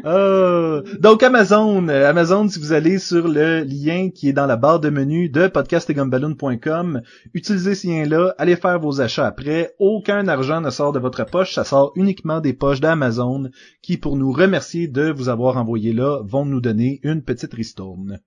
Euh, 0.05 0.83
donc 0.99 1.22
Amazon, 1.22 1.89
euh, 1.89 2.09
Amazon, 2.09 2.49
si 2.49 2.59
vous 2.59 2.72
allez 2.72 2.99
sur 2.99 3.28
le 3.28 3.62
lien 3.62 4.11
qui 4.11 4.28
est 4.28 4.33
dans 4.33 4.47
la 4.47 4.57
barre 4.57 4.80
de 4.80 4.91
menu 4.91 5.28
de 5.28 5.47
podcastegumballoon.com, 5.47 7.03
utilisez 7.33 7.74
ce 7.74 7.87
lien-là, 7.87 8.35
allez 8.39 8.57
faire 8.57 8.78
vos 8.78 9.01
achats 9.01 9.26
après. 9.26 9.74
Aucun 9.78 10.28
argent 10.28 10.61
ne 10.61 10.70
sort 10.70 10.93
de 10.93 10.99
votre 10.99 11.24
poche, 11.24 11.55
ça 11.55 11.64
sort 11.64 11.93
uniquement 11.97 12.41
des 12.41 12.53
poches 12.53 12.80
d'Amazon 12.80 13.51
qui, 13.80 13.97
pour 13.97 14.16
nous 14.16 14.33
remercier 14.33 14.89
de 14.89 15.11
vous 15.11 15.28
avoir 15.28 15.57
envoyé 15.57 15.93
là, 15.93 16.20
vont 16.22 16.45
nous 16.45 16.61
donner 16.61 17.01
une 17.03 17.22
petite 17.22 17.55
ristourne. 17.55 18.20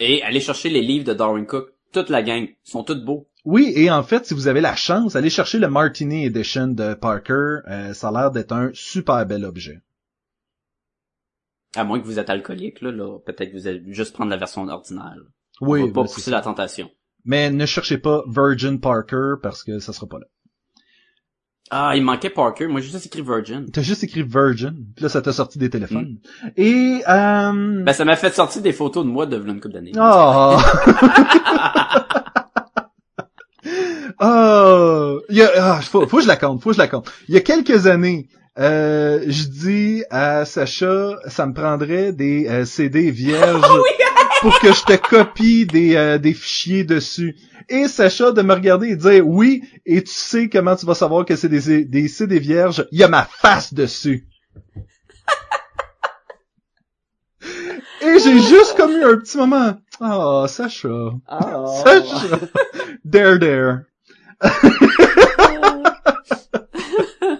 Et 0.00 0.22
allez 0.22 0.40
chercher 0.40 0.68
les 0.68 0.82
livres 0.82 1.04
de 1.04 1.14
Darwin 1.14 1.46
Cook. 1.46 1.70
Toute 1.92 2.10
la 2.10 2.22
gang. 2.22 2.42
Ils 2.42 2.70
sont 2.70 2.84
tous 2.84 3.02
beaux. 3.02 3.28
Oui, 3.46 3.72
et 3.74 3.90
en 3.90 4.02
fait, 4.02 4.26
si 4.26 4.34
vous 4.34 4.46
avez 4.46 4.60
la 4.60 4.76
chance, 4.76 5.16
allez 5.16 5.30
chercher 5.30 5.58
le 5.58 5.68
Martini 5.68 6.26
Edition 6.26 6.68
de 6.68 6.92
Parker. 6.92 7.60
Euh, 7.66 7.94
ça 7.94 8.08
a 8.08 8.12
l'air 8.12 8.30
d'être 8.30 8.52
un 8.52 8.70
super 8.74 9.24
bel 9.24 9.46
objet. 9.46 9.80
À 11.78 11.84
moins 11.84 12.00
que 12.00 12.04
vous 12.04 12.18
êtes 12.18 12.28
alcoolique, 12.28 12.80
là, 12.80 12.90
là 12.90 13.18
peut-être 13.24 13.52
que 13.52 13.56
vous 13.56 13.68
allez 13.68 13.82
juste 13.92 14.12
prendre 14.12 14.30
la 14.30 14.36
version 14.36 14.66
ordinaire. 14.66 15.14
là. 15.16 15.22
Oui, 15.60 15.82
On 15.82 15.86
va 15.86 15.92
pas 15.92 16.02
ben, 16.02 16.08
pousser 16.12 16.30
la 16.32 16.40
tentation. 16.40 16.90
mais 17.24 17.50
ne 17.50 17.66
cherchez 17.66 17.98
pas 17.98 18.24
Virgin 18.28 18.80
Parker 18.80 19.34
parce 19.42 19.62
que 19.62 19.78
ça 19.78 19.92
sera 19.92 20.06
pas 20.08 20.18
là. 20.18 20.26
Ah, 21.70 21.92
il 21.94 22.02
manquait 22.02 22.30
Parker. 22.30 22.66
Moi, 22.66 22.80
j'ai 22.80 22.90
juste 22.90 23.06
écrit 23.06 23.20
Virgin. 23.22 23.66
T'as 23.70 23.82
juste 23.82 24.02
écrit 24.02 24.22
Virgin, 24.22 24.74
puis 24.96 25.02
là 25.02 25.08
ça 25.08 25.20
t'a 25.20 25.32
sorti 25.32 25.58
des 25.58 25.68
téléphones. 25.70 26.18
Et 26.56 27.02
euh... 27.08 27.82
Ben, 27.84 27.92
ça 27.92 28.04
m'a 28.04 28.16
fait 28.16 28.34
sortir 28.34 28.62
des 28.62 28.72
photos 28.72 29.04
de 29.04 29.10
moi 29.10 29.26
de 29.26 29.36
une 29.36 29.60
couple 29.60 29.74
d'années. 29.74 29.92
Ah. 29.98 30.56
Ah. 34.20 35.14
Il 35.28 35.36
y 35.36 35.42
a, 35.42 35.50
ah, 35.58 35.80
faut, 35.80 36.06
faut 36.08 36.16
que 36.16 36.22
je 36.22 36.28
la 36.28 36.36
compte, 36.36 36.60
faut 36.62 36.70
que 36.70 36.74
je 36.74 36.80
la 36.80 36.88
compte. 36.88 37.08
Il 37.28 37.34
y 37.34 37.36
a 37.36 37.40
quelques 37.40 37.86
années, 37.86 38.28
euh, 38.58 39.22
je 39.28 39.44
dis 39.44 40.02
à 40.10 40.44
Sacha, 40.44 41.16
ça 41.28 41.46
me 41.46 41.54
prendrait 41.54 42.12
des 42.12 42.48
euh, 42.48 42.64
CD 42.64 43.12
vierges 43.12 43.62
pour 44.40 44.58
que 44.58 44.72
je 44.72 44.82
te 44.82 44.96
copie 44.96 45.64
des, 45.64 45.94
euh, 45.94 46.18
des 46.18 46.34
fichiers 46.34 46.82
dessus. 46.82 47.36
Et 47.68 47.86
Sacha 47.86 48.32
de 48.32 48.42
me 48.42 48.54
regarder 48.54 48.88
et 48.88 48.96
de 48.96 49.10
dire 49.10 49.24
oui, 49.24 49.62
et 49.86 50.02
tu 50.02 50.12
sais 50.12 50.48
comment 50.48 50.74
tu 50.74 50.86
vas 50.86 50.94
savoir 50.94 51.24
que 51.24 51.36
c'est 51.36 51.48
des, 51.48 51.84
des 51.84 52.08
CD 52.08 52.40
vierges, 52.40 52.84
il 52.90 52.98
y 52.98 53.04
a 53.04 53.08
ma 53.08 53.24
face 53.24 53.74
dessus. 53.74 54.26
Et 58.00 58.20
j'ai 58.20 58.38
juste 58.38 58.76
comme 58.76 58.92
eu 58.92 59.04
un 59.04 59.16
petit 59.16 59.36
moment. 59.36 59.76
Oh, 60.00 60.46
Sacha. 60.48 60.88
Ah. 61.26 61.64
Sacha. 61.84 62.38
Dare, 63.04 63.38
dare. 63.38 63.80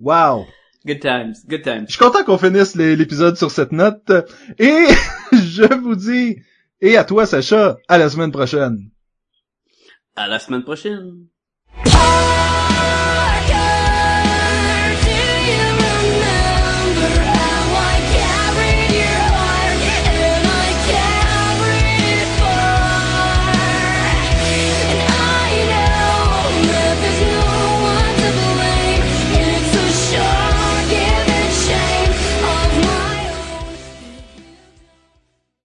wow. 0.00 0.46
Good 0.86 1.00
times, 1.00 1.44
good 1.48 1.62
times. 1.62 1.86
Je 1.88 1.96
suis 1.96 1.98
content 1.98 2.22
qu'on 2.24 2.38
finisse 2.38 2.76
l'épisode 2.76 3.36
sur 3.36 3.50
cette 3.50 3.72
note. 3.72 4.12
Et 4.58 4.86
je 5.32 5.74
vous 5.74 5.96
dis, 5.96 6.36
et 6.80 6.96
à 6.96 7.04
toi, 7.04 7.26
Sacha, 7.26 7.78
à 7.88 7.98
la 7.98 8.08
semaine 8.08 8.30
prochaine. 8.30 8.90
À 10.14 10.28
la 10.28 10.38
semaine 10.38 10.62
prochaine. 10.62 11.26
Thank 11.84 12.75